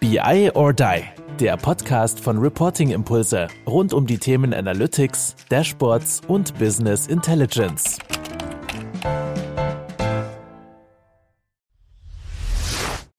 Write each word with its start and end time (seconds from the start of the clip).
BI 0.00 0.50
or 0.54 0.72
Die, 0.72 1.02
der 1.38 1.58
Podcast 1.58 2.20
von 2.20 2.38
Reporting 2.38 2.88
Impulse 2.88 3.48
rund 3.66 3.92
um 3.92 4.06
die 4.06 4.16
Themen 4.16 4.54
Analytics, 4.54 5.36
Dashboards 5.50 6.22
und 6.26 6.58
Business 6.58 7.06
Intelligence. 7.06 7.98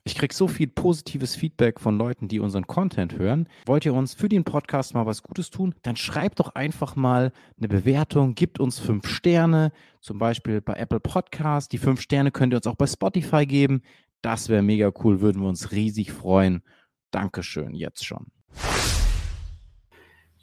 Ich 0.04 0.16
kriege 0.16 0.34
so 0.34 0.48
viel 0.48 0.68
positives 0.68 1.36
Feedback 1.36 1.80
von 1.80 2.00
Leuten, 2.00 2.28
die 2.28 2.40
unseren 2.40 2.66
Content 2.66 3.16
hören. 3.16 3.48
Wollt 3.68 3.86
ihr 3.86 3.94
uns 3.94 4.16
für 4.16 4.28
den 4.28 4.44
Podcast 4.44 4.96
mal 4.96 5.06
was 5.06 5.22
Gutes 5.22 5.52
tun? 5.52 5.76
Dann 5.84 5.96
schreibt 5.96 6.40
doch 6.40 6.56
einfach 6.56 6.96
mal 6.96 7.32
eine 7.60 7.68
Bewertung, 7.68 8.34
gibt 8.34 8.60
uns 8.60 8.80
fünf 8.80 9.08
Sterne, 9.08 9.72
zum 10.00 10.18
Beispiel 10.18 10.62
bei 10.62 10.74
Apple 10.74 11.00
Podcast. 11.00 11.72
Die 11.74 11.78
fünf 11.78 12.02
Sterne 12.02 12.32
könnt 12.32 12.54
ihr 12.54 12.58
uns 12.58 12.66
auch 12.66 12.76
bei 12.76 12.88
Spotify 12.88 13.46
geben. 13.46 13.84
Das 14.22 14.50
wäre 14.50 14.62
mega 14.62 14.92
cool, 15.04 15.20
würden 15.20 15.42
wir 15.42 15.50
uns 15.50 15.72
riesig 15.72 16.12
freuen. 16.12 16.62
Dankeschön, 17.10 17.74
jetzt 17.74 18.06
schon. 18.06 18.28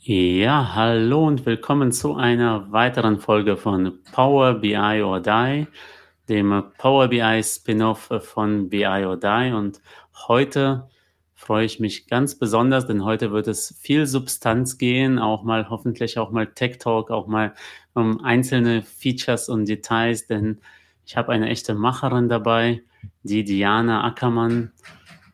Ja, 0.00 0.74
hallo 0.74 1.24
und 1.24 1.46
willkommen 1.46 1.92
zu 1.92 2.16
einer 2.16 2.72
weiteren 2.72 3.20
Folge 3.20 3.56
von 3.56 4.00
Power 4.10 4.54
BI 4.54 5.02
or 5.02 5.20
Die, 5.20 5.68
dem 6.28 6.64
Power 6.78 7.06
BI 7.06 7.40
Spin-off 7.44 8.10
von 8.22 8.68
BI 8.68 8.84
or 8.84 9.16
Die. 9.16 9.52
Und 9.54 9.80
heute 10.26 10.88
freue 11.34 11.64
ich 11.64 11.78
mich 11.78 12.08
ganz 12.08 12.36
besonders, 12.36 12.88
denn 12.88 13.04
heute 13.04 13.30
wird 13.30 13.46
es 13.46 13.78
viel 13.80 14.06
Substanz 14.06 14.76
gehen, 14.76 15.20
auch 15.20 15.44
mal 15.44 15.70
hoffentlich 15.70 16.18
auch 16.18 16.32
mal 16.32 16.48
Tech 16.48 16.78
Talk, 16.78 17.12
auch 17.12 17.28
mal 17.28 17.54
um 17.94 18.24
einzelne 18.24 18.82
Features 18.82 19.48
und 19.48 19.68
Details, 19.68 20.26
denn 20.26 20.60
ich 21.06 21.16
habe 21.16 21.30
eine 21.30 21.48
echte 21.48 21.74
Macherin 21.74 22.28
dabei, 22.28 22.82
die 23.22 23.44
Diana 23.44 24.04
Ackermann. 24.04 24.72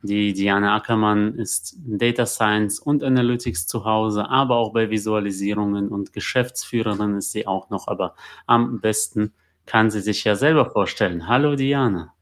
Die 0.03 0.35
Diana 0.35 0.77
Ackermann 0.77 1.35
ist 1.37 1.77
Data 1.79 2.27
Science 2.27 2.79
und 2.79 3.03
Analytics 3.03 3.67
zu 3.67 3.85
Hause, 3.85 4.29
aber 4.29 4.57
auch 4.57 4.73
bei 4.73 4.91
Visualisierungen 4.91 5.89
und 5.89 6.13
Geschäftsführerin 6.13 7.17
ist 7.17 7.33
sie 7.33 7.47
auch 7.47 7.71
noch, 7.71 7.89
aber 7.89 8.15
am 8.47 8.81
besten 8.81 9.33
kann 9.65 9.91
sie 9.91 10.01
sich 10.01 10.25
ja 10.25 10.37
selber 10.37 10.71
vorstellen. 10.71 11.27
Hallo 11.27 11.57
Diana. 11.57 12.13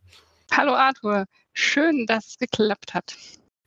Hallo 0.53 0.75
Arthur, 0.75 1.25
schön, 1.55 2.07
dass 2.07 2.29
es 2.29 2.39
geklappt 2.39 2.95
hat. 2.95 3.17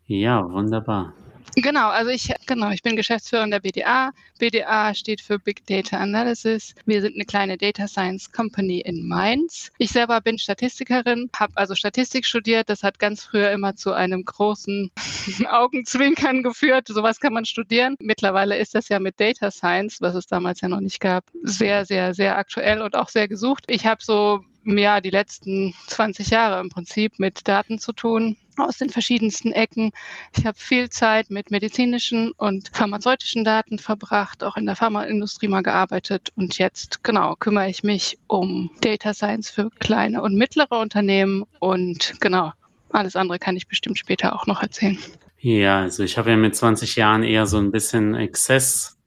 Ja, 0.05 0.49
wunderbar. 0.49 1.13
Genau, 1.55 1.89
also 1.89 2.11
ich, 2.11 2.33
genau, 2.45 2.71
ich 2.71 2.83
bin 2.83 2.95
Geschäftsführerin 2.95 3.51
der 3.51 3.61
BDA. 3.61 4.11
BDA 4.39 4.93
steht 4.93 5.21
für 5.21 5.39
Big 5.39 5.65
Data 5.65 5.97
Analysis. 5.97 6.75
Wir 6.85 7.01
sind 7.01 7.15
eine 7.15 7.25
kleine 7.25 7.57
Data 7.57 7.87
Science 7.87 8.31
Company 8.31 8.81
in 8.81 9.07
Mainz. 9.07 9.71
Ich 9.77 9.91
selber 9.91 10.19
bin 10.19 10.37
Statistikerin, 10.37 11.29
habe 11.37 11.53
also 11.55 11.73
Statistik 11.73 12.25
studiert. 12.25 12.69
Das 12.69 12.83
hat 12.83 12.99
ganz 12.99 13.23
früher 13.23 13.51
immer 13.51 13.75
zu 13.75 13.93
einem 13.93 14.25
großen 14.25 14.91
Augenzwinkern 15.49 16.43
geführt. 16.43 16.89
Sowas 16.89 17.19
kann 17.19 17.33
man 17.33 17.45
studieren. 17.45 17.95
Mittlerweile 17.99 18.57
ist 18.57 18.75
das 18.75 18.89
ja 18.89 18.99
mit 18.99 19.19
Data 19.19 19.49
Science, 19.49 20.01
was 20.01 20.15
es 20.15 20.27
damals 20.27 20.59
ja 20.61 20.67
noch 20.67 20.81
nicht 20.81 20.99
gab, 20.99 21.23
sehr, 21.43 21.85
sehr, 21.85 22.13
sehr 22.13 22.37
aktuell 22.37 22.81
und 22.81 22.95
auch 22.95 23.09
sehr 23.09 23.27
gesucht. 23.27 23.63
Ich 23.67 23.85
habe 23.85 24.03
so 24.03 24.43
ja, 24.65 24.99
die 24.99 25.09
letzten 25.11 25.73
20 25.87 26.29
Jahre 26.29 26.59
im 26.59 26.69
Prinzip 26.69 27.19
mit 27.19 27.47
Daten 27.47 27.79
zu 27.79 27.93
tun 27.93 28.37
aus 28.57 28.77
den 28.77 28.89
verschiedensten 28.89 29.51
Ecken. 29.51 29.91
Ich 30.35 30.45
habe 30.45 30.57
viel 30.57 30.89
Zeit 30.89 31.29
mit 31.29 31.51
medizinischen 31.51 32.31
und 32.31 32.69
pharmazeutischen 32.73 33.43
Daten 33.43 33.79
verbracht, 33.79 34.43
auch 34.43 34.57
in 34.57 34.65
der 34.65 34.75
Pharmaindustrie 34.75 35.47
mal 35.47 35.61
gearbeitet 35.61 36.31
und 36.35 36.57
jetzt 36.57 37.03
genau 37.03 37.35
kümmere 37.35 37.69
ich 37.69 37.83
mich 37.83 38.17
um 38.27 38.71
Data 38.81 39.13
Science 39.13 39.49
für 39.49 39.69
kleine 39.79 40.21
und 40.21 40.35
mittlere 40.35 40.79
Unternehmen 40.79 41.43
und 41.59 42.13
genau 42.19 42.53
alles 42.89 43.15
andere 43.15 43.39
kann 43.39 43.57
ich 43.57 43.67
bestimmt 43.67 43.99
später 43.99 44.33
auch 44.33 44.47
noch 44.47 44.61
erzählen. 44.61 44.97
Ja, 45.37 45.81
also 45.81 46.03
ich 46.03 46.17
habe 46.17 46.31
ja 46.31 46.37
mit 46.37 46.55
20 46.55 46.95
Jahren 46.95 47.23
eher 47.23 47.45
so 47.45 47.57
ein 47.57 47.71
bisschen 47.71 48.15
Exzess 48.15 48.97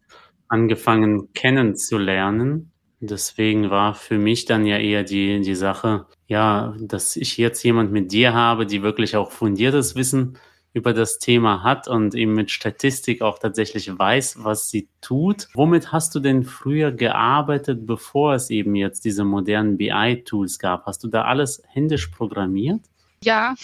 angefangen 0.46 1.32
kennenzulernen 1.32 2.72
Deswegen 3.00 3.70
war 3.70 3.94
für 3.94 4.18
mich 4.18 4.44
dann 4.44 4.66
ja 4.66 4.76
eher 4.76 5.04
die, 5.04 5.40
die 5.40 5.54
Sache, 5.54 6.06
ja, 6.26 6.74
dass 6.80 7.14
ich 7.16 7.36
jetzt 7.36 7.62
jemand 7.62 7.92
mit 7.92 8.10
dir 8.12 8.34
habe, 8.34 8.66
die 8.66 8.82
wirklich 8.82 9.16
auch 9.16 9.30
fundiertes 9.30 9.94
Wissen 9.94 10.36
über 10.72 10.92
das 10.92 11.18
Thema 11.18 11.62
hat 11.62 11.88
und 11.88 12.14
eben 12.14 12.34
mit 12.34 12.50
Statistik 12.50 13.22
auch 13.22 13.38
tatsächlich 13.38 13.96
weiß, 13.96 14.44
was 14.44 14.68
sie 14.68 14.88
tut. 15.00 15.48
Womit 15.54 15.92
hast 15.92 16.14
du 16.14 16.20
denn 16.20 16.44
früher 16.44 16.92
gearbeitet, 16.92 17.86
bevor 17.86 18.34
es 18.34 18.50
eben 18.50 18.74
jetzt 18.74 19.04
diese 19.04 19.24
modernen 19.24 19.76
BI-Tools 19.76 20.58
gab? 20.58 20.86
Hast 20.86 21.02
du 21.04 21.08
da 21.08 21.22
alles 21.24 21.62
händisch 21.68 22.08
programmiert? 22.08 22.80
Ja, 23.24 23.54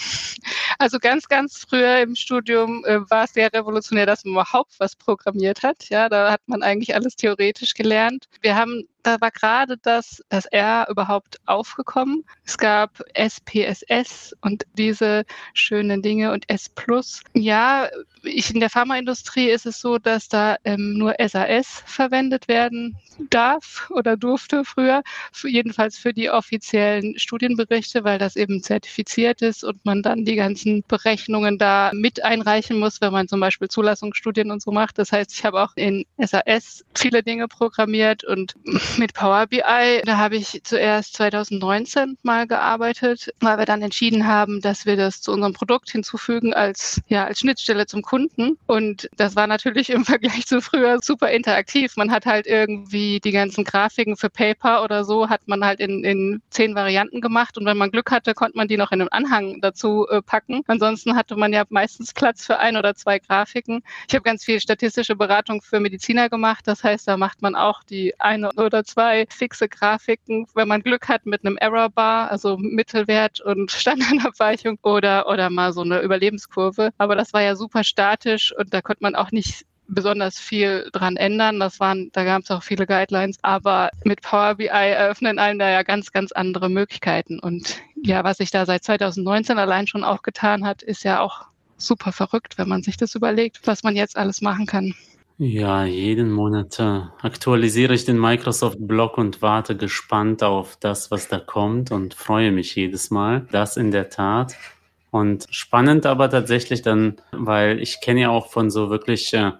also 0.78 0.98
ganz, 0.98 1.28
ganz 1.28 1.64
früher 1.68 2.02
im 2.02 2.16
Studium 2.16 2.84
äh, 2.84 3.08
war 3.08 3.24
es 3.24 3.34
sehr 3.34 3.52
revolutionär, 3.52 4.06
dass 4.06 4.24
man 4.24 4.34
überhaupt 4.34 4.74
was 4.78 4.96
programmiert 4.96 5.62
hat. 5.62 5.88
Ja, 5.90 6.08
da 6.08 6.32
hat 6.32 6.40
man 6.46 6.62
eigentlich 6.62 6.94
alles 6.94 7.14
theoretisch 7.14 7.74
gelernt. 7.74 8.26
Wir 8.40 8.56
haben 8.56 8.82
da 9.04 9.20
war 9.20 9.30
gerade 9.30 9.76
das, 9.76 10.24
das 10.30 10.46
R 10.46 10.86
überhaupt 10.90 11.38
aufgekommen. 11.46 12.24
Es 12.44 12.58
gab 12.58 13.02
SPSS 13.14 14.34
und 14.40 14.64
diese 14.76 15.24
schönen 15.52 16.02
Dinge 16.02 16.32
und 16.32 16.48
S. 16.48 16.70
Ja, 17.34 17.88
ich, 18.22 18.52
in 18.52 18.60
der 18.60 18.70
Pharmaindustrie 18.70 19.50
ist 19.50 19.66
es 19.66 19.80
so, 19.80 19.98
dass 19.98 20.28
da 20.28 20.56
ähm, 20.64 20.94
nur 20.94 21.14
SAS 21.26 21.82
verwendet 21.86 22.48
werden 22.48 22.96
darf 23.30 23.90
oder 23.90 24.16
durfte 24.16 24.64
früher, 24.64 25.02
für, 25.32 25.48
jedenfalls 25.48 25.98
für 25.98 26.12
die 26.12 26.30
offiziellen 26.30 27.18
Studienberichte, 27.18 28.04
weil 28.04 28.18
das 28.18 28.36
eben 28.36 28.62
zertifiziert 28.62 29.42
ist 29.42 29.64
und 29.64 29.84
man 29.84 30.02
dann 30.02 30.24
die 30.24 30.34
ganzen 30.34 30.82
Berechnungen 30.88 31.58
da 31.58 31.90
mit 31.92 32.24
einreichen 32.24 32.78
muss, 32.78 33.00
wenn 33.00 33.12
man 33.12 33.28
zum 33.28 33.40
Beispiel 33.40 33.68
Zulassungsstudien 33.68 34.50
und 34.50 34.62
so 34.62 34.72
macht. 34.72 34.98
Das 34.98 35.12
heißt, 35.12 35.32
ich 35.32 35.44
habe 35.44 35.62
auch 35.62 35.72
in 35.76 36.04
SAS 36.18 36.84
viele 36.94 37.22
Dinge 37.22 37.48
programmiert 37.48 38.24
und 38.24 38.54
mit 38.98 39.14
Power 39.14 39.46
BI, 39.46 40.02
da 40.04 40.16
habe 40.16 40.36
ich 40.36 40.60
zuerst 40.64 41.14
2019 41.14 42.18
mal 42.22 42.46
gearbeitet, 42.46 43.32
weil 43.40 43.58
wir 43.58 43.64
dann 43.64 43.82
entschieden 43.82 44.26
haben, 44.26 44.60
dass 44.60 44.86
wir 44.86 44.96
das 44.96 45.20
zu 45.20 45.32
unserem 45.32 45.52
Produkt 45.52 45.90
hinzufügen 45.90 46.54
als, 46.54 47.00
ja, 47.08 47.24
als 47.24 47.40
Schnittstelle 47.40 47.86
zum 47.86 48.02
Kunden. 48.02 48.58
Und 48.66 49.08
das 49.16 49.36
war 49.36 49.46
natürlich 49.46 49.90
im 49.90 50.04
Vergleich 50.04 50.46
zu 50.46 50.60
früher 50.60 50.98
super 51.02 51.30
interaktiv. 51.30 51.96
Man 51.96 52.10
hat 52.10 52.26
halt 52.26 52.46
irgendwie 52.46 53.20
die 53.20 53.32
ganzen 53.32 53.64
Grafiken 53.64 54.16
für 54.16 54.30
Paper 54.30 54.84
oder 54.84 55.04
so, 55.04 55.28
hat 55.28 55.46
man 55.46 55.64
halt 55.64 55.80
in, 55.80 56.04
in 56.04 56.42
zehn 56.50 56.74
Varianten 56.74 57.20
gemacht. 57.20 57.58
Und 57.58 57.66
wenn 57.66 57.76
man 57.76 57.90
Glück 57.90 58.10
hatte, 58.10 58.34
konnte 58.34 58.56
man 58.56 58.68
die 58.68 58.76
noch 58.76 58.92
in 58.92 59.00
einem 59.00 59.08
Anhang 59.10 59.60
dazu 59.60 60.06
äh, 60.08 60.22
packen. 60.22 60.62
Ansonsten 60.66 61.16
hatte 61.16 61.36
man 61.36 61.52
ja 61.52 61.64
meistens 61.68 62.12
Platz 62.12 62.46
für 62.46 62.58
ein 62.58 62.76
oder 62.76 62.94
zwei 62.94 63.18
Grafiken. 63.18 63.82
Ich 64.08 64.14
habe 64.14 64.22
ganz 64.22 64.44
viel 64.44 64.60
statistische 64.60 65.16
Beratung 65.16 65.62
für 65.62 65.80
Mediziner 65.80 66.28
gemacht. 66.28 66.66
Das 66.66 66.84
heißt, 66.84 67.08
da 67.08 67.16
macht 67.16 67.42
man 67.42 67.56
auch 67.56 67.82
die 67.82 68.18
eine 68.20 68.50
oder 68.52 68.83
zwei 68.84 69.26
fixe 69.28 69.68
Grafiken, 69.68 70.46
wenn 70.54 70.68
man 70.68 70.82
Glück 70.82 71.08
hat 71.08 71.26
mit 71.26 71.44
einem 71.44 71.56
Error-Bar, 71.56 72.30
also 72.30 72.56
Mittelwert 72.56 73.40
und 73.40 73.70
Standardabweichung 73.72 74.78
oder, 74.82 75.28
oder 75.28 75.50
mal 75.50 75.72
so 75.72 75.82
eine 75.82 76.00
Überlebenskurve. 76.00 76.90
Aber 76.98 77.16
das 77.16 77.32
war 77.32 77.42
ja 77.42 77.56
super 77.56 77.84
statisch 77.84 78.54
und 78.56 78.72
da 78.72 78.82
konnte 78.82 79.02
man 79.02 79.14
auch 79.14 79.30
nicht 79.30 79.64
besonders 79.86 80.38
viel 80.38 80.88
dran 80.92 81.16
ändern. 81.16 81.60
Das 81.60 81.80
waren, 81.80 82.10
da 82.12 82.24
gab 82.24 82.42
es 82.42 82.50
auch 82.50 82.62
viele 82.62 82.86
Guidelines. 82.86 83.38
Aber 83.42 83.90
mit 84.04 84.22
Power 84.22 84.54
BI 84.56 84.66
eröffnen 84.66 85.38
einem 85.38 85.58
da 85.58 85.70
ja 85.70 85.82
ganz, 85.82 86.12
ganz 86.12 86.32
andere 86.32 86.68
Möglichkeiten. 86.68 87.38
Und 87.38 87.80
ja, 88.02 88.24
was 88.24 88.38
sich 88.38 88.50
da 88.50 88.66
seit 88.66 88.84
2019 88.84 89.58
allein 89.58 89.86
schon 89.86 90.04
auch 90.04 90.22
getan 90.22 90.66
hat, 90.66 90.82
ist 90.82 91.04
ja 91.04 91.20
auch 91.20 91.46
super 91.76 92.12
verrückt, 92.12 92.56
wenn 92.58 92.68
man 92.68 92.82
sich 92.82 92.96
das 92.96 93.14
überlegt, 93.14 93.66
was 93.66 93.82
man 93.82 93.96
jetzt 93.96 94.16
alles 94.16 94.40
machen 94.40 94.66
kann. 94.66 94.94
Ja, 95.38 95.84
jeden 95.84 96.30
Monat 96.30 96.78
äh, 96.78 97.00
aktualisiere 97.22 97.92
ich 97.94 98.04
den 98.04 98.20
Microsoft-Blog 98.20 99.18
und 99.18 99.42
warte 99.42 99.76
gespannt 99.76 100.44
auf 100.44 100.76
das, 100.78 101.10
was 101.10 101.26
da 101.26 101.40
kommt 101.40 101.90
und 101.90 102.14
freue 102.14 102.52
mich 102.52 102.76
jedes 102.76 103.10
Mal. 103.10 103.46
Das 103.50 103.76
in 103.76 103.90
der 103.90 104.10
Tat. 104.10 104.54
Und 105.10 105.46
spannend 105.50 106.06
aber 106.06 106.30
tatsächlich 106.30 106.82
dann, 106.82 107.16
weil 107.32 107.80
ich 107.80 108.00
kenne 108.00 108.20
ja 108.22 108.30
auch 108.30 108.52
von 108.52 108.70
so 108.70 108.90
wirklich 108.90 109.34
äh, 109.34 109.52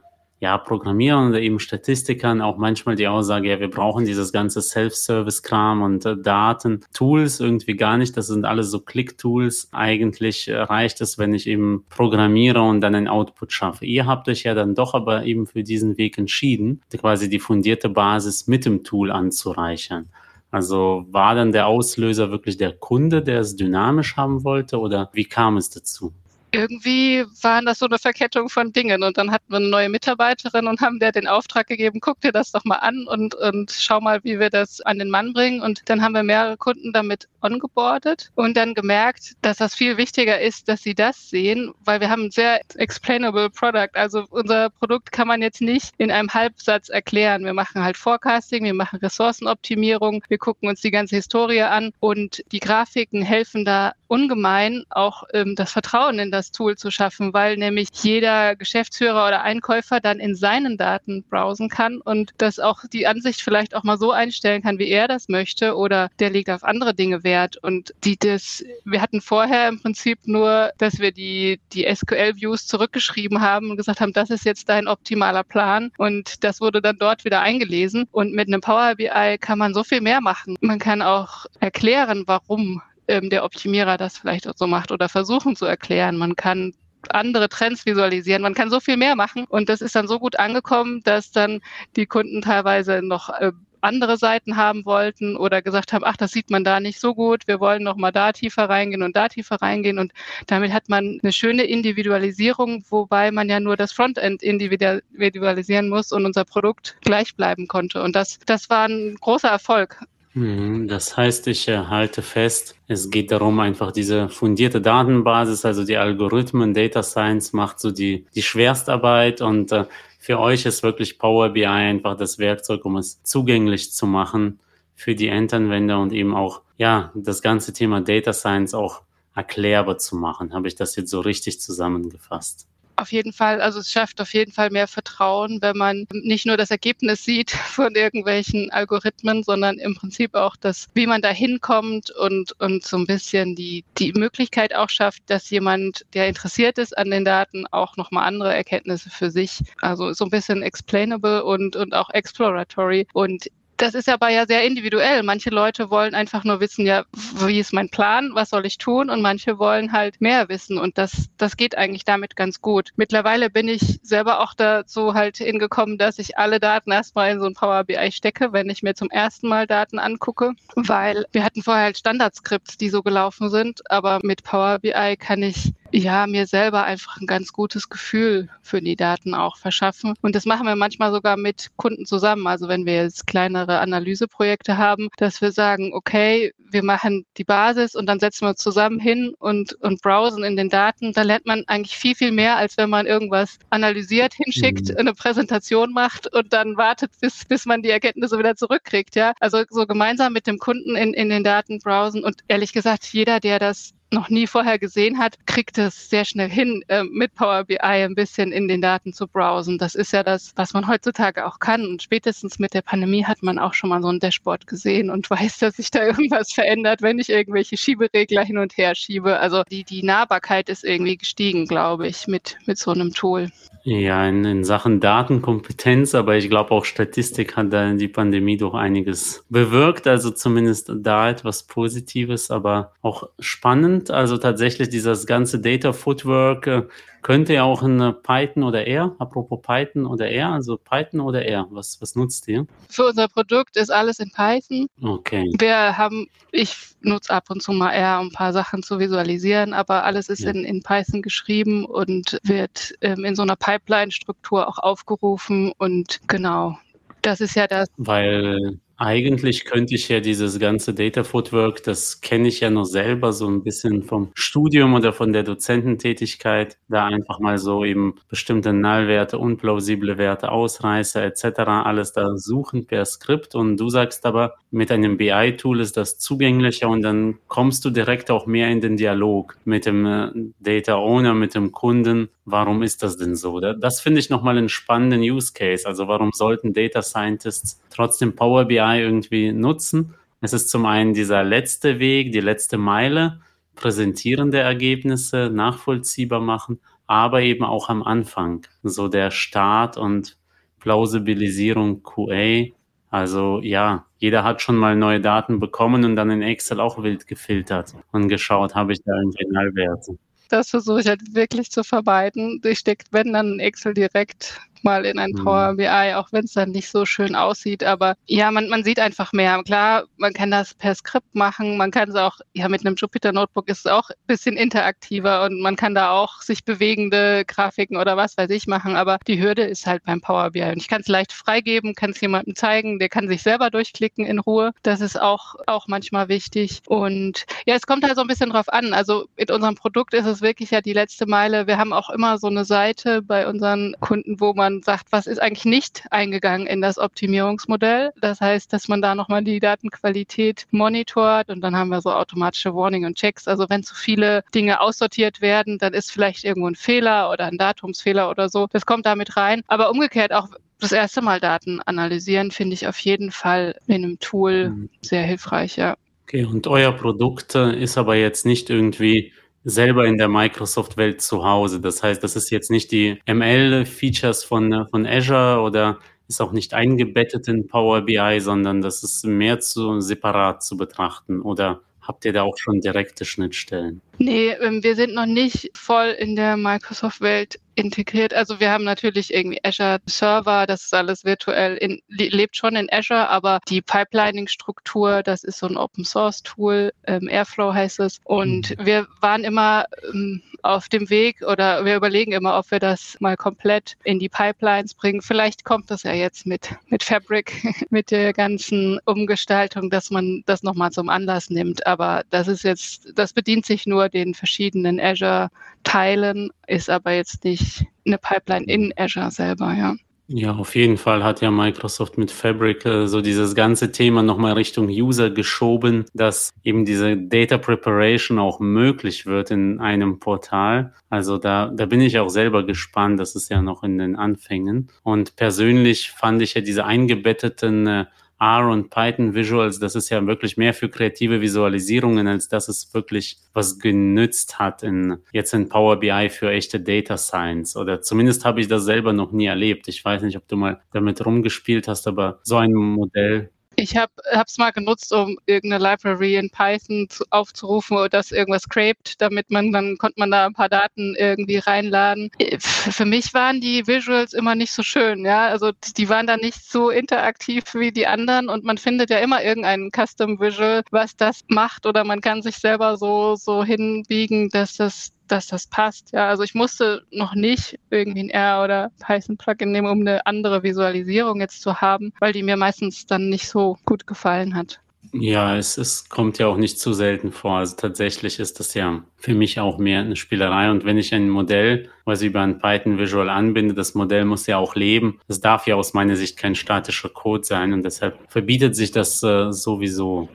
ja, 0.45 0.59
Programmierern 0.59 1.31
oder 1.31 1.41
eben 1.41 1.59
Statistikern 1.59 2.43
auch 2.43 2.59
manchmal 2.59 2.97
die 2.97 3.09
Aussage, 3.09 3.49
ja, 3.49 3.61
wir 3.61 3.71
brauchen 3.71 4.05
dieses 4.05 4.31
ganze 4.31 4.61
Self-Service-Kram 4.61 5.81
und 5.81 6.05
äh, 6.05 6.19
Daten, 6.19 6.85
Tools 6.93 7.41
irgendwie 7.41 7.77
gar 7.77 7.97
nicht. 7.97 8.15
Das 8.15 8.27
sind 8.27 8.45
alles 8.45 8.71
so 8.71 8.81
Click-Tools. 8.81 9.71
Eigentlich 9.73 10.49
äh, 10.49 10.57
reicht 10.57 11.01
es, 11.01 11.17
wenn 11.17 11.33
ich 11.33 11.47
eben 11.47 11.87
programmiere 11.89 12.61
und 12.61 12.83
dann 12.83 12.95
einen 12.95 13.09
Output 13.09 13.55
schaffe. 13.55 13.87
Ihr 13.87 14.05
habt 14.05 14.29
euch 14.29 14.43
ja 14.43 14.53
dann 14.53 14.75
doch 14.75 14.93
aber 14.93 15.25
eben 15.25 15.47
für 15.47 15.63
diesen 15.63 15.97
Weg 15.97 16.19
entschieden, 16.19 16.83
quasi 16.95 17.31
die 17.31 17.41
fundierte 17.41 17.89
Basis 17.89 18.47
mit 18.47 18.67
dem 18.67 18.85
Tool 18.85 19.11
anzureichern. 19.11 20.11
Also 20.51 21.07
war 21.09 21.35
dann 21.35 21.53
der 21.53 21.69
Auslöser 21.69 22.31
wirklich 22.31 22.59
der 22.59 22.73
Kunde, 22.75 23.23
der 23.23 23.41
es 23.41 23.57
dynamisch 23.57 24.19
haben 24.19 24.45
wollte 24.45 24.79
oder 24.79 25.09
wie 25.15 25.25
kam 25.25 25.57
es 25.57 25.71
dazu? 25.71 26.13
Irgendwie 26.55 27.25
waren 27.43 27.67
das 27.67 27.81
so 27.81 27.87
eine 27.87 27.99
Verkettung 27.99 28.49
von 28.49 28.73
Dingen. 28.73 29.03
Und 29.03 29.19
dann 29.19 29.31
hatten 29.31 29.51
wir 29.51 29.57
eine 29.57 29.69
neue 29.69 29.89
Mitarbeiterin 29.89 30.67
und 30.67 30.81
haben 30.81 31.01
der 31.01 31.13
den 31.13 31.27
Auftrag 31.27 31.67
gegeben, 31.67 32.01
guck 32.01 32.21
dir 32.21 32.33
das 32.33 32.53
doch 32.53 32.65
mal 32.65 32.77
an 32.77 33.07
und, 33.07 33.35
und 33.35 33.73
schau 33.73 34.01
mal, 34.01 34.23
wie 34.23 34.39
wir 34.39 34.51
das 34.51 34.81
an 34.81 34.99
den 34.99 35.11
Mann 35.11 35.33
bringen. 35.33 35.61
Und 35.61 35.83
dann 35.87 36.03
haben 36.03 36.15
wir 36.15 36.23
mehrere 36.23 36.57
Kunden 36.57 36.93
damit 36.93 37.29
ongeboardet 37.41 38.31
und 38.35 38.57
dann 38.57 38.75
gemerkt, 38.75 39.35
dass 39.43 39.59
das 39.59 39.75
viel 39.75 39.97
wichtiger 39.97 40.41
ist, 40.41 40.69
dass 40.69 40.83
sie 40.83 40.95
das 40.95 41.29
sehen, 41.29 41.73
weil 41.85 42.01
wir 42.01 42.09
haben 42.09 42.25
ein 42.25 42.31
sehr 42.31 42.61
explainable 42.77 43.51
Product. 43.51 43.91
Also 43.95 44.25
unser 44.31 44.71
Produkt 44.71 45.13
kann 45.13 45.29
man 45.29 45.43
jetzt 45.43 45.61
nicht 45.61 45.93
in 45.99 46.11
einem 46.11 46.33
Halbsatz 46.33 46.89
erklären. 46.89 47.45
Wir 47.45 47.55
machen 47.55 47.83
halt 47.83 47.97
Forecasting, 47.97 48.65
wir 48.65 48.75
machen 48.75 48.99
Ressourcenoptimierung, 49.01 50.23
wir 50.29 50.39
gucken 50.39 50.69
uns 50.69 50.81
die 50.81 50.91
ganze 50.91 51.17
Historie 51.17 51.63
an 51.63 51.93
und 52.01 52.43
die 52.53 52.61
Grafiken 52.61 53.23
helfen 53.23 53.65
da 53.65 53.93
ungemein, 54.07 54.85
auch 54.91 55.25
ähm, 55.33 55.55
das 55.57 55.73
Vertrauen 55.73 56.19
in 56.19 56.31
das 56.31 56.44
Tool 56.51 56.77
zu 56.77 56.91
schaffen, 56.91 57.33
weil 57.33 57.57
nämlich 57.57 57.89
jeder 58.03 58.57
Geschäftsführer 58.57 59.27
oder 59.27 59.43
Einkäufer 59.43 60.01
dann 60.01 60.21
in 60.21 60.35
seinen 60.35 60.77
Daten 60.77 61.25
browsen 61.25 61.69
kann 61.69 62.01
und 62.01 62.33
das 62.39 62.59
auch 62.59 62.81
die 62.93 63.07
Ansicht 63.07 63.43
vielleicht 63.43 63.75
auch 63.75 63.85
mal 63.85 63.99
so 63.99 64.13
einstellen 64.13 64.63
kann, 64.63 64.79
wie 64.79 64.89
er 64.89 65.09
das 65.09 65.29
möchte 65.29 65.77
oder 65.77 66.09
der 66.19 66.31
legt 66.31 66.51
auf 66.51 66.65
andere 66.65 66.95
Dinge 66.95 67.25
Wert. 67.25 67.57
Und 67.57 67.95
die 68.05 68.17
das, 68.17 68.65
wir 68.85 69.01
hatten 69.01 69.21
vorher 69.21 69.69
im 69.69 69.81
Prinzip 69.81 70.19
nur, 70.27 70.71
dass 70.79 70.99
wir 70.99 71.13
die, 71.13 71.61
die 71.73 71.87
SQL-Views 71.93 72.67
zurückgeschrieben 72.67 73.41
haben 73.41 73.71
und 73.71 73.77
gesagt 73.77 74.01
haben, 74.01 74.13
das 74.13 74.31
ist 74.31 74.45
jetzt 74.45 74.69
dein 74.69 74.89
optimaler 74.89 75.45
Plan. 75.45 75.91
Und 75.99 76.45
das 76.45 76.61
wurde 76.61 76.81
dann 76.81 76.99
dort 76.99 77.25
wieder 77.25 77.41
eingelesen. 77.41 78.07
Und 78.11 78.35
mit 78.35 78.49
einem 78.49 78.61
Power 78.61 78.95
BI 78.97 79.39
kann 79.41 79.59
man 79.59 79.75
so 79.75 79.85
viel 79.85 80.01
mehr 80.01 80.21
machen. 80.21 80.57
Man 80.61 80.79
kann 80.79 81.03
auch 81.03 81.47
erklären, 81.61 82.25
warum 82.27 82.83
ähm, 83.09 83.31
der 83.31 83.45
Optimierer 83.45 83.97
das 83.97 84.19
vielleicht 84.19 84.49
auch 84.49 84.57
so 84.57 84.67
macht 84.67 84.93
oder 84.93 85.09
versuchen 85.09 85.57
zu 85.57 85.67
erklären. 85.67 86.17
Man 86.17 86.37
kann 86.37 86.73
andere 87.11 87.49
Trends 87.49 87.85
visualisieren. 87.87 88.43
Man 88.43 88.55
kann 88.55 88.71
so 88.71 88.81
viel 88.81 88.97
mehr 88.97 89.17
machen 89.17 89.45
und 89.49 89.69
das 89.69 89.81
ist 89.81 89.95
dann 89.95 90.09
so 90.09 90.19
gut 90.19 90.39
angekommen, 90.39 91.03
dass 91.05 91.31
dann 91.31 91.61
die 91.97 92.07
Kunden 92.07 92.41
teilweise 92.41 93.03
noch 93.03 93.29
äh, 93.29 93.53
andere 93.85 94.17
Seiten 94.17 94.57
haben 94.57 94.85
wollten 94.87 95.37
oder 95.37 95.63
gesagt 95.63 95.93
haben, 95.93 96.05
ach, 96.05 96.17
das 96.17 96.33
sieht 96.33 96.51
man 96.51 96.65
da 96.65 96.81
nicht 96.81 96.99
so 96.99 97.15
gut, 97.15 97.47
wir 97.47 97.61
wollen 97.61 97.83
noch 97.83 97.97
mal 97.97 98.13
da 98.13 98.33
tiefer 98.33 98.69
reingehen 98.69 99.03
und 99.03 99.15
da 99.15 99.29
tiefer 99.29 99.57
reingehen 99.57 99.99
und 99.99 100.13
damit 100.47 100.73
hat 100.73 100.89
man 100.89 101.21
eine 101.23 101.33
schöne 101.33 101.65
Individualisierung, 101.65 102.83
wobei 102.89 103.31
man 103.31 103.49
ja 103.49 103.61
nur 103.61 103.77
das 103.77 103.93
Frontend 103.93 104.43
individualisieren 104.43 105.91
muss 105.91 106.13
und 106.13 106.25
unser 106.25 106.45
Produkt 106.45 106.97
gleich 107.03 107.37
bleiben 107.37 107.69
konnte 107.69 108.03
und 108.03 108.17
das, 108.17 108.39
das 108.47 108.71
war 108.71 108.89
ein 108.89 109.17
großer 109.21 109.49
Erfolg. 109.49 110.01
Mhm, 110.37 110.89
das 110.89 111.17
heißt, 111.17 111.47
ich 111.47 111.69
äh, 111.69 111.79
halte 111.79 112.21
fest, 112.21 112.75
es 112.89 113.09
geht 113.11 113.31
darum, 113.31 113.61
einfach 113.61 113.93
diese 113.93 114.29
fundierte 114.29 114.81
Datenbasis, 114.81 115.65
also 115.65 115.85
die 115.85 115.97
Algorithmen, 115.97 116.75
Data 116.75 117.05
Science 117.05 117.53
macht 117.53 117.79
so 117.79 117.93
die, 117.93 118.27
die 118.35 118.43
Schwerstarbeit 118.43 119.41
und 119.43 119.71
äh, 119.71 119.85
für 120.19 120.41
euch 120.41 120.67
ist 120.67 120.83
wirklich 120.83 121.19
Power 121.21 121.51
BI 121.51 121.67
einfach 121.67 122.17
das 122.17 122.39
Werkzeug, 122.39 122.85
um 122.85 122.97
es 122.97 123.23
zugänglich 123.23 123.93
zu 123.93 124.07
machen 124.07 124.59
für 124.97 125.15
die 125.15 125.29
Endanwender 125.29 126.01
und 126.01 126.13
eben 126.13 126.35
auch, 126.35 126.63
ja, 126.79 127.13
das 127.15 127.41
ganze 127.41 127.73
Thema 127.73 128.01
Data 128.01 128.33
Science 128.33 128.75
auch 128.75 129.03
erklärbar 129.37 129.99
zu 129.99 130.17
machen. 130.17 130.53
Habe 130.53 130.67
ich 130.67 130.75
das 130.75 130.97
jetzt 130.97 131.11
so 131.11 131.21
richtig 131.21 131.61
zusammengefasst? 131.61 132.67
Auf 132.97 133.11
jeden 133.11 133.33
Fall, 133.33 133.61
also 133.61 133.81
es 133.81 133.91
schafft 133.91 134.21
auf 134.21 134.33
jeden 134.35 134.53
Fall 134.53 134.71
mehr 134.71 134.87
Vertrauen, 134.87 135.61
wenn 135.61 135.77
man 135.77 136.07
nicht 136.13 136.47
nur 136.47 136.57
das 136.57 136.71
Ergebnis 136.71 137.25
sieht 137.25 137.51
von 137.51 137.95
irgendwelchen 137.97 138.71
Algorithmen, 138.71 139.43
sondern 139.43 139.79
im 139.79 139.97
Prinzip 139.97 140.35
auch 140.35 140.55
das, 140.57 140.87
wie 140.95 141.07
man 141.07 141.21
da 141.21 141.31
hinkommt 141.31 142.13
und, 142.13 142.53
und 142.61 142.85
so 142.85 142.97
ein 142.97 143.07
bisschen 143.07 143.57
die, 143.57 143.85
die 143.99 144.13
Möglichkeit 144.13 144.75
auch 144.75 144.91
schafft, 144.91 145.23
dass 145.27 145.51
jemand, 145.51 146.05
der 146.15 146.29
interessiert 146.29 146.79
ist 146.79 146.97
an 146.97 147.11
den 147.11 147.25
Daten, 147.25 147.67
auch 147.73 147.97
nochmal 147.97 148.29
andere 148.29 148.55
Erkenntnisse 148.55 149.11
für 149.11 149.31
sich, 149.31 149.61
also 149.81 150.13
so 150.13 150.25
ein 150.25 150.31
bisschen 150.31 150.63
explainable 150.63 151.45
und, 151.45 151.75
und 151.75 151.95
auch 151.95 152.11
exploratory. 152.11 153.09
Und 153.13 153.49
das 153.77 153.95
ist 153.95 154.09
aber 154.09 154.29
ja 154.29 154.47
sehr 154.47 154.65
individuell. 154.65 155.23
Manche 155.23 155.51
Leute 155.51 155.91
wollen 155.91 156.15
einfach 156.15 156.45
nur 156.45 156.61
wissen, 156.61 156.87
ja, 156.87 157.05
wie 157.47 157.59
ist 157.59 157.73
mein 157.73 157.89
Plan, 157.89 158.31
was 158.35 158.51
soll 158.51 158.67
ich 158.67 158.79
tun? 158.79 159.11
Und 159.11 159.23
manche 159.23 159.59
wollen 159.59 159.93
halt 159.93 160.21
mehr 160.21 160.49
wissen. 160.49 160.79
Und 160.79 160.99
das, 160.99 161.29
das 161.37 161.57
geht 161.57 161.77
eigentlich 161.77 162.05
damit 162.05 162.37
ganz 162.37 162.61
gut. 162.61 162.91
Mittlerweile 162.97 163.51
bin 163.51 163.69
ich 163.69 164.01
selber 164.03 164.41
auch 164.41 164.55
dazu 164.55 165.15
halt 165.15 165.39
hingekommen, 165.39 165.99
dass 165.99 166.19
ich 166.19 166.39
alle 166.39 166.61
Daten 166.61 166.93
erstmal 166.93 167.33
in 167.33 167.41
so 167.41 167.47
ein 167.47 167.55
Power 167.55 167.85
BI 167.85 168.13
stecke, 168.13 168.53
wenn 168.53 168.71
ich 168.71 168.83
mir 168.83 168.95
zum 168.95 169.11
ersten 169.11 169.49
Mal 169.49 169.67
Daten 169.67 169.99
angucke, 169.99 170.53
weil 170.77 171.27
wir 171.33 171.45
hatten 171.45 171.63
vorher 171.63 171.85
halt 171.85 171.99
Standardskripts, 171.99 172.77
die 172.77 172.91
so 172.91 173.03
gelaufen 173.03 173.51
sind. 173.51 173.91
Aber 173.91 174.21
mit 174.23 174.45
Power 174.45 174.79
BI 174.79 175.17
kann 175.19 175.43
ich 175.43 175.73
ja, 175.97 176.27
mir 176.27 176.47
selber 176.47 176.85
einfach 176.85 177.21
ein 177.21 177.27
ganz 177.27 177.53
gutes 177.53 177.89
Gefühl 177.89 178.49
für 178.63 178.83
die 178.83 178.97
Daten 178.97 179.33
auch 179.33 179.57
verschaffen. 179.57 180.15
Und 180.23 180.35
das 180.35 180.45
machen 180.45 180.67
wir 180.67 180.75
manchmal 180.75 181.13
sogar 181.13 181.37
mit 181.37 181.71
Kunden 181.77 182.05
zusammen. 182.05 182.47
Also 182.49 182.67
wenn 182.69 182.85
wir 182.85 182.97
jetzt 182.97 183.29
kleinere 183.29 183.79
Analyseprojekte 183.79 184.77
haben, 184.77 185.09
dass 185.19 185.41
wir 185.41 185.53
sagen, 185.53 185.93
okay, 185.95 186.53
wir 186.59 186.83
machen 186.83 187.25
die 187.37 187.45
Basis 187.45 187.95
und 187.95 188.07
dann 188.07 188.19
setzen 188.19 188.43
wir 188.43 188.51
uns 188.51 188.59
zusammen 188.59 188.99
hin 188.99 189.35
und, 189.39 189.75
und 189.83 190.03
browsen 190.03 190.43
in 190.43 190.57
den 190.57 190.69
Daten. 190.69 191.13
Da 191.13 191.23
lernt 191.23 191.47
man 191.47 191.63
eigentlich 191.69 191.97
viel, 191.97 192.17
viel 192.17 192.33
mehr, 192.33 192.57
als 192.57 192.77
wenn 192.77 192.91
man 192.91 193.07
irgendwas 193.07 193.59
analysiert, 193.71 194.35
hinschickt, 194.35 194.89
mhm. 194.89 194.97
eine 194.99 195.15
Präsentation 195.15 195.93
macht 195.93 196.33
und 196.35 196.53
dann 196.53 196.77
wartet, 196.77 197.13
bis, 197.21 197.45
bis 197.45 197.67
man 197.67 197.83
die 197.83 197.91
Erkenntnisse 197.91 198.37
wieder 198.39 198.57
zurückkriegt. 198.57 199.15
Ja, 199.15 199.33
also 199.39 199.63
so 199.71 199.87
gemeinsam 199.87 200.33
mit 200.33 200.49
dem 200.49 200.59
Kunden 200.59 200.97
in, 200.97 201.15
in 201.15 201.29
den 201.29 201.45
Daten 201.45 201.79
browsen 201.79 202.25
und 202.25 202.41
ehrlich 202.49 202.73
gesagt, 202.73 203.05
jeder, 203.07 203.39
der 203.39 203.61
das 203.61 203.94
noch 204.15 204.31
nie 204.31 204.47
vorher 204.47 204.79
gesehen 204.79 205.19
hat, 205.19 205.37
kriegt 205.47 205.77
es 205.77 206.09
sehr 206.09 206.25
schnell 206.25 206.49
hin, 206.49 206.83
äh, 206.89 207.05
mit 207.05 207.35
Power 207.35 207.65
BI 207.65 207.79
ein 207.81 208.15
bisschen 208.15 208.53
in 208.53 208.69
den 208.69 208.81
Daten 208.81 209.13
zu 209.13 209.27
browsen. 209.27 209.79
Das 209.79 209.95
ist 209.95 210.13
ja 210.13 210.23
das, 210.23 210.53
was 210.57 210.73
man 210.73 210.89
heutzutage 210.89 211.47
auch 211.47 211.59
kann. 211.59 211.85
Und 211.87 212.03
spätestens 212.03 212.59
mit 212.59 212.73
der 212.73 212.83
Pandemie 212.83 213.25
hat 213.25 213.43
man 213.43 213.59
auch 213.59 213.75
schon 213.75 213.91
mal 213.91 214.01
so 214.01 214.09
ein 214.09 214.21
Dashboard 214.21 214.67
gesehen 214.67 215.11
und 215.11 215.29
weiß, 215.35 215.59
dass 215.59 215.77
sich 215.77 215.91
da 215.91 216.05
irgendwas 216.05 216.53
verändert, 216.53 217.03
wenn 217.03 217.19
ich 217.19 217.29
irgendwelche 217.29 217.77
Schieberegler 217.77 218.45
hin 218.45 218.59
und 218.59 218.77
her 218.79 218.95
schiebe. 218.95 219.39
Also 219.39 219.63
die, 219.71 219.85
die 219.85 220.03
Nahbarkeit 220.03 220.69
ist 220.69 220.85
irgendwie 220.85 221.17
gestiegen, 221.17 221.67
glaube 221.67 222.07
ich, 222.07 222.27
mit, 222.27 222.57
mit 222.67 222.79
so 222.79 222.93
einem 222.93 223.13
Tool. 223.13 223.51
Ja, 223.87 224.27
in, 224.27 224.47
in 224.47 224.65
Sachen 224.65 224.99
Datenkompetenz, 224.99 226.15
aber 226.15 226.37
ich 226.37 226.49
glaube 226.49 226.71
auch 226.71 226.87
Statistik 226.87 227.55
hat 227.55 227.71
da 227.71 227.93
die 227.93 228.09
Pandemie 228.09 228.57
doch 228.57 228.73
einiges 228.73 229.45
bewirkt, 229.51 230.07
also 230.07 230.31
zumindest 230.31 230.91
da 230.97 231.29
etwas 231.29 231.65
Positives, 231.65 232.51
aber 232.51 232.93
auch 233.03 233.29
spannend. 233.39 234.04
Also 234.11 234.39
tatsächlich 234.39 234.89
dieses 234.89 235.27
ganze 235.27 235.59
Data 235.61 235.93
Footwork 235.93 236.67
äh, 236.67 236.83
könnte 237.23 237.55
ja 237.55 237.65
auch 237.65 237.83
in 237.83 238.15
Python 238.23 238.63
oder 238.63 238.87
R, 238.87 239.17
apropos 239.19 239.61
Python 239.63 240.05
oder 240.05 240.31
R, 240.31 240.51
also 240.51 240.77
Python 240.77 241.21
oder 241.21 241.45
R, 241.45 241.67
was, 241.71 242.01
was 242.01 242.15
nutzt 242.15 242.47
ihr? 242.49 242.67
Für 242.89 243.07
unser 243.07 243.29
Produkt 243.29 243.77
ist 243.77 243.91
alles 243.91 244.19
in 244.19 244.31
Python. 244.31 244.87
Okay. 245.03 245.51
Wir 245.59 245.97
haben, 245.97 246.29
ich 246.53 246.77
nutze 247.01 247.33
ab 247.33 247.45
und 247.49 247.63
zu 247.63 247.73
mal 247.73 247.93
R, 247.93 248.21
um 248.21 248.27
ein 248.27 248.33
paar 248.33 248.53
Sachen 248.53 248.83
zu 248.83 248.99
visualisieren, 248.99 249.73
aber 249.73 250.05
alles 250.05 250.29
ist 250.29 250.41
ja. 250.41 250.51
in, 250.51 250.65
in 250.65 250.83
Python 250.83 251.23
geschrieben 251.23 251.87
und 251.87 252.39
wird 252.43 252.95
ähm, 253.01 253.25
in 253.25 253.35
so 253.35 253.43
einer 253.43 253.57
Pipeline-Struktur 253.57 254.69
auch 254.69 254.79
aufgerufen 254.79 255.73
und 255.79 256.21
genau, 256.29 256.77
das 257.23 257.41
ist 257.41 257.57
ja 257.57 257.67
das. 257.67 257.89
Weil 257.97 258.79
eigentlich 258.97 259.65
könnte 259.65 259.95
ich 259.95 260.09
ja 260.09 260.21
dieses 260.21 260.59
ganze 260.59 260.95
Data 260.95 261.25
Footwork, 261.25 261.83
das 261.83 262.21
kenne 262.21 262.49
ich 262.49 262.61
ja 262.61 262.71
noch 262.71 262.85
selber 262.85 263.33
so 263.33 263.49
ein 263.49 263.63
bisschen 263.63 264.03
vom 264.03 264.31
Studium 264.35 264.95
oder 264.95 265.13
von 265.13 265.33
der 265.33 265.43
Dozententätigkeit, 265.43 266.79
da 266.89 267.07
einfach 267.07 267.41
mal 267.41 267.59
so 267.59 267.85
eben 267.85 268.17
bestimmte 268.29 268.73
Nullwerte, 268.73 269.39
unplausible 269.39 270.19
Werte, 270.19 270.53
Ausreißer 270.53 271.25
etc. 271.25 271.61
alles 271.61 272.13
da 272.13 272.37
suchen 272.37 272.87
per 272.87 273.05
Skript 273.05 273.55
und 273.55 273.77
du 273.77 273.89
sagst 273.89 274.27
aber, 274.27 274.55
mit 274.75 274.91
einem 274.91 275.17
BI-Tool 275.17 275.81
ist 275.81 275.97
das 275.97 276.19
zugänglicher 276.19 276.89
und 276.89 277.03
dann 277.03 277.39
kommst 277.47 277.85
du 277.85 277.91
direkt 277.91 278.29
auch 278.33 278.47
mehr 278.47 278.69
in 278.71 278.81
den 278.81 278.97
Dialog 278.97 279.57
mit 279.65 279.87
dem 279.87 280.05
äh, 280.05 280.31
Data 280.59 280.97
Owner, 280.97 281.33
mit 281.33 281.55
dem 281.55 281.71
Kunden. 281.71 282.29
Warum 282.45 282.83
ist 282.83 283.05
das 283.05 283.17
denn 283.17 283.37
so? 283.37 283.61
Das 283.61 284.01
finde 284.01 284.19
ich 284.19 284.31
nochmal 284.31 284.59
einen 284.59 284.69
spannenden 284.69 285.21
Use 285.21 285.53
Case. 285.53 285.87
Also 285.87 286.09
warum 286.09 286.33
sollten 286.33 286.73
Data 286.73 287.03
Scientists 287.03 287.81
trotzdem 287.89 288.35
Power 288.35 288.65
BI 288.65 288.79
irgendwie 288.79 289.53
nutzen. 289.53 290.15
Es 290.41 290.53
ist 290.53 290.69
zum 290.69 290.87
einen 290.87 291.15
dieser 291.15 291.45
letzte 291.45 292.01
Weg, 292.01 292.33
die 292.33 292.41
letzte 292.41 292.77
Meile, 292.77 293.41
präsentierende 293.77 294.59
Ergebnisse 294.59 295.51
nachvollziehbar 295.53 296.41
machen, 296.41 296.81
aber 297.07 297.43
eben 297.43 297.65
auch 297.65 297.89
am 297.89 298.03
Anfang, 298.03 298.67
so 298.83 299.07
der 299.07 299.31
Start 299.31 299.97
und 299.97 300.37
Plausibilisierung 300.81 302.03
QA. 302.03 302.73
Also 303.15 303.61
ja, 303.63 304.07
jeder 304.19 304.43
hat 304.43 304.61
schon 304.61 304.75
mal 304.75 304.97
neue 304.97 305.21
Daten 305.21 305.61
bekommen 305.61 306.05
und 306.05 306.17
dann 306.17 306.31
in 306.31 306.43
Excel 306.43 306.81
auch 306.81 307.01
wild 307.01 307.29
gefiltert 307.29 307.95
und 308.11 308.27
geschaut, 308.27 308.75
habe 308.75 308.93
ich 308.93 309.05
da 309.05 309.13
irgendwie 309.15 309.47
Nullwerte. 309.47 310.19
Das 310.49 310.71
versuche 310.71 311.01
ich 311.01 311.07
halt 311.07 311.21
wirklich 311.33 311.71
zu 311.71 311.85
vermeiden. 311.85 312.61
Ich 312.65 312.81
stecke, 312.81 313.05
wenn 313.13 313.33
dann 313.33 313.53
in 313.53 313.61
Excel 313.61 313.95
direkt 313.95 314.61
mal 314.85 315.05
in 315.05 315.19
ein 315.19 315.33
mhm. 315.33 315.45
Power 315.45 315.75
BI, 315.75 316.15
auch 316.15 316.29
wenn 316.33 316.45
es 316.45 316.53
dann 316.53 316.71
nicht 316.71 316.91
so 316.91 317.05
schön 317.07 317.35
aussieht. 317.35 317.83
Aber 317.83 318.15
ja, 318.27 318.51
man, 318.51 318.69
man 318.69 318.85
sieht 318.85 319.01
einfach 319.01 319.33
mehr. 319.33 319.63
Klar, 319.65 320.05
man 320.17 320.33
kann 320.33 320.51
das 320.51 320.75
per 320.75 320.95
Skript 320.95 321.35
machen, 321.35 321.77
man 321.77 321.91
kann 321.91 322.09
es 322.09 322.15
auch, 322.15 322.39
ja, 322.55 322.69
mit 322.69 322.85
einem 322.85 322.97
Jupyter 322.97 323.33
Notebook 323.33 323.69
ist 323.69 323.81
es 323.81 323.87
auch 323.87 324.11
ein 324.11 324.17
bisschen 324.27 324.57
interaktiver 324.57 325.45
und 325.45 325.61
man 325.61 325.77
kann 325.77 325.95
da 325.95 326.11
auch 326.11 326.43
sich 326.43 326.65
bewegende 326.65 327.45
Grafiken 327.47 327.97
oder 327.97 328.17
was 328.17 328.37
weiß 328.37 328.51
ich 328.51 328.67
machen. 328.67 328.97
Aber 328.97 329.19
die 329.27 329.41
Hürde 329.41 329.63
ist 329.63 329.87
halt 329.87 330.05
beim 330.05 330.21
Power 330.21 330.51
BI. 330.51 330.63
Und 330.63 330.79
ich 330.79 330.89
kann 330.89 331.01
es 331.01 331.09
leicht 331.09 331.33
freigeben, 331.33 331.95
kann 331.95 332.11
es 332.11 332.21
jemandem 332.21 332.55
zeigen, 332.55 332.99
der 332.99 333.09
kann 333.09 333.29
sich 333.29 333.43
selber 333.43 333.71
durchklicken 333.71 334.27
in 334.27 334.39
Ruhe. 334.39 334.73
Das 334.83 335.01
ist 335.01 335.21
auch, 335.21 335.55
auch 335.67 335.87
manchmal 335.89 336.29
wichtig. 336.29 336.83
Und 336.87 337.47
ja, 337.67 337.75
es 337.75 337.87
kommt 337.87 338.05
halt 338.05 338.17
so 338.17 338.21
ein 338.21 338.27
bisschen 338.27 338.51
drauf 338.51 338.69
an. 338.69 338.93
Also 338.93 339.27
in 339.37 339.51
unserem 339.51 339.75
Produkt 339.75 340.15
ist 340.15 340.27
es 340.27 340.43
wirklich 340.43 340.71
ja 340.71 340.81
die 340.81 340.93
letzte 340.93 341.27
Meile. 341.27 341.67
Wir 341.67 341.79
haben 341.79 341.93
auch 341.93 342.11
immer 342.11 342.39
so 342.39 342.49
eine 342.49 342.65
Seite 342.65 343.23
bei 343.23 343.47
unseren 343.47 343.95
Kunden, 344.01 344.41
wo 344.41 344.55
man 344.55 344.74
sagt, 344.83 345.07
was 345.11 345.27
ist 345.27 345.41
eigentlich 345.41 345.65
nicht 345.65 346.05
eingegangen 346.11 346.67
in 346.67 346.81
das 346.81 346.99
Optimierungsmodell. 346.99 348.13
Das 348.21 348.41
heißt, 348.41 348.73
dass 348.73 348.89
man 348.89 349.03
da 349.03 349.15
nochmal 349.15 349.45
die 349.45 349.61
Datenqualität 349.61 350.67
monitort 350.71 351.51
und 351.51 351.61
dann 351.61 351.77
haben 351.77 351.89
wir 351.89 352.01
so 352.01 352.11
automatische 352.11 352.75
Warning 352.75 353.05
und 353.05 353.17
Checks. 353.17 353.49
Also 353.49 353.67
wenn 353.69 353.83
zu 353.83 353.95
viele 353.95 354.45
Dinge 354.55 354.81
aussortiert 354.81 355.41
werden, 355.41 355.79
dann 355.79 355.95
ist 355.95 356.11
vielleicht 356.11 356.45
irgendwo 356.45 356.69
ein 356.69 356.77
Fehler 356.77 357.31
oder 357.31 357.47
ein 357.47 357.59
Datumsfehler 357.59 358.31
oder 358.31 358.49
so. 358.49 358.67
Das 358.73 358.87
kommt 358.87 359.07
damit 359.07 359.37
rein. 359.37 359.63
Aber 359.67 359.91
umgekehrt 359.91 360.33
auch 360.33 360.49
das 360.81 360.93
erste 360.93 361.23
Mal 361.23 361.41
Daten 361.41 361.81
analysieren, 361.81 362.51
finde 362.51 362.75
ich 362.75 362.87
auf 362.87 362.99
jeden 362.99 363.31
Fall 363.31 363.77
in 363.87 364.05
einem 364.05 364.19
Tool 364.19 364.71
mhm. 364.71 364.91
sehr 365.01 365.23
hilfreich, 365.23 365.77
ja. 365.77 365.97
Okay, 366.25 366.45
und 366.45 366.67
euer 366.67 366.93
Produkt 366.93 367.55
äh, 367.55 367.79
ist 367.79 367.99
aber 367.99 368.17
jetzt 368.17 368.47
nicht 368.47 368.71
irgendwie 368.71 369.33
selber 369.65 370.07
in 370.07 370.19
der 370.19 370.29
Microsoft-Welt 370.29 371.21
zu 371.23 371.45
Hause. 371.45 371.81
Das 371.81 372.03
heißt, 372.03 372.23
das 372.23 372.37
ist 372.37 372.51
jetzt 372.51 372.71
nicht 372.71 372.93
die 372.93 373.19
ML-Features 373.27 374.45
von, 374.45 374.87
von 374.91 375.07
Azure 375.07 375.61
oder 375.61 375.99
ist 376.29 376.41
auch 376.41 376.53
nicht 376.53 376.75
eingebettet 376.75 377.49
in 377.49 377.67
Power 377.67 378.03
BI, 378.03 378.41
sondern 378.41 378.81
das 378.81 379.03
ist 379.03 379.25
mehr 379.27 379.61
zu 379.61 380.01
separat 380.01 380.63
zu 380.63 380.77
betrachten. 380.77 381.41
Oder 381.41 381.81
habt 382.01 382.25
ihr 382.25 382.33
da 382.33 382.43
auch 382.43 382.57
schon 382.57 382.81
direkte 382.81 383.25
Schnittstellen? 383.25 384.01
Nee, 384.19 384.51
ähm, 384.61 384.83
wir 384.83 384.97
sind 384.97 385.15
noch 385.15 385.27
nicht 385.27 385.71
voll 385.77 386.15
in 386.19 386.37
der 386.37 386.57
Microsoft-Welt 386.57 387.59
integriert. 387.75 388.35
Also 388.35 388.61
wir 388.61 388.71
haben 388.71 388.85
natürlich 388.85 389.33
irgendwie 389.33 389.61
Azure 389.63 389.99
Server, 390.07 390.67
das 390.67 390.85
ist 390.85 390.95
alles 390.95 391.25
virtuell, 391.25 391.77
in, 391.77 392.01
lebt 392.09 392.57
schon 392.57 392.77
in 392.77 392.89
Azure, 392.91 393.29
aber 393.29 393.61
die 393.69 393.83
Pipelining-Struktur, 393.83 395.23
das 395.23 395.45
ist 395.45 395.59
so 395.59 395.67
ein 395.67 395.77
Open-Source-Tool, 395.77 396.93
ähm, 397.07 397.29
Airflow 397.29 397.73
heißt 397.75 398.01
es. 398.01 398.21
Und 398.25 398.79
mhm. 398.79 398.87
wir 398.87 399.07
waren 399.21 399.45
immer 399.45 399.85
ähm, 400.13 400.43
auf 400.65 400.89
dem 400.89 401.11
Weg 401.11 401.43
oder 401.43 401.85
wir 401.85 401.95
überlegen 401.95 402.33
immer, 402.33 402.59
ob 402.59 402.71
wir 402.71 402.79
das 402.79 403.17
mal 403.21 403.37
komplett 403.37 403.97
in 404.03 404.19
die 404.19 404.31
Pipelines 404.31 404.95
bringen. 404.95 405.21
Vielleicht 405.21 405.65
kommt 405.65 405.91
das 405.91 406.05
ja 406.05 406.13
jetzt 406.13 406.47
mit, 406.47 406.71
mit 406.89 407.03
Fabric, 407.03 407.53
mit 407.91 408.11
der 408.11 408.33
ganzen 408.33 408.99
Umgestaltung, 409.05 409.91
dass 409.91 410.11
man 410.11 410.43
das 410.47 410.63
nochmal 410.63 410.91
zum 410.91 411.11
Anlass 411.11 411.51
nimmt. 411.51 411.87
Aber 411.87 412.23
das 412.31 412.49
ist 412.49 412.65
jetzt, 412.65 413.13
das 413.15 413.35
bedient 413.35 413.67
sich 413.67 413.87
nur 413.87 414.09
den 414.09 414.33
verschiedenen 414.33 414.99
Azure-Teilen, 414.99 416.51
ist 416.67 416.89
aber 416.89 417.13
jetzt 417.13 417.45
nicht 417.45 417.64
eine 418.07 418.19
Pipeline 418.19 418.67
in 418.67 418.93
Azure 418.97 419.31
selber, 419.31 419.75
ja. 419.75 419.95
Ja, 420.27 420.55
auf 420.55 420.75
jeden 420.75 420.97
Fall 420.97 421.23
hat 421.23 421.43
ja 421.43 421.51
Microsoft 421.51 422.17
mit 422.17 422.31
Fabric 422.31 422.87
äh, 422.87 423.07
so 423.07 423.21
dieses 423.21 423.55
ganze 423.55 423.93
Thema 423.93 424.23
nochmal 424.23 424.55
Richtung 424.55 424.89
User 424.89 425.29
geschoben, 425.29 426.07
dass 426.15 426.51
eben 426.63 426.87
diese 426.87 427.15
Data 427.19 427.59
Preparation 427.59 428.39
auch 428.39 428.59
möglich 428.59 429.27
wird 429.27 429.51
in 429.51 429.81
einem 429.81 430.21
Portal. 430.21 430.95
Also 431.11 431.37
da, 431.37 431.71
da 431.75 431.85
bin 431.85 432.01
ich 432.01 432.19
auch 432.19 432.31
selber 432.31 432.65
gespannt. 432.65 433.21
Das 433.21 433.37
ist 433.37 433.51
ja 433.51 433.61
noch 433.61 433.83
in 433.83 433.99
den 433.99 434.17
Anfängen. 434.17 434.89
Und 435.03 435.37
persönlich 435.37 436.11
fand 436.11 436.41
ich 436.41 436.55
ja 436.55 436.63
diese 436.63 436.87
eingebetteten 436.87 437.87
äh, 437.87 438.05
R 438.45 438.69
und 438.69 438.91
Python 438.91 439.35
Visuals, 439.35 439.79
das 439.79 439.95
ist 439.95 440.11
ja 440.11 440.27
wirklich 440.27 440.59
mehr 440.59 440.75
für 440.75 440.91
kreative 440.91 441.41
Visualisierungen, 441.41 442.27
als 442.27 442.49
dass 442.49 442.69
es 442.69 442.93
wirklich 442.93 443.39
was 443.55 443.79
genützt 443.79 444.59
hat 444.59 444.83
in, 444.83 445.17
jetzt 445.33 445.55
in 445.55 445.71
Power 445.71 445.99
BI 445.99 446.29
für 446.29 446.51
echte 446.51 446.79
Data 446.81 447.17
Science. 447.17 447.75
Oder 447.77 448.03
zumindest 448.03 448.45
habe 448.45 448.61
ich 448.61 448.69
das 448.69 448.85
selber 448.85 449.15
noch 449.15 449.33
nie 449.33 449.47
erlebt. 449.47 449.89
Ich 449.89 450.05
weiß 450.05 450.23
nicht, 450.23 450.37
ob 450.37 450.47
du 450.47 450.57
mal 450.57 450.83
damit 450.93 451.25
rumgespielt 451.25 451.89
hast, 451.89 452.07
aber 452.07 452.41
so 452.43 452.57
ein 452.57 452.73
Modell 452.75 453.51
ich 453.77 453.97
habe 453.97 454.13
es 454.47 454.59
mal 454.59 454.71
genutzt, 454.73 455.13
um 455.13 455.39
irgendeine 455.47 455.83
Library 455.83 456.37
in 456.37 456.51
Python 456.51 457.07
zu, 457.09 457.25
aufzurufen 457.31 457.97
oder 457.97 458.09
das 458.09 458.33
irgendwas 458.33 458.63
scraped, 458.63 459.21
damit 459.21 459.51
man 459.51 459.73
dann 459.73 459.97
konnte 459.99 460.19
man 460.19 460.31
da 460.31 460.47
ein 460.47 460.53
paar 460.53 460.69
Daten 460.69 461.15
irgendwie 461.17 461.59
reinladen. 461.59 462.31
Äh, 462.39 462.59
für 462.61 463.05
mich 463.05 463.35
waren 463.35 463.61
die 463.61 463.87
Visuals 463.87 464.33
immer 464.33 464.55
nicht 464.55 464.73
so 464.73 464.83
schön, 464.83 465.25
ja. 465.25 465.49
Also 465.49 465.73
die 465.97 466.09
waren 466.09 466.27
da 466.27 466.37
nicht 466.37 466.71
so 466.71 466.91
interaktiv 466.91 467.65
wie 467.75 467.93
die 467.93 468.07
anderen 468.07 468.49
und 468.49 468.65
man 468.65 468.79
findet 468.79 469.11
ja 469.11 469.19
immer 469.19 469.43
irgendeinen 469.43 469.91
Custom 469.91 470.41
Visual, 470.41 470.83
was 470.91 471.17
das 471.17 471.41
macht 471.49 471.87
oder 471.87 472.05
man 472.05 472.21
kann 472.21 472.43
sich 472.43 472.57
selber 472.57 472.97
so 472.97 473.37
so 473.37 473.65
hinbiegen, 473.65 474.49
dass 474.51 474.77
das 474.77 475.14
dass 475.29 475.47
das 475.47 475.67
passt. 475.67 476.13
Ja, 476.13 476.29
also 476.29 476.43
ich 476.43 476.55
musste 476.55 477.03
noch 477.11 477.35
nicht 477.35 477.79
irgendwie 477.91 478.25
ein 478.25 478.31
R 478.31 478.63
oder 478.63 478.91
Python 479.05 479.37
Plugin 479.37 479.73
nehmen, 479.73 479.89
um 479.89 480.01
eine 480.01 480.27
andere 480.27 480.63
Visualisierung 480.63 481.41
jetzt 481.41 481.63
zu 481.63 481.81
haben, 481.81 482.13
weil 482.21 482.33
die 482.33 482.43
mir 482.43 482.57
meistens 482.57 483.07
dann 483.07 483.29
nicht 483.29 483.49
so 483.49 483.79
gut 483.85 484.07
gefallen 484.07 484.55
hat. 484.55 484.81
Ja, 485.13 485.57
es, 485.57 485.79
es 485.79 486.09
kommt 486.09 486.39
ja 486.39 486.49
auch 486.49 486.57
nicht 486.57 486.81
zu 486.81 486.93
selten 486.93 487.31
vor. 487.31 487.59
Also 487.59 487.77
tatsächlich 487.77 488.41
ist 488.41 488.59
das 488.59 488.75
ja 488.75 489.05
für 489.17 489.35
mich 489.35 489.61
auch 489.61 489.79
mehr 489.79 490.01
eine 490.01 490.17
Spielerei. 490.17 490.71
Und 490.71 490.85
wenn 490.85 490.99
ich 490.99 491.15
ein 491.15 491.29
Modell, 491.29 491.89
was 492.05 492.23
ich 492.23 492.29
über 492.29 492.41
ein 492.41 492.59
Python 492.59 492.99
Visual 492.99 493.29
anbinde, 493.29 493.75
das 493.75 493.95
Modell 493.95 494.25
muss 494.25 494.47
ja 494.47 494.57
auch 494.59 494.75
leben. 494.75 495.21
Es 495.29 495.41
darf 495.41 495.67
ja 495.67 495.77
aus 495.77 495.95
meiner 495.95 496.17
Sicht 496.17 496.37
kein 496.37 496.55
statischer 496.55 497.11
Code 497.11 497.45
sein 497.45 497.73
und 497.73 497.85
deshalb 497.85 498.19
verbietet 498.29 498.75
sich 498.75 498.91
das 498.91 499.23
äh, 499.23 499.53
sowieso. 499.53 500.29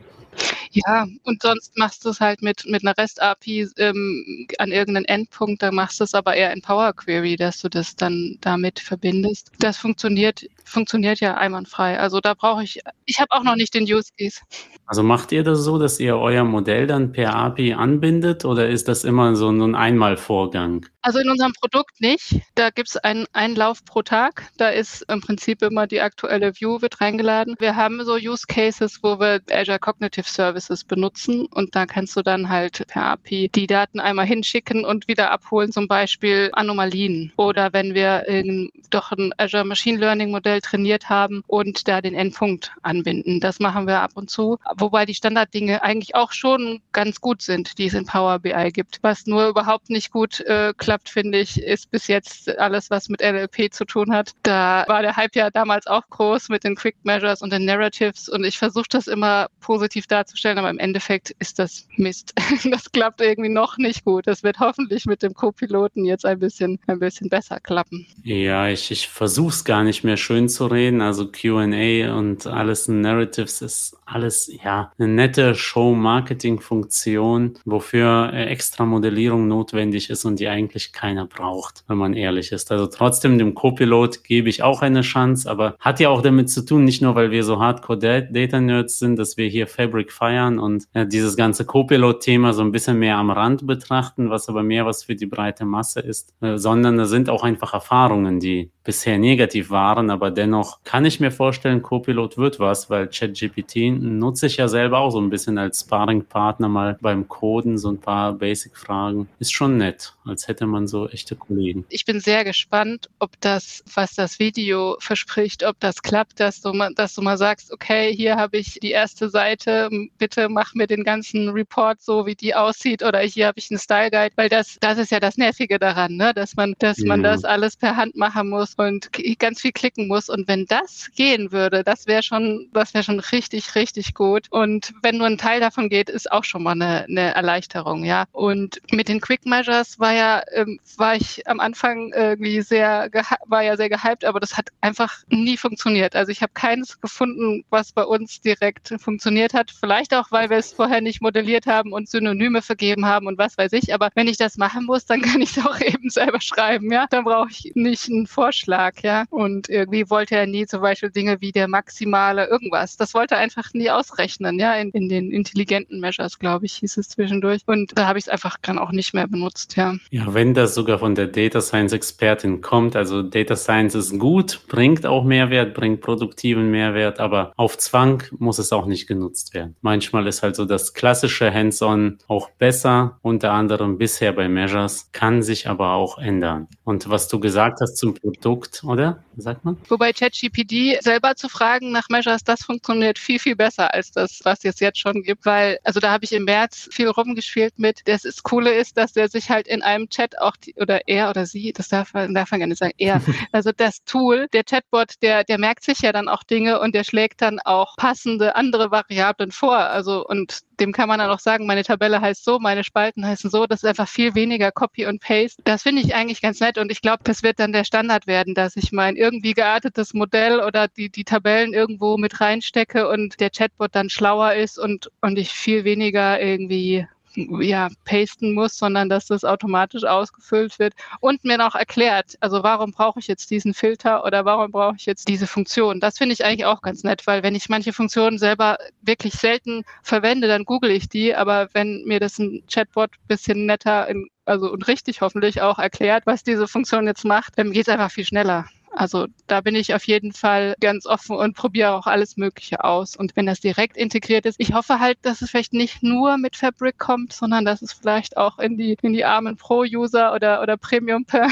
Ja, 0.72 1.08
und 1.24 1.42
sonst 1.42 1.76
machst 1.78 2.06
du 2.06 2.10
es 2.10 2.20
halt 2.22 2.44
mit, 2.44 2.66
mit 2.68 2.84
einer 2.84 2.96
REST-API 2.96 3.70
ähm, 3.78 4.48
an 4.60 4.72
irgendeinen 4.72 5.06
Endpunkt, 5.06 5.64
da 5.64 5.72
machst 5.72 6.00
du 6.00 6.04
es 6.04 6.14
aber 6.14 6.36
eher 6.36 6.54
in 6.54 6.62
Power 6.62 6.94
Query, 6.94 7.36
dass 7.38 7.60
du 7.62 7.70
das 7.70 7.96
dann 7.96 8.38
damit 8.42 8.80
verbindest. 8.80 9.52
Das 9.60 9.78
funktioniert, 9.78 10.46
funktioniert 10.70 11.20
ja 11.20 11.36
einwandfrei. 11.36 12.00
Also 12.00 12.20
da 12.20 12.34
brauche 12.34 12.64
ich, 12.64 12.80
ich 13.06 13.20
habe 13.20 13.32
auch 13.32 13.44
noch 13.44 13.56
nicht 13.56 13.74
den 13.74 13.84
Use 13.84 14.10
Case. 14.18 14.40
Also 14.86 15.04
macht 15.04 15.32
ihr 15.32 15.44
das 15.44 15.60
so, 15.60 15.78
dass 15.78 16.00
ihr 16.00 16.18
euer 16.18 16.44
Modell 16.44 16.88
dann 16.88 17.12
per 17.12 17.36
API 17.36 17.74
anbindet 17.74 18.44
oder 18.46 18.68
ist 18.70 18.88
das 18.88 19.04
immer 19.04 19.36
so 19.36 19.50
ein 19.50 19.76
Einmalvorgang? 19.76 20.86
Also 21.02 21.20
in 21.20 21.30
unserem 21.30 21.54
Produkt 21.54 22.02
nicht. 22.02 22.42
Da 22.56 22.72
gibt 22.72 22.90
es 22.90 22.98
einen 22.98 23.26
Einlauf 23.32 23.86
pro 23.86 24.02
Tag. 24.02 24.50
Da 24.58 24.70
ist 24.70 25.06
im 25.08 25.22
Prinzip 25.22 25.62
immer 25.62 25.88
die 25.88 26.02
aktuelle 26.02 26.54
View 26.60 26.82
wird 26.82 27.00
reingeladen. 27.00 27.56
Wir 27.60 27.76
haben 27.76 28.04
so 28.04 28.16
Use 28.16 28.46
Cases, 28.48 29.00
wo 29.02 29.20
wir 29.20 29.42
Azure 29.52 29.80
Cognitive 29.80 30.28
Services 30.28 30.84
benutzen 30.84 31.46
und 31.46 31.76
da 31.76 31.86
kannst 31.86 32.18
du 32.18 32.22
dann 32.22 32.50
halt 32.50 32.86
per 32.88 33.06
API 33.06 33.50
die 33.50 33.68
Daten 33.68 34.00
einmal 34.00 34.26
hinschicken 34.26 34.84
und 34.86 35.08
wieder 35.08 35.32
abholen, 35.32 35.72
zum 35.72 35.88
Beispiel 35.88 36.50
Anomalien 36.54 37.32
oder 37.38 37.72
wenn 37.74 37.94
wir 37.94 38.28
in, 38.28 38.70
doch 38.90 39.12
ein 39.12 39.34
Azure 39.38 39.66
Machine 39.66 40.00
Learning 40.00 40.32
Modell 40.32 40.59
trainiert 40.62 41.10
haben 41.10 41.44
und 41.48 41.88
da 41.88 42.02
den 42.02 42.16
Endpunkt 42.16 42.72
anbinden. 42.82 43.40
Das 43.40 43.60
machen 43.60 43.88
wir 43.88 44.02
ab 44.02 44.12
und 44.16 44.30
zu, 44.30 44.58
wobei 44.78 45.06
die 45.06 45.16
Standarddinge 45.16 45.84
eigentlich 45.84 46.16
auch 46.16 46.32
schon 46.32 46.82
ganz 46.92 47.22
gut 47.22 47.42
sind, 47.42 47.78
die 47.78 47.88
es 47.88 47.94
in 47.94 48.06
Power 48.06 48.40
BI 48.40 48.72
gibt. 48.72 49.00
Was 49.02 49.26
nur 49.26 49.48
überhaupt 49.48 49.90
nicht 49.90 50.12
gut 50.12 50.40
äh, 50.42 50.74
klappt, 50.78 51.10
finde 51.10 51.40
ich, 51.40 51.62
ist 51.62 51.92
bis 51.92 52.08
jetzt 52.08 52.58
alles, 52.58 52.90
was 52.90 53.10
mit 53.10 53.22
NLP 53.22 53.74
zu 53.74 53.86
tun 53.86 54.14
hat. 54.14 54.32
Da 54.44 54.84
war 54.88 55.02
der 55.02 55.16
Hype 55.16 55.36
ja 55.36 55.50
damals 55.50 55.88
auch 55.88 56.08
groß 56.10 56.50
mit 56.50 56.64
den 56.64 56.76
Quick 56.76 56.98
Measures 57.04 57.42
und 57.42 57.52
den 57.52 57.66
Narratives 57.66 58.30
und 58.30 58.44
ich 58.44 58.58
versuche 58.58 58.88
das 58.90 59.08
immer 59.08 59.48
positiv 59.60 60.08
darzustellen, 60.08 60.58
aber 60.58 60.70
im 60.70 60.80
Endeffekt 60.80 61.32
ist 61.40 61.60
das 61.60 61.88
Mist. 61.96 62.34
Das 62.70 62.92
klappt 62.92 63.22
irgendwie 63.22 63.50
noch 63.50 63.78
nicht 63.78 64.06
gut. 64.06 64.28
Das 64.28 64.44
wird 64.44 64.60
hoffentlich 64.60 65.06
mit 65.06 65.24
dem 65.24 65.34
Co-Piloten 65.34 66.06
jetzt 66.06 66.26
ein 66.26 66.40
bisschen, 66.40 66.80
ein 66.88 67.00
bisschen 67.00 67.30
besser 67.30 67.60
klappen. 67.60 68.06
Ja, 68.24 68.68
ich, 68.68 68.92
ich 68.92 69.08
versuche 69.08 69.50
es 69.50 69.64
gar 69.64 69.84
nicht 69.84 70.04
mehr 70.04 70.18
schön 70.18 70.49
zu 70.50 70.68
reden. 70.68 71.02
Also 71.02 71.28
QA 71.28 72.18
und 72.18 72.48
alles 72.48 72.88
Narratives 72.88 73.62
ist 73.62 73.98
alles, 74.06 74.52
ja, 74.64 74.92
eine 74.98 75.08
nette 75.08 75.56
Show-Marketing-Funktion, 75.56 77.60
wofür 77.66 78.32
äh, 78.34 78.46
extra 78.46 78.86
Modellierung 78.86 79.48
notwendig 79.48 80.10
ist 80.10 80.26
und 80.26 80.40
die 80.40 80.48
eigentlich 80.48 80.94
keiner 80.94 81.28
braucht, 81.28 81.84
wenn 81.88 81.98
man 81.98 82.14
ehrlich 82.14 82.52
ist. 82.52 82.72
Also 82.72 82.88
trotzdem 82.88 83.38
dem 83.38 83.54
Copilot 83.54 84.24
gebe 84.24 84.50
ich 84.50 84.64
auch 84.64 84.82
eine 84.82 85.02
Chance, 85.02 85.50
aber 85.50 85.76
hat 85.80 86.00
ja 86.00 86.10
auch 86.10 86.22
damit 86.22 86.50
zu 86.50 86.66
tun, 86.66 86.84
nicht 86.84 87.02
nur 87.02 87.16
weil 87.16 87.32
wir 87.32 87.44
so 87.44 87.60
Hardcore-Data-Nerds 87.60 89.00
sind, 89.00 89.18
dass 89.18 89.38
wir 89.38 89.48
hier 89.48 89.68
Fabric 89.68 90.12
feiern 90.12 90.60
und 90.60 90.86
äh, 90.94 91.06
dieses 91.06 91.38
ganze 91.38 91.66
Copilot-Thema 91.66 92.54
so 92.54 92.64
ein 92.64 92.72
bisschen 92.72 92.98
mehr 92.98 93.18
am 93.18 93.30
Rand 93.30 93.68
betrachten, 93.68 94.30
was 94.30 94.50
aber 94.50 94.64
mehr 94.64 94.86
was 94.86 95.04
für 95.04 95.16
die 95.16 95.28
breite 95.28 95.66
Masse 95.66 96.00
ist, 96.00 96.34
äh, 96.42 96.58
sondern 96.58 96.98
da 96.98 97.06
sind 97.06 97.30
auch 97.30 97.44
einfach 97.44 97.74
Erfahrungen, 97.74 98.40
die 98.40 98.72
bisher 98.90 99.20
negativ 99.20 99.70
waren, 99.70 100.10
aber 100.10 100.32
dennoch 100.32 100.80
kann 100.84 101.06
ich 101.06 101.20
mir 101.20 101.30
vorstellen, 101.30 101.84
Copilot 101.84 102.40
wird 102.40 102.60
was, 102.60 102.90
weil 102.90 103.08
ChatGPT 103.08 103.92
nutze 104.02 104.48
ich 104.48 104.58
ja 104.58 104.68
selber 104.68 104.98
auch 104.98 105.12
so 105.12 105.22
ein 105.22 105.30
bisschen 105.30 105.60
als 105.60 105.82
Sparring-Partner 105.82 106.68
mal 106.68 106.98
beim 107.00 107.28
Coden, 107.28 107.78
so 107.78 107.92
ein 107.92 108.00
paar 108.00 108.34
Basic-Fragen. 108.34 109.30
Ist 109.38 109.54
schon 109.54 109.78
nett, 109.78 110.16
als 110.26 110.48
hätte 110.48 110.66
man 110.66 110.88
so 110.88 111.08
echte 111.08 111.36
Kollegen. 111.36 111.86
Ich 111.90 112.04
bin 112.04 112.20
sehr 112.20 112.44
gespannt, 112.44 113.12
ob 113.20 113.40
das, 113.42 113.84
was 113.94 114.16
das 114.16 114.40
Video 114.40 114.98
verspricht, 115.00 115.64
ob 115.64 115.80
das 115.80 116.02
klappt, 116.02 116.40
dass 116.40 116.60
du 116.62 116.74
mal, 116.74 116.92
dass 116.96 117.14
du 117.14 117.22
mal 117.22 117.38
sagst, 117.38 117.72
okay, 117.72 118.12
hier 118.12 118.38
habe 118.38 118.58
ich 118.58 118.80
die 118.82 118.90
erste 118.90 119.30
Seite, 119.30 119.92
bitte 120.18 120.50
mach 120.50 120.74
mir 120.74 120.88
den 120.88 121.04
ganzen 121.04 121.50
Report 121.50 122.02
so, 122.02 122.26
wie 122.26 122.34
die 122.34 122.56
aussieht, 122.56 123.04
oder 123.04 123.20
hier 123.20 123.46
habe 123.46 123.60
ich 123.60 123.70
einen 123.70 123.80
Style 123.80 124.10
Guide, 124.10 124.34
weil 124.36 124.50
das, 124.50 124.78
das 124.82 124.98
ist 124.98 125.12
ja 125.12 125.20
das 125.20 125.38
Nervige 125.38 125.78
daran, 125.78 126.16
ne? 126.16 126.34
dass 126.34 126.56
man, 126.56 126.74
dass 126.80 126.98
man 126.98 127.22
das 127.22 127.44
alles 127.44 127.78
per 127.78 127.96
Hand 127.96 128.16
machen 128.16 128.50
muss 128.50 128.79
und 128.80 129.10
ganz 129.40 129.62
viel 129.62 129.72
klicken 129.72 130.08
muss. 130.08 130.30
Und 130.30 130.48
wenn 130.48 130.66
das 130.66 131.10
gehen 131.16 131.52
würde, 131.52 131.84
das 131.84 132.08
wäre 132.08 132.24
schon, 132.24 132.70
das 132.74 132.94
wäre 132.94 133.04
schon 133.04 133.20
richtig, 133.20 133.76
richtig 133.76 134.14
gut. 134.14 134.48
Und 134.50 134.94
wenn 135.02 135.18
nur 135.18 135.28
ein 135.28 135.38
Teil 135.38 135.60
davon 135.60 135.90
geht, 135.90 136.10
ist 136.10 136.32
auch 136.32 136.44
schon 136.44 136.64
mal 136.64 136.72
eine, 136.72 137.06
eine 137.06 137.36
Erleichterung, 137.36 138.06
ja. 138.06 138.26
Und 138.32 138.82
mit 138.92 139.10
den 139.10 139.20
Quick 139.20 139.46
Measures 139.46 140.00
war 140.00 140.14
ja, 140.14 140.42
ähm, 140.54 140.80
war 140.98 141.16
ich 141.16 141.46
am 141.48 141.60
Anfang 141.60 142.14
irgendwie 142.14 142.62
sehr, 142.62 143.10
war 143.46 143.64
ja 143.64 143.76
sehr 143.76 143.90
gehypt, 143.90 144.24
aber 144.24 144.40
das 144.40 144.58
hat 144.58 144.70
einfach 144.82 145.24
nie 145.30 145.58
funktioniert. 145.58 146.16
Also 146.16 146.32
ich 146.32 146.42
habe 146.42 146.54
keines 146.54 147.02
gefunden, 147.02 147.66
was 147.70 147.92
bei 147.92 148.04
uns 148.04 148.40
direkt 148.42 148.94
funktioniert 148.98 149.54
hat. 149.54 149.72
Vielleicht 149.72 150.14
auch, 150.14 150.32
weil 150.32 150.50
wir 150.50 150.58
es 150.58 150.72
vorher 150.72 151.02
nicht 151.02 151.22
modelliert 151.22 151.68
haben 151.68 151.92
und 151.92 152.10
Synonyme 152.10 152.62
vergeben 152.62 153.06
haben 153.06 153.28
und 153.28 153.38
was 153.38 153.58
weiß 153.58 153.74
ich. 153.74 153.94
Aber 153.94 154.10
wenn 154.16 154.28
ich 154.28 154.38
das 154.38 154.58
machen 154.58 154.86
muss, 154.86 155.06
dann 155.06 155.22
kann 155.22 155.42
ich 155.42 155.58
es 155.58 155.66
auch 155.66 155.80
eben 155.82 156.10
selber 156.10 156.40
schreiben, 156.40 156.92
ja. 156.92 157.08
Dann 157.10 157.26
brauche 157.26 157.50
ich 157.50 157.72
nicht 157.76 158.10
einen 158.10 158.28
Vorschlag, 158.28 158.59
ja. 159.04 159.26
Und 159.30 159.70
irgendwie 159.70 160.10
wollte 160.10 160.36
er 160.36 160.48
nie 160.48 160.66
zum 160.66 160.82
Beispiel 160.82 161.10
Dinge 161.10 161.42
wie 161.42 161.52
der 161.52 161.68
maximale 161.68 162.48
irgendwas. 162.48 162.98
Das 162.98 163.14
wollte 163.14 163.36
er 163.36 163.42
einfach 163.42 163.74
nie 163.74 163.90
ausrechnen, 163.90 164.60
ja, 164.60 164.74
in, 164.76 164.90
in 164.92 165.10
den 165.10 165.32
intelligenten 165.32 166.00
Measures, 166.00 166.40
glaube 166.40 166.66
ich, 166.66 166.74
hieß 166.76 166.98
es 166.98 167.10
zwischendurch. 167.10 167.62
Und 167.66 167.98
da 167.98 168.08
habe 168.08 168.20
ich 168.20 168.26
es 168.26 168.30
einfach 168.30 168.58
dann 168.62 168.80
auch 168.80 168.92
nicht 168.92 169.14
mehr 169.14 169.28
benutzt, 169.28 169.76
ja. 169.76 169.96
Ja, 170.12 170.34
wenn 170.34 170.54
das 170.54 170.76
sogar 170.76 171.00
von 171.00 171.16
der 171.16 171.28
Data 171.28 171.62
Science 171.62 171.94
Expertin 171.94 172.62
kommt, 172.62 172.96
also 172.96 173.24
Data 173.24 173.56
Science 173.56 173.96
ist 173.96 174.18
gut, 174.20 174.62
bringt 174.68 175.06
auch 175.06 175.24
Mehrwert, 175.24 175.74
bringt 175.74 176.02
produktiven 176.02 176.72
Mehrwert, 176.72 177.20
aber 177.20 177.54
auf 177.56 177.78
Zwang 177.78 178.24
muss 178.38 178.60
es 178.60 178.72
auch 178.72 178.86
nicht 178.86 179.08
genutzt 179.08 179.54
werden. 179.54 179.76
Manchmal 179.82 180.28
ist 180.28 180.44
halt 180.44 180.56
so 180.56 180.66
das 180.66 180.94
klassische 180.94 181.54
Hands-on 181.54 182.18
auch 182.28 182.50
besser, 182.52 183.20
unter 183.22 183.52
anderem 183.52 183.98
bisher 183.98 184.34
bei 184.34 184.48
Measures, 184.50 185.10
kann 185.12 185.42
sich 185.42 185.68
aber 185.68 185.94
auch 185.94 186.18
ändern. 186.18 186.68
Und 186.84 187.10
was 187.10 187.28
du 187.28 187.40
gesagt 187.40 187.80
hast 187.82 187.98
zum 187.98 188.14
Produkt, 188.14 188.46
oder? 188.84 189.24
Sagt 189.38 189.64
man? 189.64 189.78
Wobei 189.88 190.14
ChatGPT 190.14 191.02
selber 191.02 191.36
zu 191.36 191.50
fragen 191.50 191.92
nach 191.92 192.10
Measures, 192.10 192.44
das 192.44 192.64
funktioniert 192.64 193.18
viel, 193.18 193.40
viel 193.40 193.56
besser 193.56 193.94
als 193.94 194.12
das, 194.12 194.40
was 194.44 194.64
es 194.64 194.80
jetzt 194.80 195.00
schon 195.00 195.24
gibt, 195.24 195.46
weil, 195.46 195.80
also 195.84 196.00
da 196.00 196.12
habe 196.12 196.26
ich 196.26 196.32
im 196.32 196.46
März 196.46 196.90
viel 196.92 197.08
rumgespielt 197.08 197.78
mit. 197.78 198.02
Das 198.06 198.26
ist, 198.26 198.44
Coole 198.44 198.74
ist, 198.74 198.98
dass 198.98 199.14
der 199.14 199.30
sich 199.30 199.50
halt 199.50 199.68
in 199.68 199.82
einem 199.82 200.10
Chat 200.10 200.40
auch, 200.40 200.56
die, 200.58 200.74
oder 200.76 201.08
er 201.08 201.30
oder 201.30 201.46
sie, 201.46 201.74
das 201.74 201.90
darf 201.90 202.14
man, 202.14 202.34
darf 202.34 202.52
man 202.52 202.60
gar 202.60 202.68
nicht 202.68 202.80
sagen, 202.80 202.94
er, 202.98 203.22
also 203.52 203.72
das 203.72 204.04
Tool, 204.04 204.48
der 204.54 204.64
Chatbot, 204.64 205.14
der, 205.22 205.44
der 205.44 205.58
merkt 205.58 205.84
sich 205.84 206.00
ja 206.00 206.12
dann 206.12 206.28
auch 206.28 206.44
Dinge 206.44 206.80
und 206.80 206.96
der 206.96 207.04
schlägt 207.04 207.42
dann 207.42 207.60
auch 207.60 207.96
passende 207.98 208.56
andere 208.56 208.92
Variablen 208.92 209.52
vor. 209.52 209.78
Also, 209.78 210.26
und 210.26 210.60
dem 210.80 210.92
kann 210.92 211.08
man 211.08 211.20
dann 211.20 211.30
auch 211.30 211.40
sagen, 211.40 211.66
meine 211.66 211.84
Tabelle 211.84 212.22
heißt 212.22 212.44
so, 212.44 212.60
meine 212.60 212.84
Spalten 212.84 213.26
heißen 213.26 213.50
so. 213.50 213.66
Das 213.66 213.84
ist 213.84 213.90
einfach 213.90 214.08
viel 214.08 214.36
weniger 214.36 214.72
Copy 214.72 215.06
und 215.06 215.22
Paste. 215.22 215.62
Das 215.64 215.84
finde 215.84 216.02
ich 216.02 216.16
eigentlich 216.16 216.42
ganz 216.42 216.60
nett 216.60 216.78
und 216.78 216.92
ich 216.92 217.02
glaube, 217.02 217.24
das 217.24 217.44
wird 217.44 217.60
dann 217.60 217.74
der 217.74 217.84
Standard 217.84 218.28
werden, 218.28 218.54
dass 218.56 218.76
ich 218.76 218.92
mein 218.92 219.16
irgendwie 219.16 219.54
geartetes 219.54 220.14
Modell 220.14 220.62
oder 220.62 220.88
die, 220.88 221.10
die 221.10 221.24
Tabellen 221.24 221.74
irgendwo 221.74 222.18
mit 222.18 222.42
reinstecke 222.42 223.08
und 223.10 223.40
der 223.40 223.50
Chatbot 223.50 223.96
dann 223.96 224.10
schlauer 224.10 224.54
ist 224.54 224.80
und, 224.80 225.12
und 225.22 225.38
ich 225.38 225.52
viel 225.52 225.84
weniger 225.84 226.40
irgendwie 226.42 227.08
ja, 227.36 227.90
pasten 228.06 228.54
muss, 228.54 228.78
sondern 228.78 229.10
dass 229.10 229.28
das 229.28 229.44
automatisch 229.44 230.04
ausgefüllt 230.04 230.80
wird 230.80 230.94
und 231.20 231.44
mir 231.44 231.58
noch 231.58 231.76
erklärt, 231.76 232.36
also 232.40 232.64
warum 232.64 232.92
brauche 232.92 233.20
ich 233.20 233.28
jetzt 233.28 233.52
diesen 233.52 233.74
Filter 233.74 234.26
oder 234.26 234.46
warum 234.46 234.72
brauche 234.72 234.96
ich 234.98 235.06
jetzt 235.06 235.28
diese 235.28 235.48
Funktion. 235.48 236.00
Das 236.00 236.18
finde 236.18 236.34
ich 236.34 236.44
eigentlich 236.44 236.66
auch 236.66 236.82
ganz 236.82 237.04
nett, 237.04 237.28
weil 237.28 237.44
wenn 237.44 237.56
ich 237.56 237.70
manche 237.70 237.94
Funktionen 237.94 238.38
selber 238.38 238.78
wirklich 239.02 239.34
selten 239.34 239.84
verwende, 240.04 240.48
dann 240.48 240.66
google 240.66 240.92
ich 240.92 241.10
die, 241.10 241.36
aber 241.36 241.70
wenn 241.74 242.04
mir 242.06 242.20
das 242.20 242.40
ein 242.40 242.64
Chatbot 242.72 243.12
bisschen 243.28 243.66
netter 243.66 244.08
in, 244.08 244.28
also 244.46 244.72
und 244.72 244.88
richtig 244.88 245.22
hoffentlich 245.22 245.62
auch 245.62 245.80
erklärt, 245.80 246.26
was 246.26 246.44
diese 246.44 246.68
Funktion 246.68 247.08
jetzt 247.08 247.26
macht, 247.26 247.58
dann 247.58 247.72
geht 247.72 247.88
es 247.88 247.90
einfach 247.90 248.12
viel 248.12 248.26
schneller. 248.26 248.66
Also 248.92 249.28
da 249.48 249.62
bin 249.62 249.76
ich 249.76 249.94
auf 249.94 250.06
jeden 250.06 250.34
Fall 250.34 250.76
ganz 250.80 251.06
offen 251.06 251.36
und 251.36 251.56
probiere 251.56 251.94
auch 251.94 252.08
alles 252.08 252.38
Mögliche 252.38 252.84
aus. 252.84 253.16
Und 253.16 253.36
wenn 253.36 253.46
das 253.46 253.60
direkt 253.60 253.98
integriert 253.98 254.46
ist, 254.46 254.60
ich 254.60 254.74
hoffe 254.74 255.00
halt, 255.00 255.18
dass 255.22 255.42
es 255.42 255.50
vielleicht 255.52 255.74
nicht 255.74 256.02
nur 256.04 256.38
mit 256.38 256.56
Fabric 256.56 256.98
kommt, 256.98 257.34
sondern 257.34 257.66
dass 257.66 257.82
es 257.82 257.94
vielleicht 257.94 258.38
auch 258.38 258.58
in 258.60 258.78
die, 258.78 258.98
in 259.02 259.14
die 259.14 259.26
armen 259.26 259.58
Pro-User 259.58 260.34
oder, 260.34 260.62
oder 260.62 260.78
Premium 260.78 261.26
per, 261.26 261.48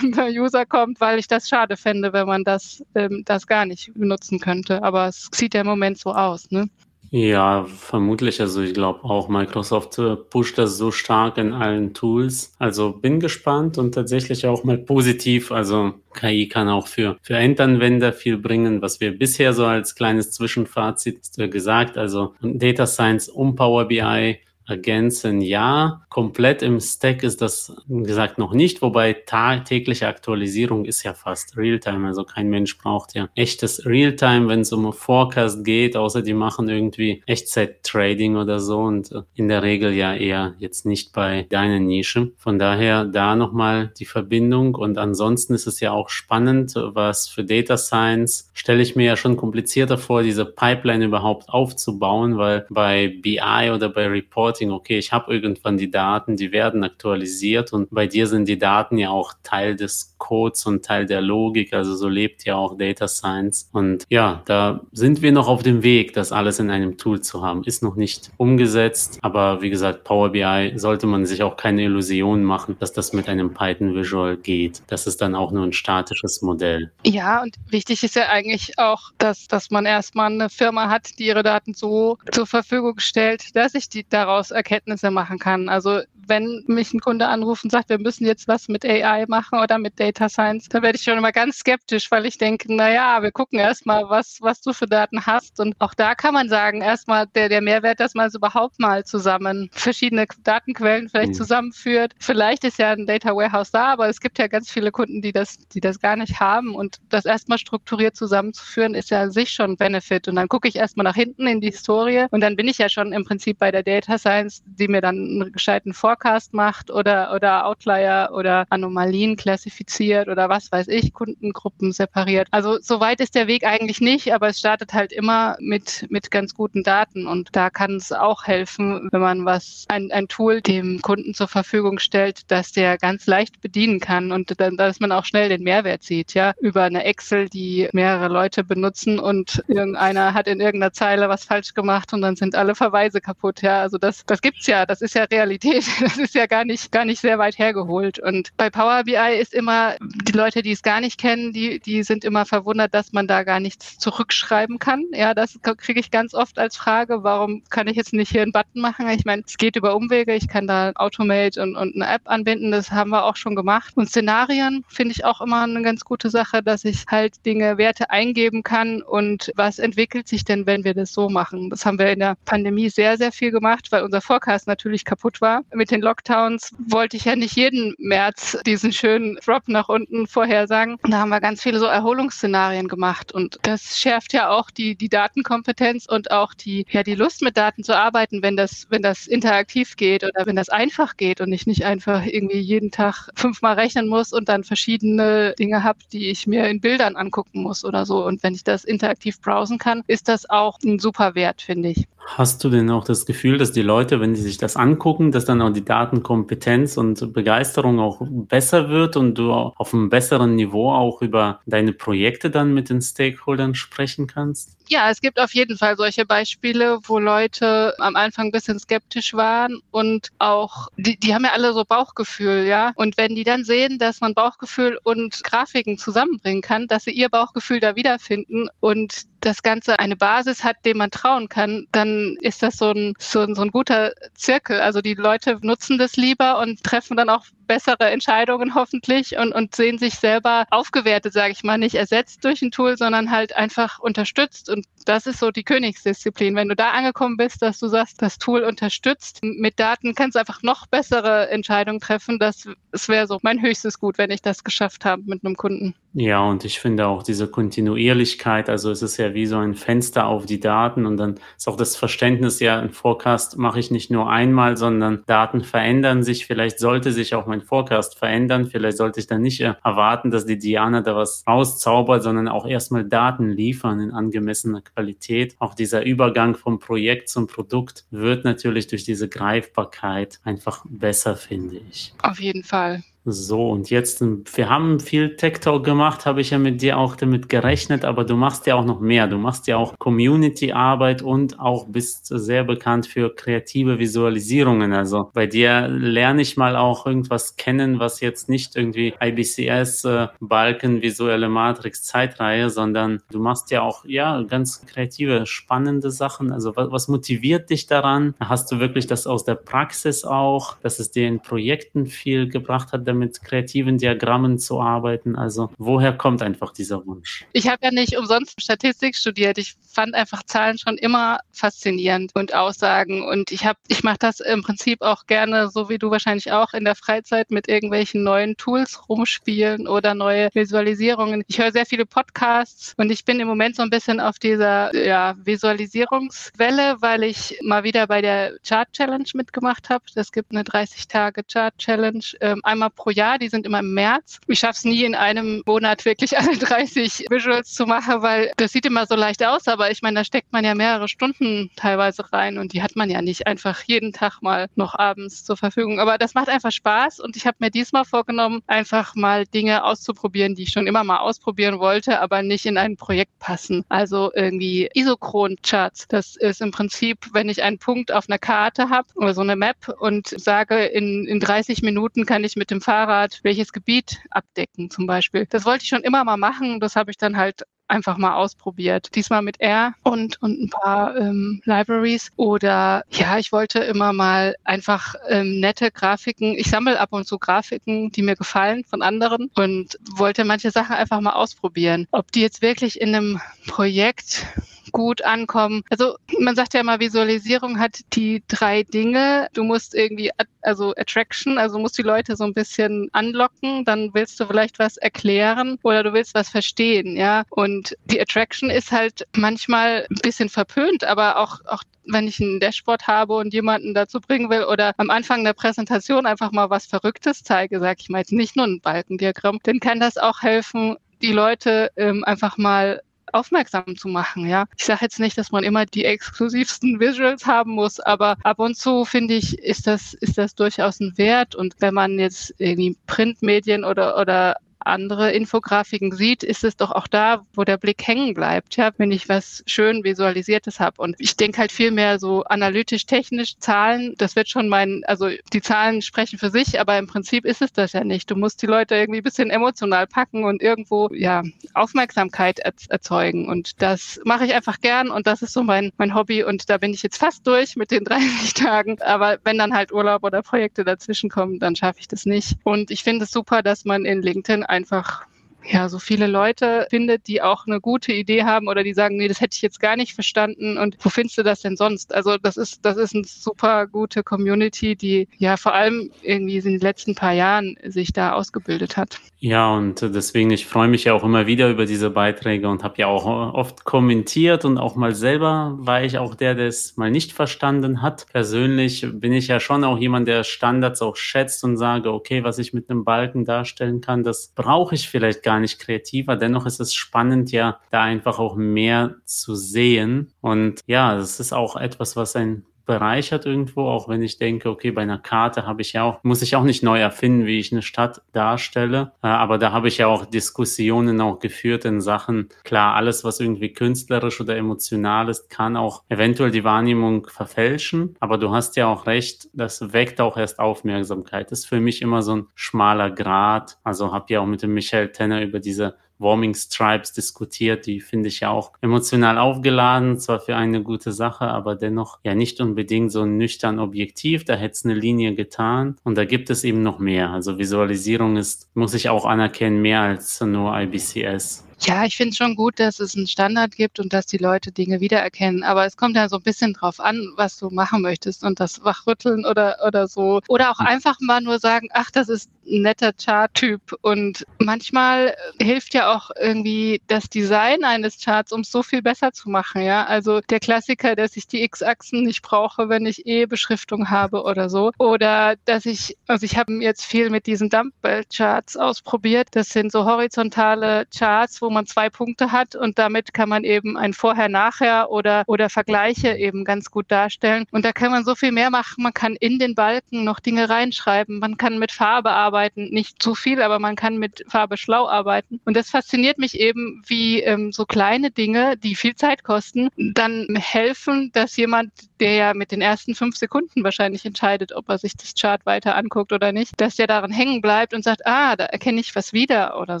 per 0.12 0.28
User 0.28 0.66
kommt, 0.66 1.00
weil 1.00 1.18
ich 1.18 1.28
das 1.28 1.48
schade 1.48 1.76
fände, 1.76 2.12
wenn 2.12 2.26
man 2.26 2.44
das, 2.44 2.84
ähm, 2.94 3.22
das 3.24 3.46
gar 3.46 3.66
nicht 3.66 3.92
benutzen 3.94 4.38
könnte. 4.38 4.82
Aber 4.82 5.08
es 5.08 5.28
sieht 5.32 5.54
ja 5.54 5.62
im 5.62 5.66
Moment 5.66 5.98
so 5.98 6.12
aus. 6.12 6.50
Ne? 6.50 6.68
Ja, 7.12 7.64
vermutlich. 7.66 8.40
Also 8.40 8.62
ich 8.62 8.72
glaube 8.72 9.02
auch, 9.02 9.28
Microsoft 9.28 9.98
äh, 9.98 10.14
pusht 10.14 10.58
das 10.58 10.78
so 10.78 10.92
stark 10.92 11.38
in 11.38 11.52
allen 11.52 11.92
Tools. 11.92 12.54
Also 12.60 12.92
bin 12.92 13.18
gespannt 13.18 13.78
und 13.78 13.92
tatsächlich 13.94 14.46
auch 14.46 14.62
mal 14.62 14.78
positiv. 14.78 15.50
Also 15.50 15.94
KI 16.14 16.46
kann 16.48 16.68
auch 16.68 16.86
für, 16.86 17.18
für 17.20 17.34
Endanwender 17.36 18.12
viel 18.12 18.38
bringen, 18.38 18.80
was 18.80 19.00
wir 19.00 19.18
bisher 19.18 19.52
so 19.54 19.66
als 19.66 19.96
kleines 19.96 20.30
Zwischenfazit 20.30 21.32
gesagt. 21.50 21.98
Also 21.98 22.34
Data 22.42 22.86
Science 22.86 23.28
um 23.28 23.56
Power 23.56 23.86
BI 23.88 24.38
ergänzen, 24.68 25.40
ja. 25.40 26.02
Komplett 26.10 26.60
im 26.62 26.80
Stack 26.80 27.22
ist 27.22 27.40
das, 27.40 27.72
wie 27.86 28.02
gesagt, 28.02 28.36
noch 28.36 28.52
nicht, 28.52 28.82
wobei 28.82 29.12
tagtägliche 29.12 30.08
Aktualisierung 30.08 30.84
ist 30.84 31.04
ja 31.04 31.14
fast 31.14 31.56
Realtime. 31.56 32.04
Also 32.08 32.24
kein 32.24 32.50
Mensch 32.50 32.76
braucht 32.78 33.14
ja 33.14 33.28
echtes 33.36 33.86
Realtime, 33.86 34.48
wenn 34.48 34.62
es 34.62 34.72
um 34.72 34.92
Forecast 34.92 35.64
geht, 35.64 35.96
außer 35.96 36.22
die 36.22 36.34
machen 36.34 36.68
irgendwie 36.68 37.22
Echtzeit-Trading 37.26 38.34
oder 38.34 38.58
so. 38.58 38.80
Und 38.80 39.12
äh, 39.12 39.22
in 39.36 39.46
der 39.46 39.62
Regel 39.62 39.92
ja 39.92 40.12
eher 40.12 40.56
jetzt 40.58 40.84
nicht 40.84 41.12
bei 41.12 41.46
deiner 41.48 41.78
Nische. 41.78 42.32
Von 42.38 42.58
daher 42.58 43.04
da 43.04 43.36
nochmal 43.36 43.92
die 43.96 44.04
Verbindung. 44.04 44.74
Und 44.74 44.98
ansonsten 44.98 45.54
ist 45.54 45.68
es 45.68 45.78
ja 45.78 45.92
auch 45.92 46.08
spannend, 46.08 46.74
was 46.74 47.28
für 47.28 47.44
Data 47.44 47.76
Science 47.76 48.50
stelle 48.52 48.82
ich 48.82 48.96
mir 48.96 49.06
ja 49.06 49.16
schon 49.16 49.36
komplizierter 49.36 49.96
vor, 49.96 50.24
diese 50.24 50.44
Pipeline 50.44 51.04
überhaupt 51.04 51.50
aufzubauen, 51.50 52.36
weil 52.36 52.66
bei 52.68 53.14
BI 53.22 53.70
oder 53.72 53.88
bei 53.88 54.08
Reporting, 54.08 54.72
okay, 54.72 54.98
ich 54.98 55.12
habe 55.12 55.32
irgendwann 55.32 55.76
die 55.78 55.88
Daten, 55.88 55.99
die 56.36 56.52
werden 56.52 56.84
aktualisiert 56.84 57.72
und 57.72 57.90
bei 57.90 58.06
dir 58.06 58.26
sind 58.26 58.48
die 58.48 58.58
Daten 58.58 58.98
ja 58.98 59.10
auch 59.10 59.34
Teil 59.42 59.76
des 59.76 60.14
Codes 60.18 60.66
und 60.66 60.84
Teil 60.84 61.06
der 61.06 61.20
Logik, 61.20 61.72
also 61.72 61.96
so 61.96 62.08
lebt 62.08 62.44
ja 62.44 62.54
auch 62.54 62.78
Data 62.78 63.08
Science. 63.08 63.68
Und 63.72 64.04
ja, 64.08 64.42
da 64.44 64.80
sind 64.92 65.22
wir 65.22 65.32
noch 65.32 65.48
auf 65.48 65.62
dem 65.62 65.82
Weg, 65.82 66.12
das 66.12 66.30
alles 66.30 66.60
in 66.60 66.70
einem 66.70 66.96
Tool 66.96 67.20
zu 67.20 67.42
haben. 67.42 67.64
Ist 67.64 67.82
noch 67.82 67.96
nicht 67.96 68.30
umgesetzt, 68.36 69.18
aber 69.22 69.62
wie 69.62 69.70
gesagt, 69.70 70.04
Power 70.04 70.30
BI 70.30 70.72
sollte 70.76 71.06
man 71.06 71.26
sich 71.26 71.42
auch 71.42 71.56
keine 71.56 71.82
Illusionen 71.82 72.44
machen, 72.44 72.76
dass 72.78 72.92
das 72.92 73.12
mit 73.12 73.28
einem 73.28 73.52
Python 73.52 73.94
Visual 73.94 74.36
geht. 74.36 74.82
Das 74.86 75.06
ist 75.06 75.20
dann 75.20 75.34
auch 75.34 75.50
nur 75.50 75.64
ein 75.64 75.72
statisches 75.72 76.42
Modell. 76.42 76.92
Ja, 77.04 77.42
und 77.42 77.56
wichtig 77.68 78.04
ist 78.04 78.14
ja 78.14 78.28
eigentlich 78.28 78.78
auch, 78.78 79.10
dass, 79.18 79.48
dass 79.48 79.70
man 79.70 79.86
erstmal 79.86 80.30
eine 80.30 80.50
Firma 80.50 80.88
hat, 80.88 81.18
die 81.18 81.26
ihre 81.26 81.42
Daten 81.42 81.74
so 81.74 82.18
zur 82.30 82.46
Verfügung 82.46 82.98
stellt, 82.98 83.56
dass 83.56 83.74
ich 83.74 83.88
die 83.88 84.06
daraus 84.08 84.50
Erkenntnisse 84.50 85.10
machen 85.10 85.38
kann. 85.38 85.68
Also 85.68 85.89
wenn 86.30 86.64
mich 86.68 86.94
ein 86.94 87.00
Kunde 87.00 87.26
anruft 87.26 87.64
und 87.64 87.70
sagt, 87.70 87.90
wir 87.90 87.98
müssen 87.98 88.24
jetzt 88.24 88.48
was 88.48 88.68
mit 88.68 88.84
AI 88.84 89.26
machen 89.26 89.58
oder 89.58 89.78
mit 89.78 89.98
Data 89.98 90.28
Science, 90.28 90.68
da 90.68 90.80
werde 90.80 90.96
ich 90.96 91.02
schon 91.02 91.18
immer 91.18 91.32
ganz 91.32 91.58
skeptisch, 91.58 92.10
weil 92.10 92.24
ich 92.24 92.38
denke, 92.38 92.68
na 92.70 92.90
ja, 92.90 93.22
wir 93.22 93.32
gucken 93.32 93.58
erstmal, 93.58 94.08
was, 94.08 94.38
was 94.40 94.62
du 94.62 94.72
für 94.72 94.86
Daten 94.86 95.26
hast. 95.26 95.60
Und 95.60 95.74
auch 95.80 95.92
da 95.92 96.14
kann 96.14 96.32
man 96.32 96.48
sagen, 96.48 96.80
erstmal 96.80 97.26
der, 97.26 97.48
der 97.48 97.60
Mehrwert, 97.60 98.00
dass 98.00 98.14
man 98.14 98.28
es 98.28 98.34
überhaupt 98.34 98.78
mal 98.78 99.04
zusammen 99.04 99.68
verschiedene 99.72 100.26
Datenquellen 100.44 101.08
vielleicht 101.08 101.30
mhm. 101.32 101.34
zusammenführt. 101.34 102.14
Vielleicht 102.20 102.62
ist 102.64 102.78
ja 102.78 102.92
ein 102.92 103.06
Data 103.06 103.34
Warehouse 103.34 103.72
da, 103.72 103.92
aber 103.92 104.08
es 104.08 104.20
gibt 104.20 104.38
ja 104.38 104.46
ganz 104.46 104.70
viele 104.70 104.92
Kunden, 104.92 105.20
die 105.20 105.32
das, 105.32 105.58
die 105.74 105.80
das 105.80 105.98
gar 105.98 106.14
nicht 106.14 106.38
haben. 106.38 106.76
Und 106.76 106.98
das 107.08 107.24
erstmal 107.24 107.58
strukturiert 107.58 108.14
zusammenzuführen, 108.14 108.94
ist 108.94 109.10
ja 109.10 109.20
an 109.20 109.32
sich 109.32 109.50
schon 109.50 109.72
ein 109.72 109.76
Benefit. 109.76 110.28
Und 110.28 110.36
dann 110.36 110.46
gucke 110.48 110.68
ich 110.68 110.76
erstmal 110.76 111.04
nach 111.04 111.16
hinten 111.16 111.48
in 111.48 111.60
die 111.60 111.70
Historie 111.70 112.26
und 112.30 112.40
dann 112.40 112.54
bin 112.54 112.68
ich 112.68 112.78
ja 112.78 112.88
schon 112.88 113.12
im 113.12 113.24
Prinzip 113.24 113.58
bei 113.58 113.72
der 113.72 113.82
Data 113.82 114.16
Science, 114.16 114.62
die 114.64 114.86
mir 114.86 115.00
dann 115.00 115.16
einen 115.16 115.52
gescheiten 115.52 115.92
Forecast 115.92 116.19
Forecast 116.20 116.52
macht 116.52 116.90
oder, 116.90 117.32
oder 117.34 117.66
Outlier 117.66 118.30
oder 118.32 118.66
Anomalien 118.68 119.36
klassifiziert 119.36 120.28
oder 120.28 120.48
was 120.48 120.70
weiß 120.70 120.88
ich, 120.88 121.14
Kundengruppen 121.14 121.92
separiert. 121.92 122.46
Also 122.50 122.78
so 122.80 123.00
weit 123.00 123.20
ist 123.20 123.34
der 123.34 123.46
Weg 123.46 123.64
eigentlich 123.64 124.00
nicht, 124.00 124.32
aber 124.34 124.48
es 124.48 124.58
startet 124.58 124.92
halt 124.92 125.12
immer 125.12 125.56
mit, 125.60 126.06
mit 126.10 126.30
ganz 126.30 126.54
guten 126.54 126.82
Daten 126.82 127.26
und 127.26 127.48
da 127.52 127.70
kann 127.70 127.96
es 127.96 128.12
auch 128.12 128.44
helfen, 128.44 129.08
wenn 129.12 129.20
man 129.20 129.44
was, 129.46 129.86
ein, 129.88 130.12
ein 130.12 130.28
Tool 130.28 130.60
dem 130.60 131.00
Kunden 131.00 131.32
zur 131.32 131.48
Verfügung 131.48 131.98
stellt, 131.98 132.50
dass 132.50 132.72
der 132.72 132.98
ganz 132.98 133.26
leicht 133.26 133.60
bedienen 133.62 134.00
kann 134.00 134.30
und 134.30 134.60
dann, 134.60 134.76
dass 134.76 135.00
man 135.00 135.12
auch 135.12 135.24
schnell 135.24 135.48
den 135.48 135.62
Mehrwert 135.62 136.02
sieht, 136.02 136.34
ja, 136.34 136.52
über 136.60 136.82
eine 136.82 137.04
Excel, 137.04 137.48
die 137.48 137.88
mehrere 137.92 138.28
Leute 138.28 138.62
benutzen 138.62 139.18
und 139.18 139.64
irgendeiner 139.68 140.34
hat 140.34 140.48
in 140.48 140.60
irgendeiner 140.60 140.92
Zeile 140.92 141.28
was 141.30 141.44
falsch 141.44 141.72
gemacht 141.72 142.12
und 142.12 142.20
dann 142.20 142.36
sind 142.36 142.54
alle 142.54 142.74
Verweise 142.74 143.22
kaputt, 143.22 143.62
ja. 143.62 143.80
Also 143.80 143.96
das, 143.96 144.24
das 144.26 144.42
gibt's 144.42 144.66
ja, 144.66 144.84
das 144.84 145.00
ist 145.00 145.14
ja 145.14 145.24
Realität. 145.24 145.84
Das 146.10 146.18
ist 146.18 146.34
ja 146.34 146.46
gar 146.46 146.64
nicht, 146.64 146.90
gar 146.90 147.04
nicht 147.04 147.20
sehr 147.20 147.38
weit 147.38 147.58
hergeholt. 147.58 148.18
Und 148.18 148.50
bei 148.56 148.68
Power 148.68 149.04
BI 149.04 149.38
ist 149.40 149.54
immer, 149.54 149.94
die 150.00 150.32
Leute, 150.32 150.60
die 150.60 150.72
es 150.72 150.82
gar 150.82 151.00
nicht 151.00 151.18
kennen, 151.20 151.52
die, 151.52 151.78
die 151.78 152.02
sind 152.02 152.24
immer 152.24 152.46
verwundert, 152.46 152.92
dass 152.94 153.12
man 153.12 153.28
da 153.28 153.44
gar 153.44 153.60
nichts 153.60 153.96
zurückschreiben 153.98 154.80
kann. 154.80 155.04
Ja, 155.12 155.34
das 155.34 155.58
kriege 155.78 156.00
ich 156.00 156.10
ganz 156.10 156.34
oft 156.34 156.58
als 156.58 156.76
Frage, 156.76 157.22
warum 157.22 157.62
kann 157.70 157.86
ich 157.86 157.96
jetzt 157.96 158.12
nicht 158.12 158.32
hier 158.32 158.42
einen 158.42 158.50
Button 158.50 158.80
machen? 158.80 159.08
Ich 159.10 159.24
meine, 159.24 159.42
es 159.46 159.56
geht 159.56 159.76
über 159.76 159.94
Umwege, 159.94 160.34
ich 160.34 160.48
kann 160.48 160.66
da 160.66 160.90
Automate 160.96 161.62
und, 161.62 161.76
und 161.76 161.94
eine 161.94 162.12
App 162.12 162.22
anbinden, 162.24 162.72
das 162.72 162.90
haben 162.90 163.10
wir 163.10 163.24
auch 163.24 163.36
schon 163.36 163.54
gemacht. 163.54 163.92
Und 163.96 164.08
Szenarien 164.08 164.84
finde 164.88 165.12
ich 165.12 165.24
auch 165.24 165.40
immer 165.40 165.62
eine 165.62 165.82
ganz 165.82 166.04
gute 166.04 166.28
Sache, 166.28 166.60
dass 166.62 166.84
ich 166.84 167.04
halt 167.08 167.46
Dinge, 167.46 167.78
Werte 167.78 168.10
eingeben 168.10 168.64
kann 168.64 169.02
und 169.02 169.52
was 169.54 169.78
entwickelt 169.78 170.26
sich 170.26 170.44
denn, 170.44 170.66
wenn 170.66 170.82
wir 170.82 170.94
das 170.94 171.12
so 171.12 171.28
machen. 171.28 171.70
Das 171.70 171.86
haben 171.86 171.98
wir 171.98 172.10
in 172.10 172.18
der 172.18 172.36
Pandemie 172.46 172.90
sehr, 172.90 173.16
sehr 173.16 173.30
viel 173.30 173.52
gemacht, 173.52 173.92
weil 173.92 174.02
unser 174.02 174.20
Forecast 174.20 174.66
natürlich 174.66 175.04
kaputt 175.04 175.40
war. 175.40 175.62
Mit 175.72 175.89
den 175.90 176.00
Lockdowns 176.00 176.74
wollte 176.78 177.16
ich 177.16 177.24
ja 177.24 177.36
nicht 177.36 177.56
jeden 177.56 177.94
März 177.98 178.58
diesen 178.66 178.92
schönen 178.92 179.36
Drop 179.44 179.68
nach 179.68 179.88
unten 179.88 180.26
vorhersagen. 180.26 180.98
Da 181.02 181.18
haben 181.18 181.30
wir 181.30 181.40
ganz 181.40 181.62
viele 181.62 181.78
so 181.78 181.86
Erholungsszenarien 181.86 182.88
gemacht 182.88 183.32
und 183.32 183.58
das 183.62 183.98
schärft 183.98 184.32
ja 184.32 184.50
auch 184.50 184.70
die, 184.70 184.94
die 184.94 185.08
Datenkompetenz 185.08 186.06
und 186.06 186.30
auch 186.30 186.54
die, 186.54 186.86
ja, 186.90 187.02
die 187.02 187.14
Lust 187.14 187.42
mit 187.42 187.56
Daten 187.56 187.84
zu 187.84 187.96
arbeiten, 187.96 188.42
wenn 188.42 188.56
das, 188.56 188.86
wenn 188.90 189.02
das 189.02 189.26
interaktiv 189.26 189.96
geht 189.96 190.24
oder 190.24 190.46
wenn 190.46 190.56
das 190.56 190.68
einfach 190.68 191.16
geht 191.16 191.40
und 191.40 191.52
ich 191.52 191.66
nicht 191.66 191.84
einfach 191.84 192.24
irgendwie 192.24 192.60
jeden 192.60 192.90
Tag 192.90 193.28
fünfmal 193.34 193.74
rechnen 193.74 194.08
muss 194.08 194.32
und 194.32 194.48
dann 194.48 194.64
verschiedene 194.64 195.54
Dinge 195.58 195.82
habe, 195.82 195.98
die 196.12 196.30
ich 196.30 196.46
mir 196.46 196.68
in 196.68 196.80
Bildern 196.80 197.16
angucken 197.16 197.62
muss 197.62 197.84
oder 197.84 198.06
so. 198.06 198.24
Und 198.24 198.42
wenn 198.42 198.54
ich 198.54 198.64
das 198.64 198.84
interaktiv 198.84 199.40
browsen 199.40 199.78
kann, 199.78 200.02
ist 200.06 200.28
das 200.28 200.48
auch 200.48 200.78
ein 200.84 200.98
super 200.98 201.34
Wert, 201.34 201.62
finde 201.62 201.90
ich. 201.90 202.06
Hast 202.22 202.62
du 202.64 202.70
denn 202.70 202.90
auch 202.90 203.04
das 203.04 203.26
Gefühl, 203.26 203.58
dass 203.58 203.72
die 203.72 203.82
Leute, 203.82 204.20
wenn 204.20 204.34
sie 204.34 204.42
sich 204.42 204.58
das 204.58 204.76
angucken, 204.76 205.32
dass 205.32 205.46
dann 205.46 205.62
auch 205.62 205.72
die 205.72 205.84
Datenkompetenz 205.84 206.96
und 206.96 207.32
Begeisterung 207.32 207.98
auch 207.98 208.20
besser 208.30 208.88
wird 208.88 209.16
und 209.16 209.34
du 209.36 209.52
auf 209.52 209.94
einem 209.94 210.10
besseren 210.10 210.54
Niveau 210.54 210.92
auch 210.92 211.22
über 211.22 211.60
deine 211.66 211.92
Projekte 211.92 212.50
dann 212.50 212.74
mit 212.74 212.90
den 212.90 213.00
Stakeholdern 213.00 213.74
sprechen 213.74 214.26
kannst? 214.26 214.79
Ja, 214.92 215.08
es 215.08 215.20
gibt 215.20 215.38
auf 215.38 215.54
jeden 215.54 215.78
Fall 215.78 215.96
solche 215.96 216.26
Beispiele, 216.26 216.98
wo 217.04 217.20
Leute 217.20 217.94
am 218.00 218.16
Anfang 218.16 218.46
ein 218.46 218.50
bisschen 218.50 218.80
skeptisch 218.80 219.34
waren 219.34 219.78
und 219.92 220.30
auch, 220.40 220.88
die, 220.96 221.16
die 221.16 221.32
haben 221.32 221.44
ja 221.44 221.52
alle 221.52 221.72
so 221.72 221.84
Bauchgefühl, 221.84 222.66
ja. 222.66 222.90
Und 222.96 223.16
wenn 223.16 223.36
die 223.36 223.44
dann 223.44 223.62
sehen, 223.62 224.00
dass 224.00 224.20
man 224.20 224.34
Bauchgefühl 224.34 224.98
und 225.04 225.44
Grafiken 225.44 225.96
zusammenbringen 225.96 226.60
kann, 226.60 226.88
dass 226.88 227.04
sie 227.04 227.12
ihr 227.12 227.28
Bauchgefühl 227.28 227.78
da 227.78 227.94
wiederfinden 227.94 228.68
und 228.80 229.26
das 229.40 229.62
Ganze 229.62 230.00
eine 230.00 230.16
Basis 230.16 230.64
hat, 230.64 230.84
dem 230.84 230.98
man 230.98 231.12
trauen 231.12 231.48
kann, 231.48 231.86
dann 231.92 232.36
ist 232.40 232.60
das 232.64 232.76
so 232.76 232.90
ein, 232.90 233.14
so 233.20 233.40
ein, 233.42 233.54
so 233.54 233.62
ein 233.62 233.70
guter 233.70 234.12
Zirkel. 234.34 234.80
Also 234.80 235.00
die 235.02 235.14
Leute 235.14 235.58
nutzen 235.62 235.98
das 235.98 236.16
lieber 236.16 236.58
und 236.58 236.82
treffen 236.82 237.16
dann 237.16 237.30
auch 237.30 237.46
bessere 237.70 238.10
Entscheidungen 238.10 238.74
hoffentlich 238.74 239.36
und, 239.38 239.52
und 239.52 239.76
sehen 239.76 239.96
sich 239.96 240.14
selber 240.14 240.64
aufgewertet, 240.72 241.32
sage 241.32 241.52
ich 241.52 241.62
mal, 241.62 241.78
nicht 241.78 241.94
ersetzt 241.94 242.44
durch 242.44 242.62
ein 242.62 242.72
Tool, 242.72 242.96
sondern 242.96 243.30
halt 243.30 243.54
einfach 243.54 244.00
unterstützt. 244.00 244.68
Und 244.68 244.86
das 245.04 245.28
ist 245.28 245.38
so 245.38 245.52
die 245.52 245.62
Königsdisziplin. 245.62 246.56
Wenn 246.56 246.68
du 246.68 246.74
da 246.74 246.90
angekommen 246.90 247.36
bist, 247.36 247.62
dass 247.62 247.78
du 247.78 247.86
sagst, 247.86 248.22
das 248.22 248.38
Tool 248.38 248.64
unterstützt, 248.64 249.38
mit 249.44 249.78
Daten 249.78 250.16
kannst 250.16 250.34
du 250.34 250.40
einfach 250.40 250.64
noch 250.64 250.88
bessere 250.88 251.48
Entscheidungen 251.50 252.00
treffen. 252.00 252.40
Das, 252.40 252.68
das 252.90 253.08
wäre 253.08 253.28
so 253.28 253.38
mein 253.42 253.62
höchstes 253.62 254.00
Gut, 254.00 254.18
wenn 254.18 254.32
ich 254.32 254.42
das 254.42 254.64
geschafft 254.64 255.04
habe 255.04 255.22
mit 255.26 255.44
einem 255.44 255.54
Kunden. 255.54 255.94
Ja, 256.12 256.42
und 256.42 256.64
ich 256.64 256.80
finde 256.80 257.06
auch 257.06 257.22
diese 257.22 257.46
Kontinuierlichkeit, 257.46 258.68
also 258.68 258.90
es 258.90 259.00
ist 259.00 259.16
ja 259.16 259.32
wie 259.32 259.46
so 259.46 259.58
ein 259.58 259.74
Fenster 259.74 260.26
auf 260.26 260.44
die 260.44 260.58
Daten 260.58 261.06
und 261.06 261.16
dann 261.16 261.38
ist 261.56 261.68
auch 261.68 261.76
das 261.76 261.94
Verständnis, 261.94 262.58
ja, 262.58 262.80
ein 262.80 262.90
Forecast 262.90 263.58
mache 263.58 263.78
ich 263.78 263.92
nicht 263.92 264.10
nur 264.10 264.28
einmal, 264.28 264.76
sondern 264.76 265.22
Daten 265.26 265.62
verändern 265.62 266.24
sich. 266.24 266.46
Vielleicht 266.46 266.80
sollte 266.80 267.12
sich 267.12 267.34
auch 267.36 267.46
mein 267.46 267.60
Forecast 267.60 268.18
verändern. 268.18 268.66
Vielleicht 268.66 268.96
sollte 268.96 269.20
ich 269.20 269.28
dann 269.28 269.42
nicht 269.42 269.60
erwarten, 269.60 270.32
dass 270.32 270.46
die 270.46 270.58
Diana 270.58 271.00
da 271.00 271.14
was 271.14 271.44
rauszaubert, 271.46 272.24
sondern 272.24 272.48
auch 272.48 272.66
erstmal 272.66 273.04
Daten 273.04 273.48
liefern 273.48 274.00
in 274.00 274.10
angemessener 274.10 274.80
Qualität. 274.82 275.54
Auch 275.60 275.74
dieser 275.74 276.04
Übergang 276.04 276.56
vom 276.56 276.80
Projekt 276.80 277.28
zum 277.28 277.46
Produkt 277.46 278.04
wird 278.10 278.44
natürlich 278.44 278.88
durch 278.88 279.04
diese 279.04 279.28
Greifbarkeit 279.28 280.40
einfach 280.42 280.84
besser, 280.88 281.36
finde 281.36 281.80
ich. 281.88 282.12
Auf 282.22 282.40
jeden 282.40 282.64
Fall. 282.64 283.04
So, 283.26 283.68
und 283.68 283.90
jetzt, 283.90 284.22
wir 284.22 284.70
haben 284.70 284.98
viel 284.98 285.36
Tech 285.36 285.58
Talk 285.60 285.84
gemacht, 285.84 286.24
habe 286.24 286.40
ich 286.40 286.50
ja 286.50 286.58
mit 286.58 286.80
dir 286.80 286.96
auch 286.96 287.16
damit 287.16 287.50
gerechnet, 287.50 288.02
aber 288.02 288.24
du 288.24 288.34
machst 288.34 288.66
ja 288.66 288.76
auch 288.76 288.84
noch 288.84 289.00
mehr. 289.00 289.26
Du 289.26 289.36
machst 289.36 289.66
ja 289.66 289.76
auch 289.76 289.98
Community-Arbeit 289.98 291.20
und 291.20 291.60
auch 291.60 291.86
bist 291.88 292.28
sehr 292.28 292.64
bekannt 292.64 293.06
für 293.06 293.34
kreative 293.34 293.98
Visualisierungen. 293.98 294.94
Also 294.94 295.30
bei 295.34 295.46
dir 295.46 295.86
lerne 295.88 296.40
ich 296.40 296.56
mal 296.56 296.76
auch 296.76 297.04
irgendwas 297.04 297.56
kennen, 297.56 297.98
was 297.98 298.20
jetzt 298.20 298.48
nicht 298.48 298.74
irgendwie 298.74 299.12
IBCS, 299.20 300.04
äh, 300.04 300.28
Balken, 300.40 301.02
visuelle 301.02 301.50
Matrix, 301.50 302.04
Zeitreihe, 302.04 302.70
sondern 302.70 303.20
du 303.30 303.38
machst 303.38 303.70
ja 303.70 303.82
auch, 303.82 304.02
ja, 304.06 304.40
ganz 304.44 304.86
kreative, 304.86 305.44
spannende 305.44 306.10
Sachen. 306.10 306.52
Also 306.52 306.74
was, 306.74 306.90
was 306.90 307.08
motiviert 307.08 307.68
dich 307.68 307.86
daran? 307.86 308.34
Hast 308.40 308.72
du 308.72 308.80
wirklich 308.80 309.06
das 309.06 309.26
aus 309.26 309.44
der 309.44 309.56
Praxis 309.56 310.24
auch, 310.24 310.78
dass 310.78 310.98
es 310.98 311.10
dir 311.10 311.28
in 311.28 311.40
Projekten 311.40 312.06
viel 312.06 312.48
gebracht 312.48 312.92
hat? 312.92 313.09
Mit 313.14 313.42
kreativen 313.42 313.98
Diagrammen 313.98 314.58
zu 314.58 314.80
arbeiten. 314.80 315.36
Also 315.36 315.70
woher 315.78 316.12
kommt 316.12 316.42
einfach 316.42 316.72
dieser 316.72 317.04
Wunsch? 317.06 317.44
Ich 317.52 317.68
habe 317.68 317.78
ja 317.82 317.90
nicht 317.90 318.16
umsonst 318.16 318.60
Statistik 318.60 319.16
studiert. 319.16 319.58
Ich 319.58 319.76
fand 319.92 320.14
einfach 320.14 320.42
Zahlen 320.44 320.78
schon 320.78 320.96
immer 320.96 321.40
faszinierend 321.52 322.32
und 322.34 322.54
Aussagen. 322.54 323.22
Und 323.22 323.50
ich 323.50 323.64
habe, 323.64 323.78
ich 323.88 324.02
mache 324.02 324.18
das 324.18 324.40
im 324.40 324.62
Prinzip 324.62 325.02
auch 325.02 325.26
gerne, 325.26 325.68
so 325.70 325.88
wie 325.88 325.98
du 325.98 326.10
wahrscheinlich 326.10 326.52
auch 326.52 326.72
in 326.72 326.84
der 326.84 326.94
Freizeit 326.94 327.50
mit 327.50 327.68
irgendwelchen 327.68 328.22
neuen 328.22 328.56
Tools 328.56 329.08
rumspielen 329.08 329.88
oder 329.88 330.14
neue 330.14 330.48
Visualisierungen. 330.54 331.42
Ich 331.48 331.58
höre 331.58 331.72
sehr 331.72 331.86
viele 331.86 332.06
Podcasts 332.06 332.94
und 332.96 333.10
ich 333.10 333.24
bin 333.24 333.40
im 333.40 333.48
Moment 333.48 333.76
so 333.76 333.82
ein 333.82 333.90
bisschen 333.90 334.20
auf 334.20 334.38
dieser 334.38 334.94
ja, 334.96 335.34
Visualisierungswelle, 335.42 336.96
weil 337.00 337.24
ich 337.24 337.58
mal 337.62 337.84
wieder 337.84 338.06
bei 338.06 338.22
der 338.22 338.58
Chart 338.66 338.90
Challenge 338.92 339.28
mitgemacht 339.34 339.90
habe. 339.90 340.04
Es 340.14 340.32
gibt 340.32 340.52
eine 340.52 340.64
30 340.64 341.08
Tage 341.08 341.42
Chart 341.44 341.76
Challenge. 341.78 342.24
Ähm, 342.40 342.60
einmal 342.62 342.90
pro 343.00 343.10
Jahr, 343.10 343.38
die 343.38 343.48
sind 343.48 343.64
immer 343.64 343.78
im 343.78 343.94
März. 343.94 344.40
Ich 344.46 344.58
schaffe 344.58 344.76
es 344.76 344.84
nie 344.84 345.04
in 345.04 345.14
einem 345.14 345.62
Monat 345.64 346.04
wirklich 346.04 346.38
alle 346.38 346.56
30 346.56 347.26
Visuals 347.30 347.72
zu 347.72 347.86
machen, 347.86 348.20
weil 348.20 348.52
das 348.58 348.72
sieht 348.72 348.84
immer 348.84 349.06
so 349.06 349.14
leicht 349.14 349.42
aus, 349.42 349.68
aber 349.68 349.90
ich 349.90 350.02
meine, 350.02 350.20
da 350.20 350.24
steckt 350.24 350.52
man 350.52 350.64
ja 350.66 350.74
mehrere 350.74 351.08
Stunden 351.08 351.70
teilweise 351.76 352.30
rein 352.30 352.58
und 352.58 352.74
die 352.74 352.82
hat 352.82 352.96
man 352.96 353.08
ja 353.08 353.22
nicht 353.22 353.46
einfach 353.46 353.82
jeden 353.84 354.12
Tag 354.12 354.42
mal 354.42 354.66
noch 354.74 354.94
abends 354.94 355.44
zur 355.44 355.56
Verfügung. 355.56 355.98
Aber 355.98 356.18
das 356.18 356.34
macht 356.34 356.50
einfach 356.50 356.72
Spaß 356.72 357.20
und 357.20 357.36
ich 357.36 357.46
habe 357.46 357.56
mir 357.60 357.70
diesmal 357.70 358.04
vorgenommen, 358.04 358.62
einfach 358.66 359.14
mal 359.14 359.46
Dinge 359.46 359.82
auszuprobieren, 359.84 360.54
die 360.54 360.64
ich 360.64 360.70
schon 360.70 360.86
immer 360.86 361.02
mal 361.02 361.20
ausprobieren 361.20 361.78
wollte, 361.78 362.20
aber 362.20 362.42
nicht 362.42 362.66
in 362.66 362.76
ein 362.76 362.98
Projekt 362.98 363.38
passen. 363.38 363.82
Also 363.88 364.30
irgendwie 364.34 364.90
Isochron-Charts. 364.92 366.08
Das 366.08 366.36
ist 366.36 366.60
im 366.60 366.70
Prinzip, 366.70 367.18
wenn 367.32 367.48
ich 367.48 367.62
einen 367.62 367.78
Punkt 367.78 368.12
auf 368.12 368.28
einer 368.28 368.38
Karte 368.38 368.90
habe 368.90 369.08
oder 369.14 369.32
so 369.32 369.40
eine 369.40 369.56
Map 369.56 369.88
und 370.00 370.28
sage, 370.28 370.84
in, 370.84 371.26
in 371.26 371.40
30 371.40 371.80
Minuten 371.80 372.26
kann 372.26 372.44
ich 372.44 372.56
mit 372.56 372.70
dem 372.70 372.82
Fahrrad 372.90 373.38
welches 373.44 373.72
Gebiet 373.72 374.18
abdecken 374.30 374.90
zum 374.90 375.06
Beispiel. 375.06 375.46
Das 375.48 375.64
wollte 375.64 375.84
ich 375.84 375.88
schon 375.88 376.02
immer 376.02 376.24
mal 376.24 376.36
machen. 376.36 376.80
Das 376.80 376.96
habe 376.96 377.12
ich 377.12 377.16
dann 377.16 377.36
halt 377.36 377.62
einfach 377.86 378.16
mal 378.16 378.34
ausprobiert. 378.34 379.14
Diesmal 379.14 379.42
mit 379.42 379.60
R 379.60 379.94
und, 380.02 380.42
und 380.42 380.60
ein 380.60 380.70
paar 380.70 381.16
ähm, 381.16 381.62
Libraries. 381.64 382.32
Oder 382.34 383.04
ja, 383.08 383.38
ich 383.38 383.52
wollte 383.52 383.78
immer 383.78 384.12
mal 384.12 384.56
einfach 384.64 385.14
ähm, 385.28 385.60
nette 385.60 385.92
Grafiken. 385.92 386.56
Ich 386.58 386.68
sammle 386.68 386.98
ab 386.98 387.12
und 387.12 387.28
zu 387.28 387.38
Grafiken, 387.38 388.10
die 388.10 388.22
mir 388.22 388.34
gefallen 388.34 388.82
von 388.84 389.02
anderen 389.02 389.52
und 389.54 389.96
wollte 390.16 390.44
manche 390.44 390.72
Sachen 390.72 390.96
einfach 390.96 391.20
mal 391.20 391.34
ausprobieren. 391.34 392.08
Ob 392.10 392.32
die 392.32 392.40
jetzt 392.40 392.60
wirklich 392.60 393.00
in 393.00 393.14
einem 393.14 393.40
Projekt 393.68 394.46
gut 394.92 395.22
ankommen. 395.22 395.82
Also 395.90 396.16
man 396.38 396.56
sagt 396.56 396.74
ja 396.74 396.80
immer, 396.80 397.00
Visualisierung 397.00 397.78
hat 397.78 398.00
die 398.12 398.42
drei 398.48 398.82
Dinge. 398.82 399.48
Du 399.54 399.64
musst 399.64 399.94
irgendwie, 399.94 400.30
also 400.62 400.94
Attraction, 400.96 401.58
also 401.58 401.78
musst 401.78 401.98
die 401.98 402.02
Leute 402.02 402.36
so 402.36 402.44
ein 402.44 402.54
bisschen 402.54 403.08
anlocken, 403.12 403.84
dann 403.84 404.10
willst 404.14 404.38
du 404.40 404.46
vielleicht 404.46 404.78
was 404.78 404.96
erklären 404.96 405.78
oder 405.82 406.02
du 406.02 406.12
willst 406.12 406.34
was 406.34 406.48
verstehen, 406.48 407.16
ja. 407.16 407.44
Und 407.50 407.96
die 408.04 408.20
Attraction 408.20 408.70
ist 408.70 408.92
halt 408.92 409.26
manchmal 409.36 410.06
ein 410.10 410.20
bisschen 410.22 410.48
verpönt, 410.48 411.04
aber 411.04 411.38
auch, 411.38 411.60
auch 411.66 411.82
wenn 412.06 412.28
ich 412.28 412.40
ein 412.40 412.60
Dashboard 412.60 413.06
habe 413.06 413.34
und 413.34 413.52
jemanden 413.52 413.94
dazu 413.94 414.20
bringen 414.20 414.50
will 414.50 414.64
oder 414.64 414.92
am 414.96 415.10
Anfang 415.10 415.44
der 415.44 415.52
Präsentation 415.52 416.26
einfach 416.26 416.52
mal 416.52 416.70
was 416.70 416.86
Verrücktes 416.86 417.42
zeige, 417.42 417.78
sage 417.80 417.98
ich 418.00 418.08
mal 418.08 418.18
jetzt 418.18 418.32
nicht 418.32 418.56
nur 418.56 418.66
ein 418.66 418.80
Balkendiagramm, 418.80 419.58
dann 419.62 419.80
kann 419.80 420.00
das 420.00 420.16
auch 420.16 420.42
helfen, 420.42 420.96
die 421.22 421.32
Leute 421.32 421.90
ähm, 421.96 422.24
einfach 422.24 422.56
mal 422.56 423.02
aufmerksam 423.34 423.96
zu 423.96 424.08
machen. 424.08 424.46
Ja, 424.46 424.64
ich 424.76 424.84
sage 424.84 425.00
jetzt 425.02 425.20
nicht, 425.20 425.38
dass 425.38 425.52
man 425.52 425.64
immer 425.64 425.86
die 425.86 426.04
exklusivsten 426.04 427.00
Visuals 427.00 427.46
haben 427.46 427.72
muss, 427.72 428.00
aber 428.00 428.36
ab 428.42 428.58
und 428.58 428.76
zu 428.76 429.04
finde 429.04 429.34
ich, 429.34 429.58
ist 429.58 429.86
das 429.86 430.14
ist 430.14 430.38
das 430.38 430.54
durchaus 430.54 431.00
ein 431.00 431.16
Wert. 431.16 431.54
Und 431.54 431.74
wenn 431.80 431.94
man 431.94 432.18
jetzt 432.18 432.54
irgendwie 432.58 432.96
Printmedien 433.06 433.84
oder 433.84 434.18
oder 434.18 434.56
andere 434.84 435.32
Infografiken 435.32 436.12
sieht, 436.12 436.42
ist 436.42 436.64
es 436.64 436.76
doch 436.76 436.90
auch 436.90 437.06
da, 437.06 437.44
wo 437.54 437.64
der 437.64 437.76
Blick 437.76 438.06
hängen 438.06 438.34
bleibt, 438.34 438.76
ja, 438.76 438.90
wenn 438.96 439.12
ich 439.12 439.28
was 439.28 439.62
schön 439.66 440.04
visualisiertes 440.04 440.80
habe. 440.80 441.00
Und 441.02 441.16
ich 441.18 441.36
denke 441.36 441.58
halt 441.58 441.72
viel 441.72 441.90
mehr 441.90 442.18
so 442.18 442.44
analytisch, 442.44 443.06
technisch, 443.06 443.58
Zahlen, 443.58 444.14
das 444.18 444.36
wird 444.36 444.48
schon 444.48 444.68
mein, 444.68 445.02
also 445.06 445.28
die 445.52 445.60
Zahlen 445.60 446.02
sprechen 446.02 446.38
für 446.38 446.50
sich, 446.50 446.80
aber 446.80 446.98
im 446.98 447.06
Prinzip 447.06 447.44
ist 447.44 447.62
es 447.62 447.72
das 447.72 447.92
ja 447.92 448.04
nicht. 448.04 448.30
Du 448.30 448.36
musst 448.36 448.62
die 448.62 448.66
Leute 448.66 448.94
irgendwie 448.94 449.20
ein 449.20 449.24
bisschen 449.24 449.50
emotional 449.50 450.06
packen 450.06 450.44
und 450.44 450.62
irgendwo, 450.62 451.08
ja, 451.12 451.42
Aufmerksamkeit 451.74 452.58
erzeugen. 452.58 453.48
Und 453.48 453.82
das 453.82 454.20
mache 454.24 454.46
ich 454.46 454.54
einfach 454.54 454.80
gern 454.80 455.10
und 455.10 455.26
das 455.26 455.42
ist 455.42 455.52
so 455.52 455.62
mein, 455.62 455.92
mein 455.98 456.14
Hobby 456.14 456.42
und 456.44 456.70
da 456.70 456.78
bin 456.78 456.94
ich 456.94 457.02
jetzt 457.02 457.18
fast 457.18 457.46
durch 457.46 457.76
mit 457.76 457.90
den 457.90 458.04
30 458.04 458.54
Tagen. 458.54 459.00
Aber 459.02 459.38
wenn 459.44 459.58
dann 459.58 459.74
halt 459.74 459.92
Urlaub 459.92 460.24
oder 460.24 460.42
Projekte 460.42 460.84
dazwischen 460.84 461.30
kommen, 461.30 461.58
dann 461.58 461.76
schaffe 461.76 462.00
ich 462.00 462.08
das 462.08 462.26
nicht. 462.26 462.56
Und 462.64 462.90
ich 462.90 463.02
finde 463.02 463.24
es 463.24 463.30
super, 463.30 463.62
dass 463.62 463.84
man 463.84 464.04
in 464.04 464.22
LinkedIn 464.22 464.64
einfach 464.70 465.26
ja, 465.68 465.88
so 465.88 465.98
viele 465.98 466.26
Leute 466.26 466.86
findet, 466.90 467.26
die 467.26 467.42
auch 467.42 467.66
eine 467.66 467.80
gute 467.80 468.12
Idee 468.12 468.44
haben 468.44 468.68
oder 468.68 468.82
die 468.82 468.94
sagen, 468.94 469.16
nee, 469.16 469.28
das 469.28 469.40
hätte 469.40 469.54
ich 469.56 469.62
jetzt 469.62 469.80
gar 469.80 469.96
nicht 469.96 470.14
verstanden 470.14 470.78
und 470.78 470.96
wo 471.00 471.08
findest 471.08 471.38
du 471.38 471.42
das 471.42 471.60
denn 471.60 471.76
sonst? 471.76 472.14
Also 472.14 472.36
das 472.38 472.56
ist, 472.56 472.84
das 472.84 472.96
ist 472.96 473.14
eine 473.14 473.24
super 473.24 473.86
gute 473.86 474.22
Community, 474.22 474.96
die 474.96 475.28
ja 475.38 475.56
vor 475.56 475.74
allem 475.74 476.10
irgendwie 476.22 476.56
in 476.56 476.64
den 476.64 476.80
letzten 476.80 477.14
paar 477.14 477.32
Jahren 477.32 477.76
sich 477.84 478.12
da 478.12 478.32
ausgebildet 478.32 478.96
hat. 478.96 479.20
Ja, 479.38 479.74
und 479.74 480.02
deswegen, 480.02 480.50
ich 480.50 480.66
freue 480.66 480.88
mich 480.88 481.04
ja 481.04 481.14
auch 481.14 481.24
immer 481.24 481.46
wieder 481.46 481.70
über 481.70 481.86
diese 481.86 482.10
Beiträge 482.10 482.68
und 482.68 482.84
habe 482.84 482.96
ja 482.98 483.06
auch 483.06 483.24
oft 483.54 483.84
kommentiert 483.84 484.66
und 484.66 484.76
auch 484.76 484.96
mal 484.96 485.14
selber 485.14 485.76
war 485.78 486.02
ich 486.02 486.18
auch 486.18 486.34
der, 486.34 486.54
der 486.54 486.68
es 486.68 486.98
mal 486.98 487.10
nicht 487.10 487.32
verstanden 487.32 488.02
hat. 488.02 488.26
Persönlich 488.30 489.06
bin 489.10 489.32
ich 489.32 489.48
ja 489.48 489.58
schon 489.58 489.82
auch 489.82 489.98
jemand, 489.98 490.28
der 490.28 490.44
Standards 490.44 491.00
auch 491.00 491.16
schätzt 491.16 491.64
und 491.64 491.78
sage, 491.78 492.12
okay, 492.12 492.44
was 492.44 492.58
ich 492.58 492.74
mit 492.74 492.90
einem 492.90 493.04
Balken 493.04 493.46
darstellen 493.46 494.02
kann, 494.02 494.24
das 494.24 494.52
brauche 494.54 494.94
ich 494.94 495.08
vielleicht 495.08 495.42
gar 495.42 495.49
gar 495.50 495.58
nicht 495.58 495.80
kreativer. 495.80 496.36
Dennoch 496.36 496.64
ist 496.64 496.78
es 496.78 496.94
spannend, 496.94 497.50
ja, 497.50 497.80
da 497.90 498.02
einfach 498.04 498.38
auch 498.38 498.54
mehr 498.54 499.16
zu 499.24 499.56
sehen. 499.56 500.32
Und 500.40 500.80
ja, 500.86 501.18
es 501.18 501.40
ist 501.40 501.52
auch 501.52 501.74
etwas, 501.74 502.14
was 502.14 502.36
ein 502.36 502.64
bereichert 502.86 503.46
irgendwo, 503.46 503.82
auch 503.82 504.08
wenn 504.08 504.22
ich 504.22 504.38
denke, 504.38 504.70
okay, 504.70 504.90
bei 504.90 505.02
einer 505.02 505.18
Karte 505.18 505.66
habe 505.66 505.82
ich 505.82 505.92
ja 505.92 506.02
auch, 506.04 506.22
muss 506.22 506.42
ich 506.42 506.56
auch 506.56 506.64
nicht 506.64 506.82
neu 506.82 507.00
erfinden, 507.00 507.46
wie 507.46 507.58
ich 507.58 507.72
eine 507.72 507.82
Stadt 507.82 508.22
darstelle. 508.32 509.12
Äh, 509.22 509.28
aber 509.28 509.58
da 509.58 509.72
habe 509.72 509.88
ich 509.88 509.98
ja 509.98 510.06
auch 510.06 510.26
Diskussionen 510.26 511.20
auch 511.20 511.38
geführt 511.38 511.84
in 511.84 512.00
Sachen, 512.00 512.48
klar, 512.64 512.94
alles, 512.94 513.24
was 513.24 513.40
irgendwie 513.40 513.72
künstlerisch 513.72 514.40
oder 514.40 514.56
emotional 514.56 515.28
ist, 515.28 515.50
kann 515.50 515.76
auch 515.76 516.02
eventuell 516.08 516.50
die 516.50 516.64
Wahrnehmung 516.64 517.26
verfälschen. 517.26 518.16
Aber 518.20 518.38
du 518.38 518.50
hast 518.50 518.76
ja 518.76 518.86
auch 518.86 519.06
recht, 519.06 519.48
das 519.52 519.92
weckt 519.92 520.20
auch 520.20 520.36
erst 520.36 520.58
Aufmerksamkeit. 520.58 521.50
Das 521.50 521.60
ist 521.60 521.66
für 521.66 521.80
mich 521.80 522.02
immer 522.02 522.22
so 522.22 522.36
ein 522.36 522.46
schmaler 522.54 523.10
Grad. 523.10 523.78
Also 523.84 524.12
habe 524.12 524.32
ja 524.32 524.40
auch 524.40 524.46
mit 524.46 524.62
dem 524.62 524.74
Michael 524.74 525.12
Tenner 525.12 525.42
über 525.42 525.60
diese 525.60 525.96
Warming 526.20 526.54
Stripes 526.54 527.12
diskutiert. 527.12 527.86
Die 527.86 528.00
finde 528.00 528.28
ich 528.28 528.40
ja 528.40 528.50
auch 528.50 528.72
emotional 528.80 529.38
aufgeladen, 529.38 530.18
zwar 530.18 530.40
für 530.40 530.56
eine 530.56 530.82
gute 530.82 531.12
Sache, 531.12 531.46
aber 531.46 531.74
dennoch 531.74 532.18
ja 532.22 532.34
nicht 532.34 532.60
unbedingt 532.60 533.10
so 533.10 533.26
nüchtern 533.26 533.78
objektiv. 533.78 534.44
Da 534.44 534.54
hätte 534.54 534.72
es 534.72 534.84
eine 534.84 534.94
Linie 534.94 535.34
getan 535.34 535.96
und 536.04 536.16
da 536.16 536.24
gibt 536.24 536.50
es 536.50 536.64
eben 536.64 536.82
noch 536.82 536.98
mehr. 536.98 537.30
Also 537.30 537.58
Visualisierung 537.58 538.36
ist, 538.36 538.68
muss 538.74 538.94
ich 538.94 539.08
auch 539.08 539.24
anerkennen, 539.24 539.82
mehr 539.82 540.02
als 540.02 540.40
nur 540.40 540.78
IBCS. 540.78 541.64
Ja, 541.82 542.04
ich 542.04 542.16
finde 542.16 542.36
schon 542.36 542.56
gut, 542.56 542.78
dass 542.78 543.00
es 543.00 543.16
einen 543.16 543.26
Standard 543.26 543.74
gibt 543.74 544.00
und 544.00 544.12
dass 544.12 544.26
die 544.26 544.36
Leute 544.36 544.70
Dinge 544.70 545.00
wiedererkennen. 545.00 545.62
Aber 545.64 545.86
es 545.86 545.96
kommt 545.96 546.14
ja 546.14 546.28
so 546.28 546.36
ein 546.36 546.42
bisschen 546.42 546.74
drauf 546.74 547.00
an, 547.00 547.32
was 547.36 547.56
du 547.56 547.70
machen 547.70 548.02
möchtest 548.02 548.44
und 548.44 548.60
das 548.60 548.84
Wachrütteln 548.84 549.46
oder, 549.46 549.78
oder 549.86 550.06
so. 550.06 550.40
Oder 550.48 550.70
auch 550.72 550.78
einfach 550.80 551.16
mal 551.20 551.40
nur 551.40 551.58
sagen, 551.58 551.88
ach, 551.92 552.10
das 552.10 552.28
ist 552.28 552.50
ein 552.66 552.82
netter 552.82 553.12
Charttyp. 553.14 553.80
Und 554.02 554.44
manchmal 554.58 555.34
hilft 555.58 555.94
ja 555.94 556.14
auch 556.14 556.30
irgendwie 556.38 557.00
das 557.06 557.30
Design 557.30 557.82
eines 557.82 558.22
Charts, 558.22 558.52
um 558.52 558.60
es 558.60 558.70
so 558.70 558.82
viel 558.82 559.00
besser 559.00 559.32
zu 559.32 559.48
machen. 559.48 559.80
Ja, 559.80 560.04
also 560.04 560.40
der 560.50 560.60
Klassiker, 560.60 561.16
dass 561.16 561.34
ich 561.38 561.46
die 561.46 561.62
X-Achsen 561.62 562.24
nicht 562.24 562.42
brauche, 562.42 562.90
wenn 562.90 563.06
ich 563.06 563.26
eh 563.26 563.46
Beschriftung 563.46 564.10
habe 564.10 564.42
oder 564.42 564.68
so. 564.68 564.92
Oder 564.98 565.54
dass 565.64 565.86
ich, 565.86 566.18
also 566.26 566.44
ich 566.44 566.58
habe 566.58 566.74
jetzt 566.82 567.06
viel 567.06 567.30
mit 567.30 567.46
diesen 567.46 567.70
Dumbbell-Charts 567.70 568.76
ausprobiert. 568.76 569.48
Das 569.52 569.70
sind 569.70 569.90
so 569.90 570.04
horizontale 570.04 571.06
Charts, 571.16 571.62
wo 571.62 571.69
man 571.70 571.86
zwei 571.86 572.10
Punkte 572.10 572.52
hat 572.52 572.74
und 572.74 572.98
damit 572.98 573.34
kann 573.34 573.48
man 573.48 573.64
eben 573.64 573.96
ein 573.96 574.12
Vorher-Nachher 574.12 575.10
oder, 575.10 575.44
oder 575.46 575.70
Vergleiche 575.70 576.36
eben 576.36 576.64
ganz 576.64 576.90
gut 576.90 577.10
darstellen. 577.10 577.66
Und 577.70 577.84
da 577.84 577.92
kann 577.92 578.10
man 578.10 578.24
so 578.24 578.34
viel 578.34 578.52
mehr 578.52 578.70
machen. 578.70 579.02
Man 579.02 579.14
kann 579.14 579.36
in 579.36 579.58
den 579.58 579.74
Balken 579.74 580.24
noch 580.24 580.40
Dinge 580.40 580.68
reinschreiben. 580.68 581.38
Man 581.38 581.56
kann 581.56 581.78
mit 581.78 581.92
Farbe 581.92 582.30
arbeiten. 582.30 582.88
Nicht 582.90 583.22
zu 583.22 583.34
viel, 583.34 583.62
aber 583.62 583.78
man 583.78 583.96
kann 583.96 584.18
mit 584.18 584.44
Farbe 584.48 584.76
schlau 584.76 585.08
arbeiten. 585.08 585.60
Und 585.64 585.76
das 585.76 585.90
fasziniert 585.90 586.38
mich 586.38 586.58
eben, 586.58 587.02
wie 587.06 587.40
ähm, 587.42 587.72
so 587.72 587.86
kleine 587.86 588.30
Dinge, 588.30 588.76
die 588.76 588.94
viel 588.94 589.14
Zeit 589.14 589.44
kosten, 589.44 589.88
dann 589.96 590.46
helfen, 590.56 591.30
dass 591.32 591.56
jemand, 591.56 591.92
der 592.20 592.34
ja 592.34 592.54
mit 592.54 592.72
den 592.72 592.82
ersten 592.82 593.14
fünf 593.14 593.36
Sekunden 593.36 593.84
wahrscheinlich 593.84 594.24
entscheidet, 594.24 594.72
ob 594.72 594.88
er 594.88 594.98
sich 594.98 595.16
das 595.16 595.34
Chart 595.34 595.64
weiter 595.66 595.96
anguckt 595.96 596.32
oder 596.32 596.52
nicht, 596.52 596.80
dass 596.80 596.96
der 596.96 597.06
daran 597.06 597.32
hängen 597.32 597.60
bleibt 597.60 597.94
und 597.94 598.04
sagt, 598.04 598.26
ah, 598.26 598.56
da 598.56 598.64
erkenne 598.64 599.00
ich 599.00 599.14
was 599.14 599.32
wieder 599.32 599.80
oder 599.80 600.00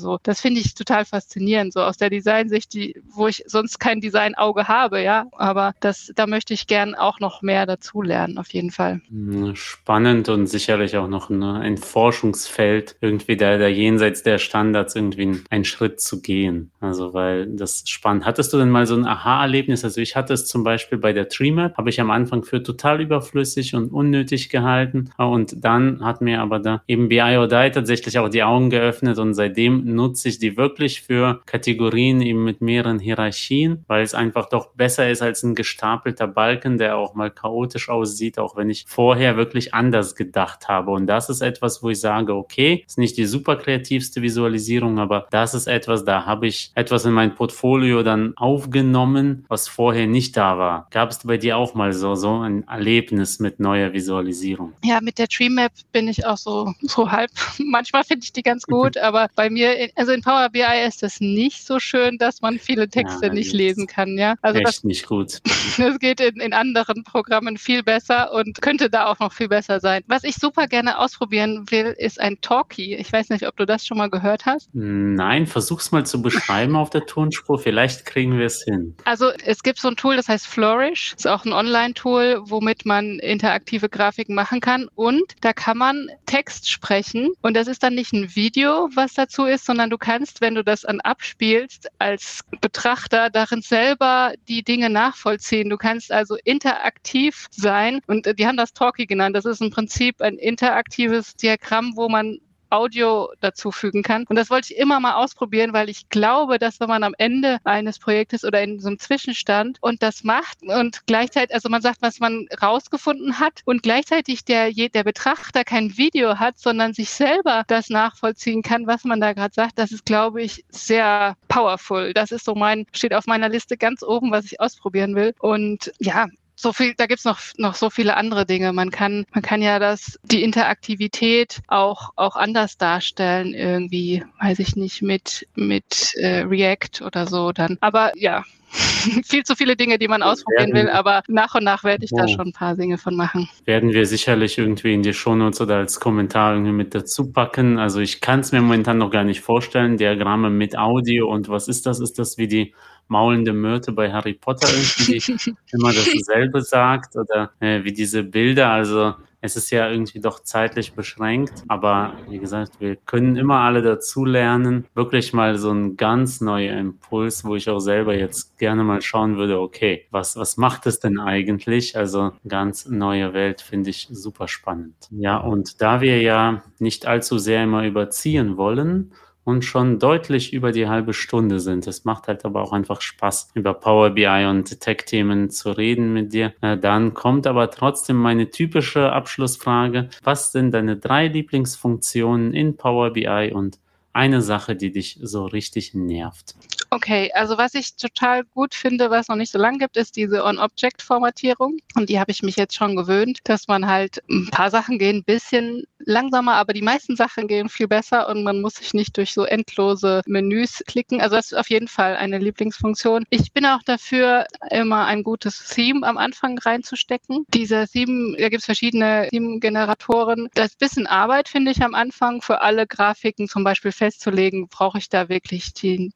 so. 0.00 0.18
Das 0.22 0.40
finde 0.40 0.60
ich 0.60 0.74
total 0.74 1.04
faszinierend 1.04 1.59
definieren, 1.60 1.70
so 1.70 1.80
aus 1.80 1.96
der 1.96 2.10
Designsicht, 2.10 2.72
die, 2.74 3.00
wo 3.14 3.28
ich 3.28 3.44
sonst 3.46 3.78
kein 3.78 4.00
Designauge 4.00 4.68
habe, 4.68 5.02
ja. 5.02 5.26
Aber 5.32 5.74
das, 5.80 6.12
da 6.14 6.26
möchte 6.26 6.54
ich 6.54 6.66
gern 6.66 6.94
auch 6.94 7.20
noch 7.20 7.42
mehr 7.42 7.66
dazu 7.66 8.02
lernen, 8.02 8.38
auf 8.38 8.52
jeden 8.52 8.70
Fall. 8.70 9.00
Hm, 9.08 9.54
spannend 9.56 10.28
und 10.28 10.46
sicherlich 10.46 10.96
auch 10.96 11.08
noch 11.08 11.30
ein 11.30 11.76
Forschungsfeld, 11.76 12.96
irgendwie 13.00 13.36
da, 13.36 13.58
da 13.58 13.68
jenseits 13.68 14.22
der 14.22 14.38
Standards 14.38 14.96
irgendwie 14.96 15.42
einen 15.50 15.64
Schritt 15.64 16.00
zu 16.00 16.20
gehen. 16.22 16.70
Also, 16.80 17.14
weil 17.14 17.46
das 17.46 17.84
spannend. 17.86 18.24
Hattest 18.24 18.52
du 18.52 18.58
denn 18.58 18.70
mal 18.70 18.86
so 18.86 18.94
ein 18.94 19.06
Aha-Erlebnis? 19.06 19.84
Also, 19.84 20.00
ich 20.00 20.16
hatte 20.16 20.34
es 20.34 20.46
zum 20.46 20.64
Beispiel 20.64 20.98
bei 20.98 21.12
der 21.12 21.28
TreeMap, 21.28 21.76
habe 21.76 21.90
ich 21.90 22.00
am 22.00 22.10
Anfang 22.10 22.44
für 22.44 22.62
total 22.62 23.00
überflüssig 23.00 23.74
und 23.74 23.92
unnötig 23.92 24.48
gehalten. 24.48 25.10
Und 25.16 25.64
dann 25.64 26.04
hat 26.04 26.20
mir 26.20 26.40
aber 26.40 26.58
da 26.58 26.82
eben 26.86 27.08
BI 27.08 27.36
or 27.36 27.48
tatsächlich 27.48 28.18
auch 28.18 28.28
die 28.28 28.42
Augen 28.42 28.70
geöffnet 28.70 29.18
und 29.18 29.34
seitdem 29.34 29.84
nutze 29.84 30.28
ich 30.28 30.38
die 30.38 30.56
wirklich 30.56 31.02
für 31.02 31.40
Kategorien 31.50 32.22
eben 32.22 32.44
mit 32.44 32.60
mehreren 32.60 33.00
Hierarchien, 33.00 33.84
weil 33.88 34.04
es 34.04 34.14
einfach 34.14 34.48
doch 34.48 34.68
besser 34.74 35.10
ist 35.10 35.20
als 35.20 35.42
ein 35.42 35.56
gestapelter 35.56 36.28
Balken, 36.28 36.78
der 36.78 36.96
auch 36.96 37.14
mal 37.14 37.32
chaotisch 37.32 37.88
aussieht, 37.88 38.38
auch 38.38 38.56
wenn 38.56 38.70
ich 38.70 38.84
vorher 38.86 39.36
wirklich 39.36 39.74
anders 39.74 40.14
gedacht 40.14 40.68
habe. 40.68 40.92
Und 40.92 41.08
das 41.08 41.28
ist 41.28 41.40
etwas, 41.40 41.82
wo 41.82 41.90
ich 41.90 41.98
sage, 41.98 42.36
okay, 42.36 42.84
ist 42.86 42.98
nicht 42.98 43.16
die 43.16 43.26
super 43.26 43.56
kreativste 43.56 44.22
Visualisierung, 44.22 45.00
aber 45.00 45.26
das 45.32 45.54
ist 45.54 45.66
etwas, 45.66 46.04
da 46.04 46.24
habe 46.24 46.46
ich 46.46 46.70
etwas 46.76 47.04
in 47.04 47.12
mein 47.12 47.34
Portfolio 47.34 48.04
dann 48.04 48.32
aufgenommen, 48.36 49.44
was 49.48 49.66
vorher 49.66 50.06
nicht 50.06 50.36
da 50.36 50.56
war. 50.56 50.86
Gab 50.92 51.10
es 51.10 51.18
bei 51.24 51.36
dir 51.36 51.56
auch 51.56 51.74
mal 51.74 51.92
so, 51.92 52.14
so 52.14 52.38
ein 52.38 52.62
Erlebnis 52.68 53.40
mit 53.40 53.58
neuer 53.58 53.92
Visualisierung? 53.92 54.74
Ja, 54.84 55.00
mit 55.00 55.18
der 55.18 55.26
Tree 55.26 55.48
Map 55.48 55.72
bin 55.90 56.06
ich 56.06 56.24
auch 56.24 56.38
so, 56.38 56.72
so 56.80 57.10
halb. 57.10 57.32
Manchmal 57.58 58.04
finde 58.04 58.22
ich 58.22 58.32
die 58.32 58.44
ganz 58.44 58.66
gut, 58.68 58.96
aber 58.96 59.28
bei 59.34 59.50
mir, 59.50 59.90
also 59.96 60.12
in 60.12 60.22
Power 60.22 60.48
BI 60.48 60.86
ist 60.86 61.02
das 61.02 61.20
nicht 61.20 61.39
nicht 61.40 61.66
so 61.66 61.78
schön, 61.78 62.18
dass 62.18 62.42
man 62.42 62.58
viele 62.58 62.88
Texte 62.88 63.26
ja, 63.26 63.32
nicht 63.32 63.54
lesen 63.54 63.86
kann, 63.86 64.18
ja. 64.18 64.34
Also 64.42 64.58
echt 64.58 64.68
das, 64.68 64.84
nicht 64.84 65.06
gut. 65.06 65.40
Das 65.78 65.98
geht 65.98 66.20
in, 66.20 66.40
in 66.40 66.52
anderen 66.52 67.04
Programmen 67.04 67.56
viel 67.56 67.82
besser 67.82 68.32
und 68.32 68.60
könnte 68.60 68.90
da 68.90 69.06
auch 69.06 69.18
noch 69.18 69.32
viel 69.32 69.48
besser 69.48 69.80
sein. 69.80 70.02
Was 70.08 70.24
ich 70.24 70.34
super 70.34 70.66
gerne 70.66 70.98
ausprobieren 70.98 71.70
will, 71.70 71.94
ist 71.96 72.20
ein 72.20 72.38
Talkie. 72.40 72.94
Ich 72.96 73.10
weiß 73.10 73.30
nicht, 73.30 73.46
ob 73.46 73.56
du 73.56 73.64
das 73.64 73.86
schon 73.86 73.96
mal 73.96 74.10
gehört 74.10 74.44
hast. 74.44 74.68
Nein, 74.74 75.46
versuch's 75.46 75.90
mal 75.92 76.04
zu 76.04 76.20
beschreiben 76.20 76.76
auf 76.76 76.90
der 76.90 77.06
Tonspur. 77.06 77.58
Vielleicht 77.58 78.04
kriegen 78.04 78.38
wir 78.38 78.46
es 78.46 78.62
hin. 78.62 78.94
Also 79.04 79.30
es 79.44 79.62
gibt 79.62 79.78
so 79.78 79.88
ein 79.88 79.96
Tool, 79.96 80.16
das 80.16 80.28
heißt 80.28 80.46
Flourish. 80.46 81.12
Das 81.12 81.24
ist 81.24 81.30
auch 81.30 81.44
ein 81.44 81.52
Online-Tool, 81.52 82.42
womit 82.44 82.84
man 82.84 83.18
interaktive 83.20 83.88
Grafiken 83.88 84.34
machen 84.34 84.60
kann. 84.60 84.88
Und 84.94 85.22
da 85.40 85.52
kann 85.52 85.78
man 85.78 86.08
Text 86.26 86.70
sprechen. 86.70 87.30
Und 87.40 87.54
das 87.54 87.68
ist 87.68 87.82
dann 87.82 87.94
nicht 87.94 88.12
ein 88.12 88.34
Video, 88.34 88.90
was 88.94 89.14
dazu 89.14 89.44
ist, 89.44 89.64
sondern 89.64 89.88
du 89.88 89.96
kannst, 89.96 90.40
wenn 90.40 90.54
du 90.54 90.64
das 90.64 90.84
an 90.84 91.00
abspielst, 91.20 91.88
als 91.98 92.40
Betrachter 92.62 93.28
darin 93.28 93.60
selber 93.60 94.32
die 94.48 94.62
Dinge 94.62 94.88
nachvollziehen. 94.88 95.68
Du 95.68 95.76
kannst 95.76 96.10
also 96.10 96.36
interaktiv 96.44 97.46
sein. 97.50 98.00
Und 98.06 98.26
die 98.38 98.46
haben 98.46 98.56
das 98.56 98.72
Talkie 98.72 99.06
genannt. 99.06 99.36
Das 99.36 99.44
ist 99.44 99.60
im 99.60 99.70
Prinzip 99.70 100.22
ein 100.22 100.38
interaktives 100.38 101.36
Diagramm, 101.36 101.92
wo 101.94 102.08
man 102.08 102.38
Audio 102.70 103.30
dazufügen 103.40 104.02
kann. 104.02 104.24
Und 104.28 104.36
das 104.36 104.50
wollte 104.50 104.72
ich 104.72 104.78
immer 104.78 105.00
mal 105.00 105.14
ausprobieren, 105.14 105.72
weil 105.72 105.88
ich 105.88 106.08
glaube, 106.08 106.58
dass 106.58 106.80
wenn 106.80 106.88
man 106.88 107.04
am 107.04 107.14
Ende 107.18 107.58
eines 107.64 107.98
Projektes 107.98 108.44
oder 108.44 108.62
in 108.62 108.80
so 108.80 108.88
einem 108.88 108.98
Zwischenstand 108.98 109.78
und 109.80 110.02
das 110.02 110.24
macht 110.24 110.62
und 110.62 111.06
gleichzeitig, 111.06 111.54
also 111.54 111.68
man 111.68 111.82
sagt, 111.82 112.02
was 112.02 112.20
man 112.20 112.46
rausgefunden 112.62 113.38
hat 113.38 113.62
und 113.64 113.82
gleichzeitig 113.82 114.44
der, 114.44 114.72
der 114.72 115.04
Betrachter 115.04 115.64
kein 115.64 115.96
Video 115.96 116.38
hat, 116.38 116.58
sondern 116.58 116.94
sich 116.94 117.10
selber 117.10 117.64
das 117.66 117.90
nachvollziehen 117.90 118.62
kann, 118.62 118.86
was 118.86 119.04
man 119.04 119.20
da 119.20 119.32
gerade 119.32 119.54
sagt, 119.54 119.78
das 119.78 119.92
ist, 119.92 120.04
glaube 120.04 120.42
ich, 120.42 120.64
sehr 120.70 121.36
powerful. 121.48 122.12
Das 122.14 122.32
ist 122.32 122.44
so 122.44 122.54
mein, 122.54 122.86
steht 122.92 123.14
auf 123.14 123.26
meiner 123.26 123.48
Liste 123.48 123.76
ganz 123.76 124.02
oben, 124.02 124.30
was 124.30 124.44
ich 124.44 124.60
ausprobieren 124.60 125.14
will. 125.14 125.34
Und 125.38 125.92
ja, 125.98 126.26
so 126.60 126.72
viel, 126.72 126.94
da 126.96 127.06
gibt's 127.06 127.24
noch, 127.24 127.40
noch 127.56 127.74
so 127.74 127.90
viele 127.90 128.16
andere 128.16 128.46
Dinge. 128.46 128.72
Man 128.72 128.90
kann, 128.90 129.26
man 129.32 129.42
kann 129.42 129.62
ja 129.62 129.78
das, 129.78 130.18
die 130.22 130.42
Interaktivität 130.42 131.60
auch, 131.68 132.10
auch 132.16 132.36
anders 132.36 132.78
darstellen, 132.78 133.54
irgendwie, 133.54 134.22
weiß 134.40 134.58
ich 134.58 134.76
nicht, 134.76 135.02
mit, 135.02 135.46
mit 135.54 136.14
äh, 136.16 136.40
React 136.42 137.04
oder 137.04 137.26
so 137.26 137.52
dann. 137.52 137.78
Aber 137.80 138.12
ja, 138.16 138.44
viel 139.24 139.42
zu 139.42 139.56
viele 139.56 139.76
Dinge, 139.76 139.98
die 139.98 140.08
man 140.08 140.22
ausprobieren 140.22 140.72
will, 140.72 140.88
aber 140.88 141.22
nach 141.28 141.54
und 141.54 141.64
nach 141.64 141.82
werde 141.82 142.04
ich 142.04 142.10
da 142.10 142.28
schon 142.28 142.48
ein 142.48 142.52
paar 142.52 142.76
Dinge 142.76 142.98
von 142.98 143.16
machen. 143.16 143.48
Werden 143.64 143.92
wir 143.92 144.06
sicherlich 144.06 144.58
irgendwie 144.58 144.94
in 144.94 145.02
die 145.02 145.12
Shownotes 145.12 145.60
oder 145.60 145.76
als 145.76 145.98
Kommentar 145.98 146.54
irgendwie 146.54 146.72
mit 146.72 146.94
dazu 146.94 147.32
packen. 147.32 147.78
Also 147.78 148.00
ich 148.00 148.20
kann 148.20 148.40
es 148.40 148.52
mir 148.52 148.60
momentan 148.60 148.98
noch 148.98 149.10
gar 149.10 149.24
nicht 149.24 149.40
vorstellen. 149.40 149.96
Diagramme 149.96 150.50
mit 150.50 150.78
Audio 150.78 151.28
und 151.28 151.48
was 151.48 151.68
ist 151.68 151.86
das? 151.86 152.00
Ist 152.00 152.18
das 152.18 152.38
wie 152.38 152.46
die 152.48 152.74
maulende 153.10 153.52
Myrte 153.52 153.92
bei 153.92 154.12
Harry 154.12 154.34
Potter 154.34 154.68
irgendwie, 154.68 155.18
die 155.44 155.54
immer 155.72 155.92
dasselbe 155.92 156.62
sagt 156.62 157.16
oder 157.16 157.50
äh, 157.60 157.84
wie 157.84 157.92
diese 157.92 158.22
Bilder. 158.22 158.70
Also 158.70 159.14
es 159.42 159.56
ist 159.56 159.70
ja 159.70 159.90
irgendwie 159.90 160.20
doch 160.20 160.40
zeitlich 160.40 160.92
beschränkt, 160.92 161.64
aber 161.68 162.14
wie 162.28 162.38
gesagt, 162.38 162.72
wir 162.78 162.96
können 162.96 163.36
immer 163.36 163.60
alle 163.60 163.82
dazu 163.82 164.24
lernen. 164.24 164.86
Wirklich 164.94 165.32
mal 165.32 165.56
so 165.56 165.70
ein 165.70 165.96
ganz 165.96 166.40
neuer 166.40 166.76
Impuls, 166.76 167.44
wo 167.44 167.56
ich 167.56 167.68
auch 167.70 167.80
selber 167.80 168.14
jetzt 168.14 168.58
gerne 168.58 168.84
mal 168.84 169.00
schauen 169.00 169.38
würde, 169.38 169.58
okay, 169.60 170.06
was, 170.10 170.36
was 170.36 170.56
macht 170.56 170.86
es 170.86 171.00
denn 171.00 171.18
eigentlich? 171.18 171.96
Also 171.96 172.32
ganz 172.46 172.86
neue 172.86 173.32
Welt 173.32 173.62
finde 173.62 173.90
ich 173.90 174.08
super 174.10 174.46
spannend. 174.46 174.94
Ja, 175.10 175.38
und 175.38 175.80
da 175.80 176.00
wir 176.02 176.20
ja 176.20 176.62
nicht 176.78 177.06
allzu 177.06 177.38
sehr 177.38 177.64
immer 177.64 177.86
überziehen 177.86 178.58
wollen, 178.58 179.12
und 179.50 179.64
schon 179.64 179.98
deutlich 179.98 180.52
über 180.52 180.70
die 180.72 180.88
halbe 180.88 181.12
Stunde 181.12 181.58
sind. 181.60 181.86
Es 181.86 182.04
macht 182.04 182.28
halt 182.28 182.44
aber 182.44 182.62
auch 182.62 182.72
einfach 182.72 183.00
Spaß, 183.00 183.50
über 183.54 183.74
Power 183.74 184.10
BI 184.10 184.46
und 184.48 184.80
Tech-Themen 184.80 185.50
zu 185.50 185.72
reden 185.72 186.12
mit 186.12 186.32
dir. 186.32 186.54
Dann 186.60 187.12
kommt 187.14 187.46
aber 187.46 187.70
trotzdem 187.70 188.16
meine 188.16 188.50
typische 188.50 189.12
Abschlussfrage. 189.12 190.08
Was 190.22 190.52
sind 190.52 190.72
deine 190.72 190.96
drei 190.96 191.26
Lieblingsfunktionen 191.26 192.54
in 192.54 192.76
Power 192.76 193.10
BI 193.10 193.52
und 193.52 193.78
eine 194.12 194.40
Sache, 194.40 194.76
die 194.76 194.92
dich 194.92 195.18
so 195.20 195.46
richtig 195.46 195.94
nervt? 195.94 196.54
Okay, 196.92 197.30
also 197.34 197.56
was 197.56 197.74
ich 197.74 197.94
total 197.94 198.42
gut 198.44 198.74
finde, 198.74 199.10
was 199.10 199.28
noch 199.28 199.36
nicht 199.36 199.52
so 199.52 199.60
lange 199.60 199.78
gibt, 199.78 199.96
ist 199.96 200.16
diese 200.16 200.44
On-Object-Formatierung. 200.44 201.76
Und 201.94 202.08
die 202.08 202.18
habe 202.18 202.32
ich 202.32 202.42
mich 202.42 202.56
jetzt 202.56 202.74
schon 202.74 202.96
gewöhnt, 202.96 203.38
dass 203.44 203.68
man 203.68 203.86
halt 203.86 204.20
ein 204.28 204.48
paar 204.50 204.72
Sachen 204.72 204.98
gehen 204.98 205.18
ein 205.18 205.24
bisschen 205.24 205.84
langsamer, 206.00 206.54
aber 206.54 206.72
die 206.72 206.82
meisten 206.82 207.14
Sachen 207.14 207.46
gehen 207.46 207.68
viel 207.68 207.86
besser 207.86 208.28
und 208.28 208.42
man 208.42 208.60
muss 208.60 208.74
sich 208.74 208.92
nicht 208.92 209.16
durch 209.16 209.32
so 209.32 209.44
endlose 209.44 210.22
Menüs 210.26 210.82
klicken. 210.86 211.20
Also 211.20 211.36
das 211.36 211.52
ist 211.52 211.58
auf 211.58 211.70
jeden 211.70 211.86
Fall 211.86 212.16
eine 212.16 212.38
Lieblingsfunktion. 212.38 213.24
Ich 213.30 213.52
bin 213.52 213.66
auch 213.66 213.82
dafür, 213.84 214.46
immer 214.70 215.04
ein 215.06 215.22
gutes 215.22 215.68
Theme 215.68 216.04
am 216.04 216.18
Anfang 216.18 216.58
reinzustecken. 216.58 217.44
Dieser 217.54 217.86
Theme, 217.86 218.36
da 218.36 218.48
gibt 218.48 218.62
es 218.62 218.66
verschiedene 218.66 219.28
Theme-Generatoren. 219.30 220.48
Das 220.54 220.68
ist 220.68 220.78
bisschen 220.80 221.06
Arbeit, 221.06 221.48
finde 221.48 221.70
ich, 221.70 221.82
am 221.82 221.94
Anfang 221.94 222.42
für 222.42 222.62
alle 222.62 222.86
Grafiken 222.88 223.46
zum 223.46 223.62
Beispiel 223.62 223.92
festzulegen, 223.92 224.66
brauche 224.68 224.98
ich 224.98 225.08
da 225.08 225.28
wirklich 225.28 225.72
die 225.74 226.10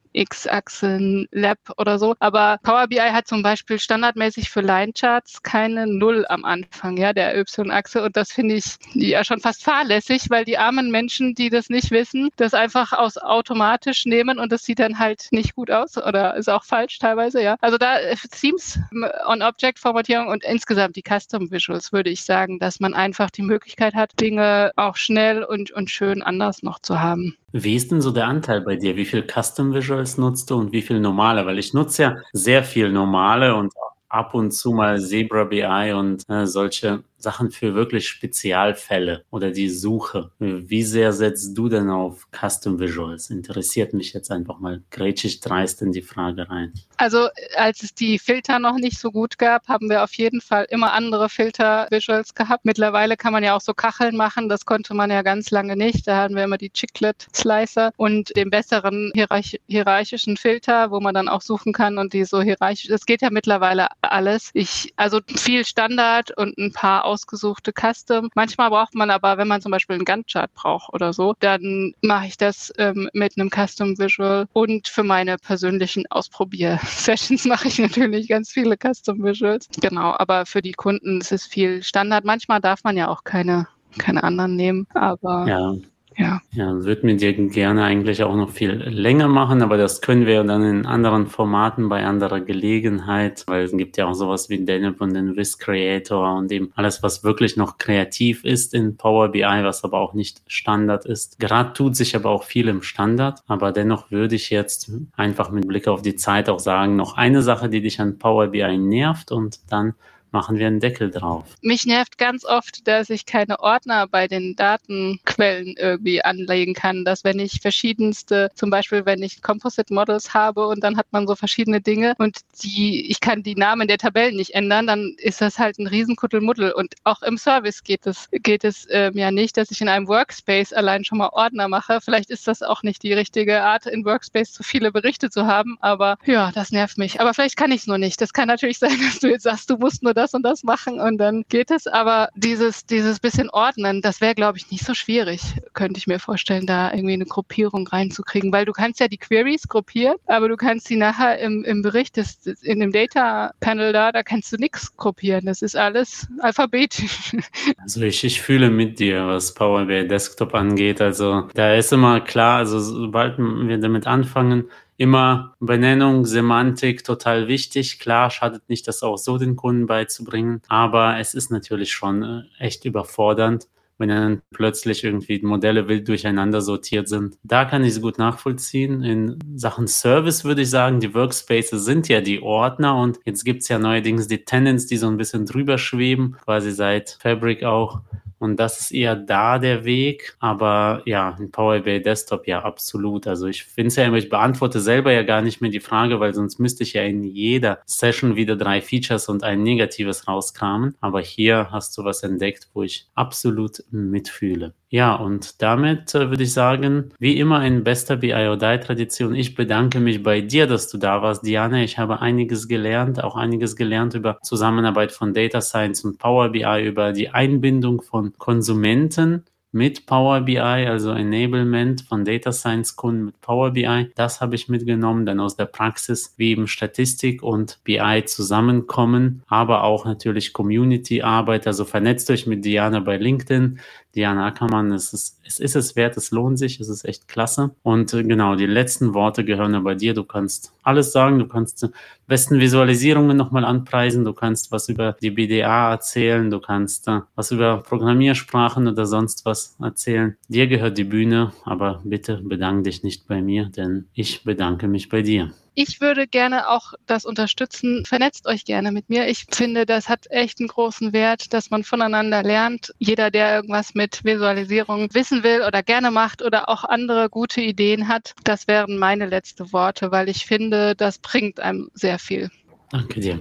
X-Achsen 0.64 1.28
Lab 1.30 1.58
oder 1.76 1.98
so. 1.98 2.14
Aber 2.18 2.58
Power 2.62 2.86
BI 2.88 2.98
hat 2.98 3.26
zum 3.26 3.42
Beispiel 3.42 3.78
standardmäßig 3.78 4.50
für 4.50 4.60
Line-Charts 4.60 5.42
keine 5.42 5.86
Null 5.86 6.24
am 6.28 6.44
Anfang, 6.44 6.96
ja, 6.96 7.12
der 7.12 7.36
Y-Achse. 7.38 8.02
Und 8.02 8.16
das 8.16 8.32
finde 8.32 8.56
ich 8.56 8.76
ja 8.94 9.24
schon 9.24 9.40
fast 9.40 9.62
fahrlässig, 9.62 10.30
weil 10.30 10.44
die 10.44 10.58
armen 10.58 10.90
Menschen, 10.90 11.34
die 11.34 11.50
das 11.50 11.68
nicht 11.68 11.90
wissen, 11.90 12.30
das 12.36 12.54
einfach 12.54 12.92
aus 12.92 13.18
automatisch 13.18 14.06
nehmen 14.06 14.38
und 14.38 14.52
das 14.52 14.64
sieht 14.64 14.78
dann 14.78 14.98
halt 14.98 15.28
nicht 15.30 15.54
gut 15.54 15.70
aus 15.70 15.96
oder 15.96 16.36
ist 16.36 16.48
auch 16.48 16.64
falsch 16.64 16.98
teilweise, 16.98 17.42
ja. 17.42 17.56
Also 17.60 17.78
da 17.78 17.98
äh, 17.98 18.16
Themes 18.30 18.78
on-Object-Formatierung 19.26 20.28
und 20.28 20.44
insgesamt 20.44 20.96
die 20.96 21.02
Custom 21.02 21.50
Visuals 21.50 21.92
würde 21.92 22.10
ich 22.10 22.24
sagen, 22.24 22.58
dass 22.58 22.80
man 22.80 22.94
einfach 22.94 23.30
die 23.30 23.42
Möglichkeit 23.42 23.94
hat, 23.94 24.12
Dinge 24.20 24.72
auch 24.76 24.96
schnell 24.96 25.44
und, 25.44 25.70
und 25.70 25.90
schön 25.90 26.22
anders 26.22 26.62
noch 26.62 26.78
zu 26.78 27.00
haben. 27.00 27.36
Wie 27.56 27.76
ist 27.76 27.92
denn 27.92 28.00
so 28.00 28.10
der 28.10 28.26
Anteil 28.26 28.62
bei 28.62 28.74
dir? 28.74 28.96
Wie 28.96 29.04
viel 29.04 29.24
Custom 29.24 29.74
Visuals 29.74 30.18
nutzt 30.18 30.50
du 30.50 30.53
und 30.56 30.72
wie 30.72 30.82
viel 30.82 31.00
normale? 31.00 31.44
Weil 31.46 31.58
ich 31.58 31.74
nutze 31.74 32.02
ja 32.02 32.16
sehr 32.32 32.64
viel 32.64 32.90
normale 32.90 33.54
und 33.54 33.72
ab 34.08 34.34
und 34.34 34.52
zu 34.52 34.72
mal 34.72 35.00
Zebra 35.00 35.44
BI 35.44 35.92
und 35.92 36.28
äh, 36.28 36.46
solche 36.46 37.02
Sachen 37.24 37.50
für 37.50 37.74
wirklich 37.74 38.06
Spezialfälle 38.06 39.24
oder 39.30 39.50
die 39.50 39.68
Suche. 39.68 40.30
Wie 40.38 40.84
sehr 40.84 41.12
setzt 41.12 41.58
du 41.58 41.68
denn 41.68 41.90
auf 41.90 42.28
Custom 42.30 42.78
Visuals? 42.78 43.30
Interessiert 43.30 43.92
mich 43.94 44.12
jetzt 44.12 44.30
einfach 44.30 44.60
mal 44.60 44.82
grätschig 44.90 45.40
dreist 45.40 45.82
in 45.82 45.90
die 45.90 46.02
Frage 46.02 46.48
rein. 46.48 46.72
Also 46.96 47.28
als 47.56 47.82
es 47.82 47.94
die 47.94 48.18
Filter 48.18 48.58
noch 48.58 48.76
nicht 48.76 48.98
so 48.98 49.10
gut 49.10 49.38
gab, 49.38 49.66
haben 49.66 49.90
wir 49.90 50.04
auf 50.04 50.14
jeden 50.14 50.40
Fall 50.40 50.66
immer 50.70 50.92
andere 50.92 51.28
Filter-Visuals 51.28 52.34
gehabt. 52.34 52.64
Mittlerweile 52.64 53.16
kann 53.16 53.32
man 53.32 53.42
ja 53.42 53.56
auch 53.56 53.60
so 53.60 53.74
Kacheln 53.74 54.16
machen. 54.16 54.48
Das 54.48 54.64
konnte 54.64 54.94
man 54.94 55.10
ja 55.10 55.22
ganz 55.22 55.50
lange 55.50 55.76
nicht. 55.76 56.06
Da 56.06 56.18
hatten 56.18 56.36
wir 56.36 56.44
immer 56.44 56.58
die 56.58 56.70
Chiclet-Slicer 56.70 57.90
und 57.96 58.36
den 58.36 58.50
besseren 58.50 59.10
hierarch 59.14 59.60
hierarchischen 59.66 60.36
Filter, 60.36 60.90
wo 60.90 61.00
man 61.00 61.14
dann 61.14 61.28
auch 61.28 61.40
suchen 61.40 61.72
kann 61.72 61.98
und 61.98 62.12
die 62.12 62.24
so 62.24 62.42
hierarchisch. 62.42 62.88
Das 62.88 63.06
geht 63.06 63.22
ja 63.22 63.30
mittlerweile 63.30 63.88
alles. 64.02 64.50
Ich, 64.52 64.92
also 64.96 65.20
viel 65.26 65.64
Standard 65.64 66.36
und 66.36 66.56
ein 66.58 66.72
paar 66.72 67.04
ausgesuchte 67.14 67.72
Custom. 67.72 68.28
Manchmal 68.34 68.70
braucht 68.70 68.94
man 68.94 69.10
aber, 69.10 69.38
wenn 69.38 69.48
man 69.48 69.62
zum 69.62 69.70
Beispiel 69.70 69.94
einen 69.94 70.04
Gantt-Chart 70.04 70.52
braucht 70.54 70.92
oder 70.92 71.12
so, 71.12 71.34
dann 71.38 71.94
mache 72.02 72.26
ich 72.26 72.36
das 72.36 72.72
ähm, 72.78 73.08
mit 73.12 73.38
einem 73.38 73.50
Custom 73.50 73.98
Visual. 73.98 74.46
Und 74.52 74.88
für 74.88 75.04
meine 75.04 75.36
persönlichen 75.38 76.04
Ausprobier-Sessions 76.10 77.44
mache 77.46 77.68
ich 77.68 77.78
natürlich 77.78 78.28
ganz 78.28 78.50
viele 78.50 78.76
Custom 78.76 79.22
Visuals. 79.22 79.68
Genau, 79.80 80.14
aber 80.18 80.46
für 80.46 80.62
die 80.62 80.72
Kunden 80.72 81.20
ist 81.20 81.32
es 81.32 81.46
viel 81.46 81.82
Standard. 81.82 82.24
Manchmal 82.24 82.60
darf 82.60 82.84
man 82.84 82.96
ja 82.96 83.08
auch 83.08 83.24
keine 83.24 83.68
keine 83.98 84.24
anderen 84.24 84.56
nehmen, 84.56 84.86
aber 84.94 85.46
ja. 85.46 85.74
Ja. 86.16 86.40
Ja, 86.52 86.84
würde 86.84 87.06
mir 87.06 87.16
dir 87.16 87.32
gerne 87.32 87.82
eigentlich 87.82 88.22
auch 88.22 88.36
noch 88.36 88.50
viel 88.50 88.70
länger 88.72 89.26
machen, 89.26 89.62
aber 89.62 89.76
das 89.76 90.00
können 90.00 90.26
wir 90.26 90.44
dann 90.44 90.62
in 90.62 90.86
anderen 90.86 91.26
Formaten 91.26 91.88
bei 91.88 92.04
anderer 92.04 92.40
Gelegenheit, 92.40 93.42
weil 93.46 93.64
es 93.64 93.76
gibt 93.76 93.96
ja 93.96 94.06
auch 94.06 94.14
sowas 94.14 94.48
wie 94.48 94.64
Deneb 94.64 95.00
und 95.00 95.14
den 95.14 95.36
Wiz 95.36 95.58
Creator 95.58 96.36
und 96.36 96.52
eben 96.52 96.70
alles, 96.76 97.02
was 97.02 97.24
wirklich 97.24 97.56
noch 97.56 97.78
kreativ 97.78 98.44
ist 98.44 98.74
in 98.74 98.96
Power 98.96 99.30
BI, 99.30 99.42
was 99.42 99.82
aber 99.82 99.98
auch 99.98 100.14
nicht 100.14 100.42
Standard 100.46 101.04
ist. 101.04 101.40
Gerade 101.40 101.72
tut 101.72 101.96
sich 101.96 102.14
aber 102.14 102.30
auch 102.30 102.44
viel 102.44 102.68
im 102.68 102.82
Standard, 102.82 103.42
aber 103.48 103.72
dennoch 103.72 104.10
würde 104.12 104.36
ich 104.36 104.50
jetzt 104.50 104.92
einfach 105.16 105.50
mit 105.50 105.66
Blick 105.66 105.88
auf 105.88 106.02
die 106.02 106.14
Zeit 106.14 106.48
auch 106.48 106.60
sagen, 106.60 106.94
noch 106.94 107.16
eine 107.16 107.42
Sache, 107.42 107.68
die 107.68 107.80
dich 107.80 108.00
an 108.00 108.18
Power 108.18 108.48
BI 108.48 108.78
nervt 108.78 109.32
und 109.32 109.58
dann 109.70 109.94
machen 110.34 110.58
wir 110.58 110.66
einen 110.66 110.80
Deckel 110.80 111.10
drauf. 111.10 111.44
Mich 111.62 111.86
nervt 111.86 112.18
ganz 112.18 112.44
oft, 112.44 112.86
dass 112.86 113.08
ich 113.08 113.24
keine 113.24 113.60
Ordner 113.60 114.06
bei 114.08 114.26
den 114.26 114.56
Datenquellen 114.56 115.76
irgendwie 115.78 116.22
anlegen 116.22 116.74
kann, 116.74 117.04
dass 117.04 117.24
wenn 117.24 117.38
ich 117.38 117.60
verschiedenste, 117.62 118.50
zum 118.54 118.68
Beispiel 118.68 119.06
wenn 119.06 119.22
ich 119.22 119.40
Composite 119.42 119.94
Models 119.94 120.34
habe 120.34 120.66
und 120.66 120.82
dann 120.82 120.96
hat 120.96 121.06
man 121.12 121.26
so 121.26 121.36
verschiedene 121.36 121.80
Dinge 121.80 122.14
und 122.18 122.40
die, 122.62 123.10
ich 123.10 123.20
kann 123.20 123.44
die 123.44 123.54
Namen 123.54 123.86
der 123.86 123.96
Tabellen 123.96 124.36
nicht 124.36 124.54
ändern, 124.54 124.88
dann 124.88 125.14
ist 125.18 125.40
das 125.40 125.58
halt 125.58 125.78
ein 125.78 125.86
Riesenkuddelmuddel. 125.86 126.72
Und 126.72 126.94
auch 127.04 127.22
im 127.22 127.38
Service 127.38 127.84
geht 127.84 128.04
es, 128.06 128.28
geht 128.32 128.64
es 128.64 128.86
äh, 128.86 129.12
ja 129.14 129.30
nicht, 129.30 129.56
dass 129.56 129.70
ich 129.70 129.80
in 129.80 129.88
einem 129.88 130.08
Workspace 130.08 130.72
allein 130.72 131.04
schon 131.04 131.18
mal 131.18 131.28
Ordner 131.28 131.68
mache. 131.68 132.00
Vielleicht 132.00 132.30
ist 132.30 132.48
das 132.48 132.62
auch 132.62 132.82
nicht 132.82 133.04
die 133.04 133.12
richtige 133.12 133.62
Art, 133.62 133.86
in 133.86 134.04
Workspace 134.04 134.52
zu 134.52 134.64
viele 134.64 134.90
Berichte 134.90 135.30
zu 135.30 135.46
haben, 135.46 135.78
aber 135.80 136.16
ja, 136.26 136.50
das 136.52 136.72
nervt 136.72 136.98
mich. 136.98 137.20
Aber 137.20 137.34
vielleicht 137.34 137.56
kann 137.56 137.70
ich 137.70 137.82
es 137.82 137.86
nur 137.86 137.98
nicht. 137.98 138.20
Das 138.20 138.32
kann 138.32 138.48
natürlich 138.48 138.78
sein, 138.80 138.98
dass 139.00 139.20
du 139.20 139.28
jetzt 139.28 139.44
sagst, 139.44 139.70
du 139.70 139.76
musst 139.76 140.02
nur 140.02 140.12
das 140.12 140.23
das 140.24 140.34
und 140.34 140.42
das 140.42 140.64
machen 140.64 141.00
und 141.00 141.18
dann 141.18 141.44
geht 141.48 141.70
es. 141.70 141.86
Aber 141.86 142.28
dieses, 142.34 142.86
dieses 142.86 143.20
bisschen 143.20 143.50
ordnen, 143.50 144.00
das 144.00 144.20
wäre, 144.20 144.34
glaube 144.34 144.58
ich, 144.58 144.70
nicht 144.70 144.84
so 144.84 144.94
schwierig, 144.94 145.40
könnte 145.74 145.98
ich 145.98 146.06
mir 146.06 146.18
vorstellen, 146.18 146.66
da 146.66 146.92
irgendwie 146.92 147.14
eine 147.14 147.26
Gruppierung 147.26 147.86
reinzukriegen, 147.86 148.52
weil 148.52 148.64
du 148.64 148.72
kannst 148.72 149.00
ja 149.00 149.08
die 149.08 149.18
Queries 149.18 149.68
gruppieren, 149.68 150.16
aber 150.26 150.48
du 150.48 150.56
kannst 150.56 150.88
sie 150.88 150.96
nachher 150.96 151.38
im, 151.38 151.64
im 151.64 151.82
Bericht, 151.82 152.16
des, 152.16 152.46
in 152.62 152.80
dem 152.80 152.92
Data 152.92 153.52
Panel 153.60 153.92
da, 153.92 154.12
da 154.12 154.22
kannst 154.22 154.52
du 154.52 154.56
nichts 154.56 154.96
gruppieren. 154.96 155.46
Das 155.46 155.62
ist 155.62 155.76
alles 155.76 156.26
alphabetisch. 156.40 157.36
Also 157.78 158.02
ich, 158.02 158.24
ich 158.24 158.40
fühle 158.40 158.70
mit 158.70 158.98
dir, 158.98 159.26
was 159.26 159.52
Power 159.52 159.84
BI 159.84 160.06
Desktop 160.08 160.54
angeht. 160.54 161.00
Also 161.00 161.48
da 161.54 161.74
ist 161.74 161.92
immer 161.92 162.20
klar, 162.20 162.58
also 162.58 162.80
sobald 162.80 163.36
wir 163.38 163.78
damit 163.78 164.06
anfangen, 164.06 164.64
immer 164.96 165.54
Benennung, 165.60 166.26
Semantik 166.26 167.04
total 167.04 167.48
wichtig. 167.48 167.98
Klar, 167.98 168.30
schadet 168.30 168.68
nicht, 168.68 168.86
das 168.88 169.02
auch 169.02 169.18
so 169.18 169.38
den 169.38 169.56
Kunden 169.56 169.86
beizubringen, 169.86 170.62
aber 170.68 171.18
es 171.18 171.34
ist 171.34 171.50
natürlich 171.50 171.92
schon 171.92 172.22
äh, 172.22 172.42
echt 172.58 172.84
überfordernd, 172.84 173.68
wenn 173.98 174.08
dann 174.08 174.42
plötzlich 174.52 175.04
irgendwie 175.04 175.40
Modelle 175.42 175.88
wild 175.88 176.08
durcheinander 176.08 176.60
sortiert 176.60 177.08
sind. 177.08 177.38
Da 177.42 177.64
kann 177.64 177.84
ich 177.84 177.90
es 177.90 178.02
gut 178.02 178.18
nachvollziehen. 178.18 179.02
In 179.02 179.38
Sachen 179.54 179.86
Service 179.86 180.44
würde 180.44 180.62
ich 180.62 180.70
sagen, 180.70 181.00
die 181.00 181.14
Workspaces 181.14 181.84
sind 181.84 182.08
ja 182.08 182.20
die 182.20 182.42
Ordner 182.42 182.96
und 182.96 183.18
jetzt 183.24 183.44
gibt 183.44 183.62
es 183.62 183.68
ja 183.68 183.78
neuerdings 183.78 184.26
die 184.26 184.44
Tenants, 184.44 184.86
die 184.86 184.96
so 184.96 185.06
ein 185.08 185.16
bisschen 185.16 185.46
drüber 185.46 185.78
schweben, 185.78 186.36
quasi 186.44 186.72
seit 186.72 187.18
Fabric 187.20 187.62
auch. 187.62 188.00
Und 188.44 188.60
das 188.60 188.78
ist 188.78 188.90
eher 188.90 189.16
da 189.16 189.58
der 189.58 189.86
Weg. 189.86 190.36
Aber 190.38 191.00
ja, 191.06 191.34
in 191.40 191.50
Power 191.50 191.80
BI 191.80 192.02
Desktop 192.02 192.46
ja 192.46 192.62
absolut. 192.62 193.26
Also 193.26 193.46
ich 193.46 193.64
finde 193.64 193.88
es 193.88 193.96
ja 193.96 194.04
immer, 194.04 194.18
ich 194.18 194.28
beantworte 194.28 194.80
selber 194.80 195.12
ja 195.12 195.22
gar 195.22 195.40
nicht 195.40 195.62
mehr 195.62 195.70
die 195.70 195.80
Frage, 195.80 196.20
weil 196.20 196.34
sonst 196.34 196.58
müsste 196.58 196.82
ich 196.82 196.92
ja 196.92 197.02
in 197.04 197.24
jeder 197.24 197.80
Session 197.86 198.36
wieder 198.36 198.54
drei 198.54 198.82
Features 198.82 199.30
und 199.30 199.44
ein 199.44 199.62
negatives 199.62 200.28
rauskramen. 200.28 200.94
Aber 201.00 201.22
hier 201.22 201.70
hast 201.70 201.96
du 201.96 202.04
was 202.04 202.22
entdeckt, 202.22 202.68
wo 202.74 202.82
ich 202.82 203.08
absolut 203.14 203.82
mitfühle. 203.90 204.74
Ja, 204.94 205.16
und 205.16 205.60
damit 205.60 206.14
äh, 206.14 206.30
würde 206.30 206.44
ich 206.44 206.52
sagen, 206.52 207.10
wie 207.18 207.40
immer 207.40 207.66
in 207.66 207.82
bester 207.82 208.14
BIODI-Tradition, 208.16 209.34
ich 209.34 209.56
bedanke 209.56 209.98
mich 209.98 210.22
bei 210.22 210.40
dir, 210.40 210.68
dass 210.68 210.88
du 210.88 210.98
da 210.98 211.20
warst, 211.20 211.44
Diana. 211.44 211.82
Ich 211.82 211.98
habe 211.98 212.20
einiges 212.20 212.68
gelernt, 212.68 213.20
auch 213.24 213.34
einiges 213.34 213.74
gelernt 213.74 214.14
über 214.14 214.38
Zusammenarbeit 214.44 215.10
von 215.10 215.34
Data 215.34 215.60
Science 215.60 216.04
und 216.04 216.18
Power 216.18 216.50
BI, 216.50 216.86
über 216.86 217.10
die 217.12 217.28
Einbindung 217.30 218.02
von 218.02 218.34
Konsumenten 218.38 219.42
mit 219.74 220.06
Power 220.06 220.42
BI, 220.42 220.58
also 220.58 221.10
Enablement 221.10 222.02
von 222.02 222.24
Data 222.24 222.52
Science 222.52 222.94
Kunden 222.94 223.24
mit 223.24 223.40
Power 223.40 223.72
BI. 223.72 224.12
Das 224.14 224.40
habe 224.40 224.54
ich 224.54 224.68
mitgenommen, 224.68 225.26
dann 225.26 225.40
aus 225.40 225.56
der 225.56 225.64
Praxis, 225.64 226.34
wie 226.36 226.52
eben 226.52 226.68
Statistik 226.68 227.42
und 227.42 227.80
BI 227.82 228.22
zusammenkommen, 228.26 229.42
aber 229.48 229.82
auch 229.82 230.04
natürlich 230.04 230.52
Community 230.52 231.22
Arbeit. 231.22 231.66
Also 231.66 231.84
vernetzt 231.84 232.30
euch 232.30 232.46
mit 232.46 232.64
Diana 232.64 233.00
bei 233.00 233.16
LinkedIn. 233.16 233.80
Diana 234.14 234.46
Ackermann, 234.46 234.92
es 234.92 235.12
ist, 235.12 235.40
es 235.44 235.58
ist 235.58 235.76
es 235.76 235.96
wert, 235.96 236.16
es 236.16 236.30
lohnt 236.30 236.58
sich, 236.58 236.80
es 236.80 236.88
ist 236.88 237.04
echt 237.04 237.28
klasse. 237.28 237.70
Und 237.82 238.12
äh, 238.14 238.22
genau, 238.22 238.54
die 238.54 238.66
letzten 238.66 239.14
Worte 239.14 239.44
gehören 239.44 239.82
bei 239.82 239.94
dir. 239.94 240.14
Du 240.14 240.24
kannst 240.24 240.72
alles 240.82 241.12
sagen, 241.12 241.38
du 241.38 241.46
kannst 241.46 241.82
die 241.82 241.88
besten 242.26 242.60
Visualisierungen 242.60 243.36
nochmal 243.36 243.64
anpreisen, 243.64 244.24
du 244.24 244.32
kannst 244.32 244.72
was 244.72 244.88
über 244.88 245.16
die 245.20 245.30
BDA 245.30 245.90
erzählen, 245.92 246.50
du 246.50 246.60
kannst 246.60 247.08
äh, 247.08 247.20
was 247.34 247.50
über 247.50 247.82
Programmiersprachen 247.82 248.86
oder 248.88 249.06
sonst 249.06 249.44
was 249.44 249.76
erzählen. 249.80 250.36
Dir 250.48 250.66
gehört 250.66 250.98
die 250.98 251.04
Bühne, 251.04 251.52
aber 251.64 252.00
bitte 252.04 252.40
bedanke 252.42 252.84
dich 252.84 253.02
nicht 253.02 253.26
bei 253.26 253.42
mir, 253.42 253.66
denn 253.66 254.06
ich 254.14 254.44
bedanke 254.44 254.88
mich 254.88 255.08
bei 255.08 255.22
dir. 255.22 255.52
Ich 255.76 256.00
würde 256.00 256.28
gerne 256.28 256.68
auch 256.68 256.92
das 257.04 257.24
unterstützen. 257.24 258.04
Vernetzt 258.06 258.46
euch 258.46 258.64
gerne 258.64 258.92
mit 258.92 259.08
mir. 259.08 259.26
Ich 259.26 259.46
finde, 259.50 259.86
das 259.86 260.08
hat 260.08 260.30
echt 260.30 260.60
einen 260.60 260.68
großen 260.68 261.12
Wert, 261.12 261.52
dass 261.52 261.70
man 261.70 261.82
voneinander 261.82 262.44
lernt. 262.44 262.94
Jeder, 262.98 263.32
der 263.32 263.56
irgendwas 263.56 263.92
mit 263.94 264.24
Visualisierung 264.24 265.12
wissen 265.14 265.42
will 265.42 265.62
oder 265.66 265.82
gerne 265.82 266.12
macht 266.12 266.42
oder 266.42 266.68
auch 266.68 266.84
andere 266.84 267.28
gute 267.28 267.60
Ideen 267.60 268.06
hat, 268.06 268.34
das 268.44 268.68
wären 268.68 268.98
meine 268.98 269.26
letzten 269.26 269.72
Worte, 269.72 270.12
weil 270.12 270.28
ich 270.28 270.46
finde, 270.46 270.94
das 270.94 271.18
bringt 271.18 271.58
einem 271.58 271.90
sehr 271.94 272.20
viel. 272.20 272.50
Danke 272.90 273.18
dir. 273.18 273.40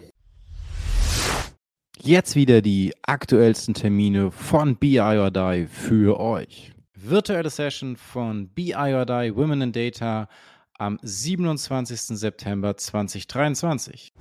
Jetzt 2.01 2.35
wieder 2.35 2.63
die 2.63 2.93
aktuellsten 3.03 3.75
Termine 3.75 4.31
von 4.31 4.75
BI 4.75 4.99
or 4.99 5.29
Die 5.29 5.67
für 5.67 6.19
euch. 6.19 6.71
Virtuelle 6.95 7.49
Session 7.51 7.95
von 7.95 8.49
BI 8.49 8.73
or 8.73 9.05
Die 9.05 9.35
Women 9.35 9.61
in 9.61 9.71
Data 9.71 10.27
am 10.83 10.99
27. 11.01 12.19
September 12.19 12.75
2023. 12.75 14.13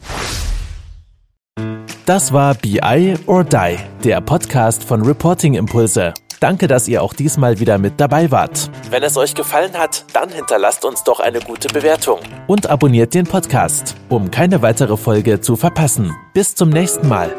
Das 2.07 2.33
war 2.33 2.55
BI 2.55 3.15
or 3.27 3.45
Die, 3.45 3.77
der 4.05 4.21
Podcast 4.21 4.85
von 4.85 5.03
Reporting 5.03 5.55
Impulse. 5.55 6.15
Danke, 6.41 6.67
dass 6.67 6.89
ihr 6.89 7.03
auch 7.03 7.15
diesmal 7.15 7.61
wieder 7.61 7.79
mit 7.79 8.01
dabei 8.01 8.31
wart. 8.33 8.71
Wenn 8.91 9.03
es 9.05 9.17
euch 9.17 9.35
gefallen 9.35 9.75
hat, 9.75 10.05
dann 10.13 10.29
hinterlasst 10.29 10.85
uns 10.85 11.05
doch 11.05 11.21
eine 11.21 11.41
gute 11.41 11.69
Bewertung 11.69 12.19
und 12.49 12.69
abonniert 12.69 13.15
den 13.15 13.27
Podcast, 13.27 13.97
um 14.09 14.31
keine 14.31 14.63
weitere 14.63 14.97
Folge 14.97 15.41
zu 15.41 15.55
verpassen. 15.57 16.13
Bis 16.35 16.55
zum 16.57 16.71
nächsten 16.71 17.09
Mal. 17.09 17.33